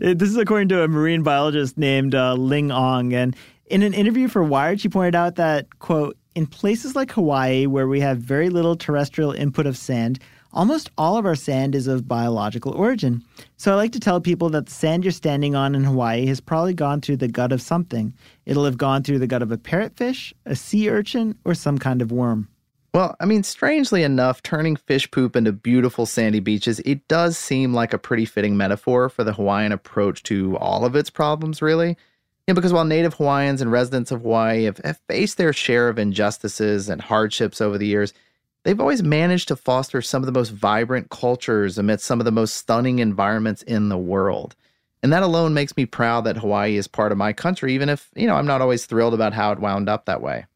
this 0.00 0.28
is 0.28 0.36
according 0.36 0.70
to 0.70 0.82
a 0.82 0.88
marine 0.88 1.22
biologist 1.22 1.78
named 1.78 2.16
uh, 2.16 2.34
Ling 2.34 2.72
Ong, 2.72 3.12
and 3.12 3.36
in 3.66 3.82
an 3.82 3.94
interview 3.94 4.26
for 4.26 4.42
Wired, 4.42 4.80
she 4.80 4.88
pointed 4.88 5.14
out 5.14 5.36
that 5.36 5.78
quote 5.78 6.16
in 6.34 6.46
places 6.46 6.96
like 6.96 7.12
Hawaii, 7.12 7.66
where 7.66 7.86
we 7.86 8.00
have 8.00 8.18
very 8.18 8.50
little 8.50 8.74
terrestrial 8.74 9.30
input 9.30 9.66
of 9.66 9.76
sand, 9.76 10.18
almost 10.54 10.90
all 10.96 11.18
of 11.18 11.26
our 11.26 11.34
sand 11.34 11.74
is 11.74 11.86
of 11.86 12.08
biological 12.08 12.72
origin. 12.72 13.22
So 13.58 13.72
I 13.72 13.74
like 13.74 13.92
to 13.92 14.00
tell 14.00 14.20
people 14.20 14.48
that 14.50 14.66
the 14.66 14.72
sand 14.72 15.04
you're 15.04 15.10
standing 15.10 15.54
on 15.54 15.74
in 15.74 15.84
Hawaii 15.84 16.24
has 16.26 16.40
probably 16.40 16.72
gone 16.72 17.00
through 17.00 17.18
the 17.18 17.28
gut 17.28 17.52
of 17.52 17.60
something. 17.60 18.14
It'll 18.46 18.64
have 18.64 18.78
gone 18.78 19.02
through 19.02 19.18
the 19.18 19.26
gut 19.26 19.42
of 19.42 19.52
a 19.52 19.58
parrotfish, 19.58 20.32
a 20.46 20.56
sea 20.56 20.88
urchin, 20.88 21.36
or 21.44 21.54
some 21.54 21.78
kind 21.78 22.00
of 22.00 22.10
worm. 22.10 22.48
Well, 22.94 23.16
I 23.18 23.24
mean, 23.26 23.42
strangely 23.42 24.04
enough, 24.04 24.40
turning 24.44 24.76
fish 24.76 25.10
poop 25.10 25.34
into 25.34 25.50
beautiful 25.50 26.06
sandy 26.06 26.38
beaches, 26.38 26.78
it 26.84 27.06
does 27.08 27.36
seem 27.36 27.74
like 27.74 27.92
a 27.92 27.98
pretty 27.98 28.24
fitting 28.24 28.56
metaphor 28.56 29.08
for 29.08 29.24
the 29.24 29.32
Hawaiian 29.32 29.72
approach 29.72 30.22
to 30.24 30.56
all 30.58 30.84
of 30.84 30.94
its 30.94 31.10
problems, 31.10 31.60
really. 31.60 31.88
You 32.46 32.52
know, 32.52 32.54
because 32.54 32.72
while 32.72 32.84
native 32.84 33.14
Hawaiians 33.14 33.60
and 33.60 33.72
residents 33.72 34.12
of 34.12 34.20
Hawaii 34.20 34.64
have, 34.64 34.78
have 34.84 35.00
faced 35.08 35.38
their 35.38 35.52
share 35.52 35.88
of 35.88 35.98
injustices 35.98 36.88
and 36.88 37.00
hardships 37.00 37.60
over 37.60 37.78
the 37.78 37.86
years, 37.86 38.12
they've 38.64 38.80
always 38.80 39.02
managed 39.02 39.48
to 39.48 39.56
foster 39.56 40.02
some 40.02 40.22
of 40.22 40.26
the 40.26 40.32
most 40.32 40.50
vibrant 40.50 41.10
cultures 41.10 41.78
amidst 41.78 42.06
some 42.06 42.20
of 42.20 42.24
the 42.24 42.32
most 42.32 42.56
stunning 42.56 42.98
environments 42.98 43.62
in 43.62 43.88
the 43.88 43.98
world. 43.98 44.56
And 45.02 45.12
that 45.12 45.22
alone 45.22 45.54
makes 45.54 45.76
me 45.76 45.86
proud 45.86 46.22
that 46.22 46.38
Hawaii 46.38 46.76
is 46.76 46.88
part 46.88 47.12
of 47.12 47.18
my 47.18 47.32
country, 47.32 47.74
even 47.74 47.88
if, 47.90 48.10
you 48.16 48.26
know, 48.26 48.34
I'm 48.34 48.46
not 48.46 48.62
always 48.62 48.86
thrilled 48.86 49.14
about 49.14 49.34
how 49.34 49.52
it 49.52 49.60
wound 49.60 49.88
up 49.88 50.06
that 50.06 50.22
way. 50.22 50.46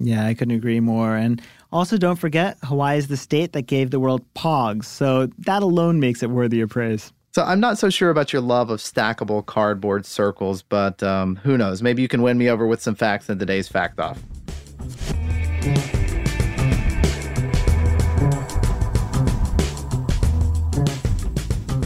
Yeah, 0.00 0.26
I 0.26 0.34
couldn't 0.34 0.56
agree 0.56 0.80
more. 0.80 1.16
And 1.16 1.40
also, 1.70 1.96
don't 1.96 2.16
forget, 2.16 2.58
Hawaii 2.64 2.98
is 2.98 3.06
the 3.06 3.16
state 3.16 3.52
that 3.52 3.62
gave 3.62 3.92
the 3.92 4.00
world 4.00 4.22
pogs. 4.34 4.86
So 4.86 5.28
that 5.38 5.62
alone 5.62 6.00
makes 6.00 6.22
it 6.24 6.30
worthy 6.30 6.60
of 6.60 6.70
praise. 6.70 7.12
So 7.30 7.44
I'm 7.44 7.60
not 7.60 7.78
so 7.78 7.88
sure 7.88 8.10
about 8.10 8.32
your 8.32 8.42
love 8.42 8.68
of 8.68 8.80
stackable 8.80 9.46
cardboard 9.46 10.04
circles, 10.04 10.62
but 10.62 11.00
um, 11.02 11.36
who 11.36 11.56
knows? 11.56 11.80
Maybe 11.80 12.02
you 12.02 12.08
can 12.08 12.22
win 12.22 12.36
me 12.36 12.50
over 12.50 12.66
with 12.66 12.82
some 12.82 12.96
facts 12.96 13.30
in 13.30 13.38
today's 13.38 13.68
Fact 13.68 14.00
Off. 14.00 14.20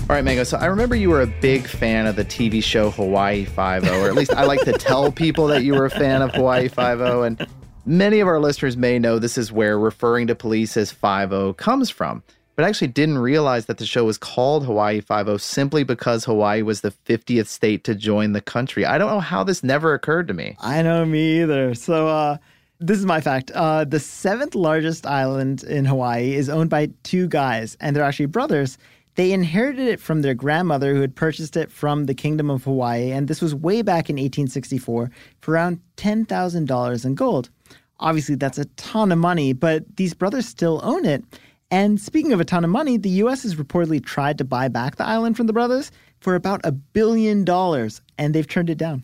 All 0.08 0.14
right, 0.14 0.22
Mango. 0.22 0.44
So 0.44 0.56
I 0.58 0.66
remember 0.66 0.94
you 0.94 1.10
were 1.10 1.20
a 1.20 1.26
big 1.26 1.66
fan 1.66 2.06
of 2.06 2.14
the 2.14 2.24
TV 2.24 2.62
show 2.62 2.90
Hawaii 2.92 3.44
Five 3.44 3.84
O, 3.88 4.02
or 4.02 4.06
at 4.06 4.14
least 4.14 4.32
I 4.32 4.44
like 4.44 4.60
to 4.60 4.72
tell 4.72 5.10
people 5.10 5.48
that 5.48 5.64
you 5.64 5.74
were 5.74 5.86
a 5.86 5.90
fan 5.90 6.22
of 6.22 6.32
Hawaii 6.32 6.68
Five 6.68 7.00
O. 7.00 7.24
And 7.24 7.44
many 7.86 8.20
of 8.20 8.28
our 8.28 8.38
listeners 8.38 8.76
may 8.76 9.00
know 9.00 9.18
this 9.18 9.36
is 9.36 9.50
where 9.50 9.76
referring 9.76 10.28
to 10.28 10.36
police 10.36 10.76
as 10.76 10.92
Five 10.92 11.32
O 11.32 11.54
comes 11.54 11.90
from. 11.90 12.22
But 12.54 12.64
I 12.64 12.68
actually 12.68 12.86
didn't 12.88 13.18
realize 13.18 13.66
that 13.66 13.78
the 13.78 13.84
show 13.84 14.04
was 14.04 14.16
called 14.16 14.64
Hawaii 14.64 15.00
Five 15.00 15.26
O 15.26 15.38
simply 15.38 15.82
because 15.82 16.24
Hawaii 16.24 16.62
was 16.62 16.82
the 16.82 16.92
50th 17.06 17.48
state 17.48 17.82
to 17.82 17.96
join 17.96 18.30
the 18.30 18.40
country. 18.40 18.86
I 18.86 18.98
don't 18.98 19.10
know 19.10 19.18
how 19.18 19.42
this 19.42 19.64
never 19.64 19.92
occurred 19.92 20.28
to 20.28 20.34
me. 20.34 20.56
I 20.60 20.82
know 20.82 21.04
me 21.04 21.42
either. 21.42 21.74
So, 21.74 22.06
uh, 22.06 22.36
this 22.78 22.98
is 22.98 23.06
my 23.06 23.20
fact. 23.20 23.50
Uh, 23.52 23.84
the 23.84 23.98
seventh 23.98 24.54
largest 24.54 25.04
island 25.04 25.64
in 25.64 25.84
Hawaii 25.84 26.34
is 26.34 26.48
owned 26.48 26.70
by 26.70 26.90
two 27.02 27.26
guys, 27.26 27.76
and 27.80 27.96
they're 27.96 28.04
actually 28.04 28.26
brothers. 28.26 28.78
They 29.16 29.32
inherited 29.32 29.88
it 29.88 29.98
from 29.98 30.22
their 30.22 30.34
grandmother, 30.34 30.94
who 30.94 31.00
had 31.00 31.16
purchased 31.16 31.56
it 31.56 31.70
from 31.70 32.04
the 32.04 32.14
Kingdom 32.14 32.50
of 32.50 32.64
Hawaii, 32.64 33.10
and 33.10 33.28
this 33.28 33.40
was 33.40 33.54
way 33.54 33.82
back 33.82 34.08
in 34.08 34.16
1864 34.16 35.10
for 35.40 35.52
around 35.52 35.80
$10,000 35.96 37.04
in 37.04 37.14
gold. 37.14 37.50
Obviously, 37.98 38.34
that's 38.34 38.58
a 38.58 38.66
ton 38.76 39.10
of 39.10 39.18
money, 39.18 39.54
but 39.54 39.96
these 39.96 40.12
brothers 40.12 40.46
still 40.46 40.80
own 40.84 41.06
it. 41.06 41.24
And 41.70 41.98
speaking 41.98 42.32
of 42.32 42.40
a 42.40 42.44
ton 42.44 42.62
of 42.62 42.70
money, 42.70 42.98
the 42.98 43.08
US 43.24 43.42
has 43.42 43.56
reportedly 43.56 44.04
tried 44.04 44.36
to 44.38 44.44
buy 44.44 44.68
back 44.68 44.96
the 44.96 45.06
island 45.06 45.36
from 45.36 45.46
the 45.46 45.52
brothers 45.54 45.90
for 46.20 46.34
about 46.34 46.60
a 46.64 46.72
billion 46.72 47.42
dollars, 47.42 48.02
and 48.18 48.34
they've 48.34 48.46
turned 48.46 48.68
it 48.68 48.78
down. 48.78 49.02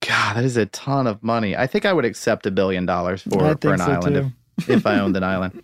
God, 0.00 0.36
that 0.36 0.44
is 0.44 0.56
a 0.56 0.66
ton 0.66 1.06
of 1.06 1.22
money. 1.22 1.56
I 1.56 1.68
think 1.68 1.84
I 1.86 1.92
would 1.92 2.04
accept 2.04 2.44
a 2.44 2.50
billion 2.50 2.86
dollars 2.86 3.22
for, 3.22 3.56
for 3.60 3.72
an 3.72 3.78
so 3.78 3.84
island 3.84 4.16
if, 4.58 4.68
if 4.68 4.86
I 4.86 4.98
owned 4.98 5.16
an 5.16 5.24
island. 5.34 5.62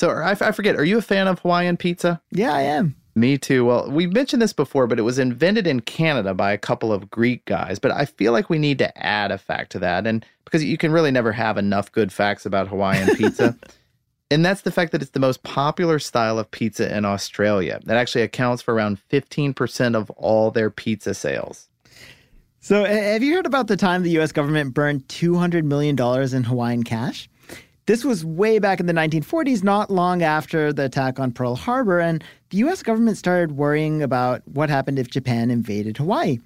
So 0.00 0.08
I, 0.08 0.30
I 0.30 0.52
forget, 0.52 0.76
are 0.76 0.84
you 0.84 0.96
a 0.96 1.02
fan 1.02 1.28
of 1.28 1.40
Hawaiian 1.40 1.76
pizza? 1.76 2.22
Yeah, 2.30 2.54
I 2.54 2.62
am. 2.62 2.96
Me 3.14 3.36
too. 3.36 3.66
Well, 3.66 3.90
we've 3.90 4.14
mentioned 4.14 4.40
this 4.40 4.54
before, 4.54 4.86
but 4.86 4.98
it 4.98 5.02
was 5.02 5.18
invented 5.18 5.66
in 5.66 5.80
Canada 5.80 6.32
by 6.32 6.52
a 6.52 6.58
couple 6.58 6.90
of 6.90 7.10
Greek 7.10 7.44
guys. 7.44 7.78
But 7.78 7.90
I 7.90 8.06
feel 8.06 8.32
like 8.32 8.48
we 8.48 8.58
need 8.58 8.78
to 8.78 8.96
add 8.96 9.30
a 9.30 9.36
fact 9.36 9.72
to 9.72 9.78
that. 9.80 10.06
And 10.06 10.24
because 10.46 10.64
you 10.64 10.78
can 10.78 10.90
really 10.90 11.10
never 11.10 11.32
have 11.32 11.58
enough 11.58 11.92
good 11.92 12.14
facts 12.14 12.46
about 12.46 12.68
Hawaiian 12.68 13.14
pizza. 13.16 13.54
and 14.30 14.42
that's 14.42 14.62
the 14.62 14.72
fact 14.72 14.92
that 14.92 15.02
it's 15.02 15.10
the 15.10 15.20
most 15.20 15.42
popular 15.42 15.98
style 15.98 16.38
of 16.38 16.50
pizza 16.50 16.96
in 16.96 17.04
Australia. 17.04 17.78
That 17.84 17.98
actually 17.98 18.22
accounts 18.22 18.62
for 18.62 18.72
around 18.72 18.98
15% 19.10 19.94
of 19.94 20.08
all 20.12 20.50
their 20.50 20.70
pizza 20.70 21.12
sales. 21.12 21.68
So, 22.60 22.84
have 22.84 23.22
you 23.22 23.34
heard 23.34 23.44
about 23.44 23.66
the 23.66 23.76
time 23.76 24.02
the 24.02 24.18
US 24.18 24.32
government 24.32 24.72
burned 24.72 25.08
$200 25.08 25.64
million 25.64 25.98
in 26.34 26.44
Hawaiian 26.44 26.84
cash? 26.84 27.29
This 27.90 28.04
was 28.04 28.24
way 28.24 28.60
back 28.60 28.78
in 28.78 28.86
the 28.86 28.92
1940s, 28.92 29.64
not 29.64 29.90
long 29.90 30.22
after 30.22 30.72
the 30.72 30.84
attack 30.84 31.18
on 31.18 31.32
Pearl 31.32 31.56
Harbor, 31.56 31.98
and 31.98 32.22
the 32.50 32.58
US 32.58 32.84
government 32.84 33.16
started 33.16 33.56
worrying 33.56 34.00
about 34.00 34.46
what 34.46 34.70
happened 34.70 35.00
if 35.00 35.10
Japan 35.10 35.50
invaded 35.50 35.96
Hawaii. 35.96 36.38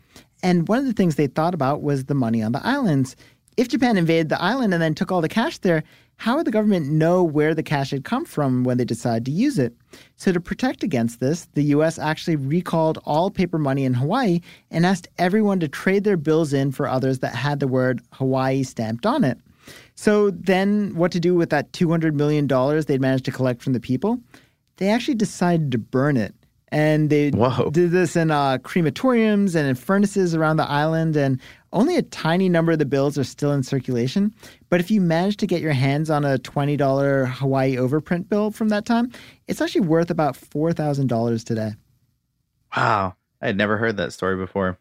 And 0.42 0.66
one 0.66 0.78
of 0.78 0.86
the 0.86 0.94
things 0.94 1.16
they 1.16 1.26
thought 1.26 1.52
about 1.52 1.82
was 1.82 2.06
the 2.06 2.14
money 2.14 2.42
on 2.42 2.52
the 2.52 2.66
islands. 2.66 3.14
If 3.58 3.68
Japan 3.68 3.98
invaded 3.98 4.30
the 4.30 4.40
island 4.40 4.72
and 4.72 4.82
then 4.82 4.94
took 4.94 5.12
all 5.12 5.20
the 5.20 5.28
cash 5.28 5.58
there, 5.58 5.84
how 6.16 6.36
would 6.36 6.46
the 6.46 6.50
government 6.50 6.88
know 6.88 7.22
where 7.22 7.54
the 7.54 7.62
cash 7.62 7.90
had 7.90 8.04
come 8.04 8.24
from 8.24 8.64
when 8.64 8.78
they 8.78 8.86
decided 8.86 9.26
to 9.26 9.30
use 9.30 9.58
it? 9.58 9.74
So, 10.16 10.32
to 10.32 10.40
protect 10.40 10.82
against 10.82 11.20
this, 11.20 11.46
the 11.52 11.64
US 11.64 11.98
actually 11.98 12.36
recalled 12.36 13.00
all 13.04 13.30
paper 13.30 13.58
money 13.58 13.84
in 13.84 13.92
Hawaii 13.92 14.40
and 14.70 14.86
asked 14.86 15.08
everyone 15.18 15.60
to 15.60 15.68
trade 15.68 16.04
their 16.04 16.16
bills 16.16 16.54
in 16.54 16.72
for 16.72 16.88
others 16.88 17.18
that 17.18 17.34
had 17.34 17.60
the 17.60 17.68
word 17.68 18.00
Hawaii 18.12 18.62
stamped 18.62 19.04
on 19.04 19.24
it. 19.24 19.36
So, 19.94 20.30
then 20.30 20.94
what 20.94 21.12
to 21.12 21.20
do 21.20 21.34
with 21.34 21.50
that 21.50 21.72
$200 21.72 22.14
million 22.14 22.46
they'd 22.46 23.00
managed 23.00 23.24
to 23.26 23.32
collect 23.32 23.62
from 23.62 23.72
the 23.72 23.80
people? 23.80 24.20
They 24.76 24.88
actually 24.88 25.14
decided 25.14 25.70
to 25.72 25.78
burn 25.78 26.16
it. 26.16 26.34
And 26.68 27.08
they 27.08 27.30
Whoa. 27.30 27.70
did 27.70 27.92
this 27.92 28.16
in 28.16 28.32
uh, 28.32 28.58
crematoriums 28.58 29.54
and 29.54 29.68
in 29.68 29.76
furnaces 29.76 30.34
around 30.34 30.56
the 30.56 30.68
island. 30.68 31.16
And 31.16 31.40
only 31.72 31.96
a 31.96 32.02
tiny 32.02 32.48
number 32.48 32.72
of 32.72 32.80
the 32.80 32.84
bills 32.84 33.16
are 33.16 33.24
still 33.24 33.52
in 33.52 33.62
circulation. 33.62 34.34
But 34.70 34.80
if 34.80 34.90
you 34.90 35.00
manage 35.00 35.36
to 35.36 35.46
get 35.46 35.60
your 35.60 35.72
hands 35.72 36.10
on 36.10 36.24
a 36.24 36.38
$20 36.38 37.30
Hawaii 37.30 37.76
overprint 37.76 38.28
bill 38.28 38.50
from 38.50 38.70
that 38.70 38.86
time, 38.86 39.12
it's 39.46 39.60
actually 39.60 39.82
worth 39.82 40.10
about 40.10 40.34
$4,000 40.34 41.44
today. 41.44 41.74
Wow. 42.76 43.14
I 43.40 43.46
had 43.46 43.56
never 43.56 43.76
heard 43.76 43.96
that 43.98 44.12
story 44.12 44.36
before. 44.36 44.78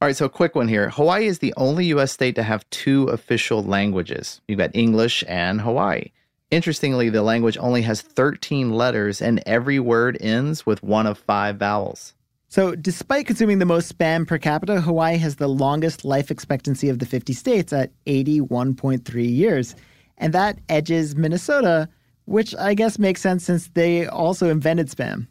All 0.00 0.06
right, 0.06 0.16
so 0.16 0.26
a 0.26 0.30
quick 0.30 0.54
one 0.54 0.68
here. 0.68 0.90
Hawaii 0.90 1.26
is 1.26 1.40
the 1.40 1.52
only 1.56 1.86
U.S. 1.86 2.12
state 2.12 2.36
to 2.36 2.44
have 2.44 2.68
two 2.70 3.08
official 3.08 3.64
languages. 3.64 4.40
You've 4.46 4.58
got 4.58 4.70
English 4.72 5.24
and 5.26 5.60
Hawaii. 5.60 6.12
Interestingly, 6.52 7.08
the 7.08 7.22
language 7.22 7.58
only 7.58 7.82
has 7.82 8.00
13 8.00 8.70
letters, 8.70 9.20
and 9.20 9.42
every 9.44 9.80
word 9.80 10.16
ends 10.20 10.64
with 10.64 10.84
one 10.84 11.08
of 11.08 11.18
five 11.18 11.56
vowels. 11.56 12.14
So, 12.46 12.76
despite 12.76 13.26
consuming 13.26 13.58
the 13.58 13.66
most 13.66 13.98
spam 13.98 14.24
per 14.24 14.38
capita, 14.38 14.80
Hawaii 14.80 15.18
has 15.18 15.36
the 15.36 15.48
longest 15.48 16.04
life 16.04 16.30
expectancy 16.30 16.88
of 16.88 17.00
the 17.00 17.06
50 17.06 17.32
states 17.32 17.72
at 17.72 17.90
81.3 18.06 19.28
years. 19.28 19.74
And 20.16 20.32
that 20.32 20.60
edges 20.68 21.16
Minnesota, 21.16 21.88
which 22.24 22.54
I 22.54 22.74
guess 22.74 23.00
makes 23.00 23.20
sense 23.20 23.44
since 23.44 23.66
they 23.68 24.06
also 24.06 24.48
invented 24.48 24.88
spam. 24.88 25.26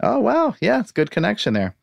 Oh, 0.00 0.20
wow. 0.20 0.54
Yeah, 0.60 0.78
it's 0.78 0.90
a 0.90 0.94
good 0.94 1.10
connection 1.10 1.54
there. 1.54 1.74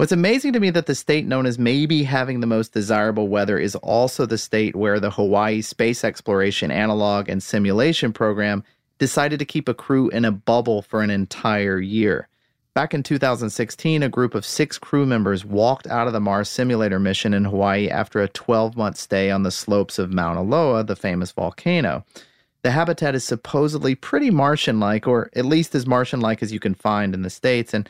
What's 0.00 0.12
amazing 0.12 0.54
to 0.54 0.60
me 0.60 0.70
that 0.70 0.86
the 0.86 0.94
state 0.94 1.26
known 1.26 1.44
as 1.44 1.58
maybe 1.58 2.04
having 2.04 2.40
the 2.40 2.46
most 2.46 2.72
desirable 2.72 3.28
weather 3.28 3.58
is 3.58 3.74
also 3.74 4.24
the 4.24 4.38
state 4.38 4.74
where 4.74 4.98
the 4.98 5.10
Hawaii 5.10 5.60
Space 5.60 6.04
Exploration 6.04 6.70
Analog 6.70 7.28
and 7.28 7.42
Simulation 7.42 8.10
Program 8.10 8.64
decided 8.96 9.38
to 9.40 9.44
keep 9.44 9.68
a 9.68 9.74
crew 9.74 10.08
in 10.08 10.24
a 10.24 10.32
bubble 10.32 10.80
for 10.80 11.02
an 11.02 11.10
entire 11.10 11.78
year. 11.78 12.28
Back 12.72 12.94
in 12.94 13.02
2016, 13.02 14.02
a 14.02 14.08
group 14.08 14.34
of 14.34 14.46
six 14.46 14.78
crew 14.78 15.04
members 15.04 15.44
walked 15.44 15.86
out 15.86 16.06
of 16.06 16.14
the 16.14 16.18
Mars 16.18 16.48
Simulator 16.48 16.98
mission 16.98 17.34
in 17.34 17.44
Hawaii 17.44 17.90
after 17.90 18.22
a 18.22 18.28
12 18.28 18.78
month 18.78 18.96
stay 18.96 19.30
on 19.30 19.42
the 19.42 19.50
slopes 19.50 19.98
of 19.98 20.14
Mauna 20.14 20.40
Loa, 20.40 20.82
the 20.82 20.96
famous 20.96 21.30
volcano. 21.30 22.06
The 22.62 22.70
habitat 22.70 23.14
is 23.14 23.24
supposedly 23.24 23.94
pretty 23.94 24.30
Martian 24.30 24.80
like, 24.80 25.06
or 25.06 25.28
at 25.36 25.44
least 25.44 25.74
as 25.74 25.86
Martian 25.86 26.20
like 26.20 26.42
as 26.42 26.54
you 26.54 26.60
can 26.60 26.74
find 26.74 27.12
in 27.12 27.20
the 27.20 27.28
States. 27.28 27.74
And 27.74 27.86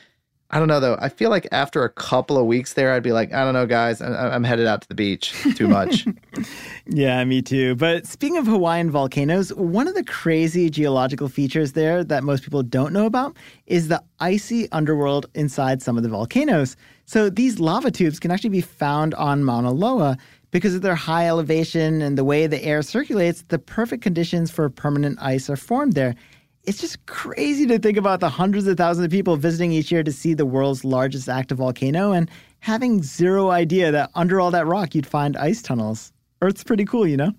I 0.52 0.58
don't 0.58 0.66
know 0.66 0.80
though. 0.80 0.98
I 1.00 1.08
feel 1.08 1.30
like 1.30 1.46
after 1.52 1.84
a 1.84 1.88
couple 1.88 2.36
of 2.36 2.44
weeks 2.46 2.72
there, 2.72 2.92
I'd 2.92 3.04
be 3.04 3.12
like, 3.12 3.32
I 3.32 3.44
don't 3.44 3.54
know, 3.54 3.66
guys. 3.66 4.00
I'm, 4.02 4.12
I'm 4.14 4.44
headed 4.44 4.66
out 4.66 4.82
to 4.82 4.88
the 4.88 4.96
beach. 4.96 5.32
Too 5.54 5.68
much. 5.68 6.06
yeah, 6.86 7.22
me 7.24 7.40
too. 7.40 7.76
But 7.76 8.06
speaking 8.06 8.36
of 8.36 8.46
Hawaiian 8.46 8.90
volcanoes, 8.90 9.54
one 9.54 9.86
of 9.86 9.94
the 9.94 10.02
crazy 10.02 10.68
geological 10.68 11.28
features 11.28 11.72
there 11.72 12.02
that 12.02 12.24
most 12.24 12.42
people 12.42 12.64
don't 12.64 12.92
know 12.92 13.06
about 13.06 13.36
is 13.66 13.88
the 13.88 14.02
icy 14.18 14.70
underworld 14.72 15.26
inside 15.34 15.82
some 15.82 15.96
of 15.96 16.02
the 16.02 16.08
volcanoes. 16.08 16.76
So 17.04 17.30
these 17.30 17.60
lava 17.60 17.92
tubes 17.92 18.18
can 18.18 18.32
actually 18.32 18.50
be 18.50 18.60
found 18.60 19.14
on 19.14 19.44
Mauna 19.44 19.70
Loa. 19.70 20.18
Because 20.52 20.74
of 20.74 20.82
their 20.82 20.96
high 20.96 21.28
elevation 21.28 22.02
and 22.02 22.18
the 22.18 22.24
way 22.24 22.48
the 22.48 22.60
air 22.64 22.82
circulates, 22.82 23.42
the 23.48 23.58
perfect 23.60 24.02
conditions 24.02 24.50
for 24.50 24.68
permanent 24.68 25.16
ice 25.22 25.48
are 25.48 25.54
formed 25.54 25.92
there 25.92 26.16
it's 26.64 26.80
just 26.80 27.04
crazy 27.06 27.66
to 27.66 27.78
think 27.78 27.96
about 27.96 28.20
the 28.20 28.28
hundreds 28.28 28.66
of 28.66 28.76
thousands 28.76 29.06
of 29.06 29.10
people 29.10 29.36
visiting 29.36 29.72
each 29.72 29.90
year 29.90 30.02
to 30.02 30.12
see 30.12 30.34
the 30.34 30.46
world's 30.46 30.84
largest 30.84 31.28
active 31.28 31.58
volcano 31.58 32.12
and 32.12 32.30
having 32.60 33.02
zero 33.02 33.50
idea 33.50 33.90
that 33.90 34.10
under 34.14 34.40
all 34.40 34.50
that 34.50 34.66
rock 34.66 34.94
you'd 34.94 35.06
find 35.06 35.36
ice 35.36 35.62
tunnels. 35.62 36.12
Earth's 36.42 36.64
pretty 36.64 36.84
cool, 36.84 37.06
you 37.06 37.16
know? 37.16 37.32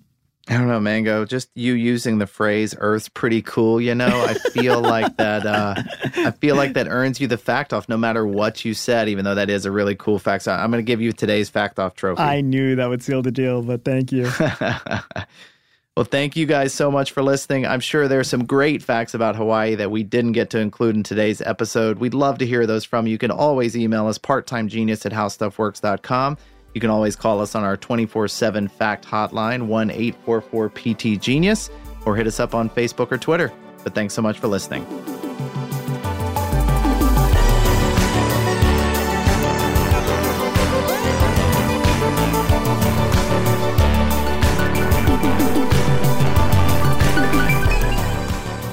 I 0.48 0.54
don't 0.54 0.66
know, 0.66 0.80
Mango. 0.80 1.24
Just 1.24 1.50
you 1.54 1.74
using 1.74 2.18
the 2.18 2.26
phrase 2.26 2.74
"Earth's 2.76 3.08
pretty 3.08 3.42
cool," 3.42 3.80
you 3.80 3.94
know, 3.94 4.08
I 4.08 4.34
feel 4.34 4.80
like 4.80 5.16
that. 5.16 5.46
Uh, 5.46 5.74
I 6.16 6.32
feel 6.32 6.56
like 6.56 6.72
that 6.72 6.88
earns 6.88 7.20
you 7.20 7.28
the 7.28 7.38
fact 7.38 7.72
off, 7.72 7.88
no 7.88 7.96
matter 7.96 8.26
what 8.26 8.64
you 8.64 8.74
said. 8.74 9.08
Even 9.08 9.24
though 9.24 9.36
that 9.36 9.48
is 9.48 9.66
a 9.66 9.70
really 9.70 9.94
cool 9.94 10.18
fact, 10.18 10.42
so 10.42 10.52
I'm 10.52 10.72
going 10.72 10.84
to 10.84 10.86
give 10.86 11.00
you 11.00 11.12
today's 11.12 11.48
fact 11.48 11.78
off 11.78 11.94
trophy. 11.94 12.22
I 12.22 12.40
knew 12.40 12.74
that 12.74 12.88
would 12.88 13.04
seal 13.04 13.22
the 13.22 13.30
deal, 13.30 13.62
but 13.62 13.84
thank 13.84 14.10
you. 14.10 14.28
Well, 15.94 16.04
thank 16.04 16.36
you 16.36 16.46
guys 16.46 16.72
so 16.72 16.90
much 16.90 17.12
for 17.12 17.22
listening. 17.22 17.66
I'm 17.66 17.80
sure 17.80 18.08
there's 18.08 18.26
some 18.26 18.46
great 18.46 18.82
facts 18.82 19.12
about 19.12 19.36
Hawaii 19.36 19.74
that 19.74 19.90
we 19.90 20.02
didn't 20.02 20.32
get 20.32 20.48
to 20.50 20.58
include 20.58 20.96
in 20.96 21.02
today's 21.02 21.42
episode. 21.42 21.98
We'd 21.98 22.14
love 22.14 22.38
to 22.38 22.46
hear 22.46 22.66
those 22.66 22.82
from 22.82 23.06
you. 23.06 23.12
You 23.12 23.18
can 23.18 23.30
always 23.30 23.76
email 23.76 24.06
us 24.06 24.16
parttimegenius 24.16 25.04
at 25.04 25.12
howstuffworks.com. 25.12 26.38
You 26.72 26.80
can 26.80 26.88
always 26.88 27.14
call 27.14 27.42
us 27.42 27.54
on 27.54 27.62
our 27.62 27.76
24 27.76 28.28
7 28.28 28.68
fact 28.68 29.04
hotline, 29.04 29.66
1 29.66 29.90
844 29.90 30.70
PT 30.70 31.20
Genius, 31.20 31.68
or 32.06 32.16
hit 32.16 32.26
us 32.26 32.40
up 32.40 32.54
on 32.54 32.70
Facebook 32.70 33.12
or 33.12 33.18
Twitter. 33.18 33.52
But 33.84 33.94
thanks 33.94 34.14
so 34.14 34.22
much 34.22 34.38
for 34.38 34.48
listening. 34.48 34.86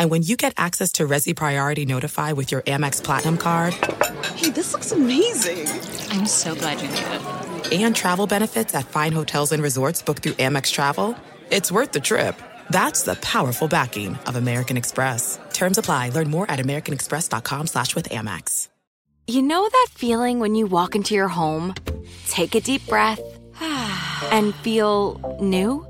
Coming! 0.00 0.04
And 0.04 0.10
when 0.10 0.22
you 0.22 0.36
get 0.36 0.54
access 0.56 0.92
to 0.92 1.06
Resy 1.06 1.34
Priority 1.34 1.86
Notify 1.86 2.32
with 2.32 2.52
your 2.52 2.62
Amex 2.62 3.02
Platinum 3.02 3.36
card. 3.36 3.74
Hey, 4.34 4.50
this 4.50 4.72
looks 4.72 4.92
amazing! 4.92 5.66
I'm 6.10 6.26
so 6.26 6.54
glad 6.54 6.80
you 6.80 6.88
made 6.88 6.98
it 6.98 7.40
and 7.72 7.94
travel 7.94 8.26
benefits 8.26 8.74
at 8.74 8.86
fine 8.86 9.12
hotels 9.12 9.52
and 9.52 9.62
resorts 9.62 10.02
booked 10.02 10.22
through 10.22 10.32
Amex 10.32 10.72
Travel, 10.72 11.16
it's 11.50 11.70
worth 11.70 11.92
the 11.92 12.00
trip. 12.00 12.40
That's 12.70 13.02
the 13.02 13.16
powerful 13.16 13.68
backing 13.68 14.16
of 14.26 14.36
American 14.36 14.76
Express. 14.76 15.38
Terms 15.52 15.78
apply. 15.78 16.10
Learn 16.10 16.30
more 16.30 16.50
at 16.50 16.58
americanexpress.com 16.58 17.66
slash 17.66 17.94
with 17.94 18.08
Amex. 18.08 18.68
You 19.26 19.42
know 19.42 19.68
that 19.68 19.86
feeling 19.90 20.40
when 20.40 20.54
you 20.54 20.66
walk 20.66 20.96
into 20.96 21.14
your 21.14 21.28
home, 21.28 21.74
take 22.28 22.54
a 22.54 22.60
deep 22.60 22.86
breath, 22.88 23.20
and 24.32 24.54
feel 24.56 25.38
new? 25.40 25.89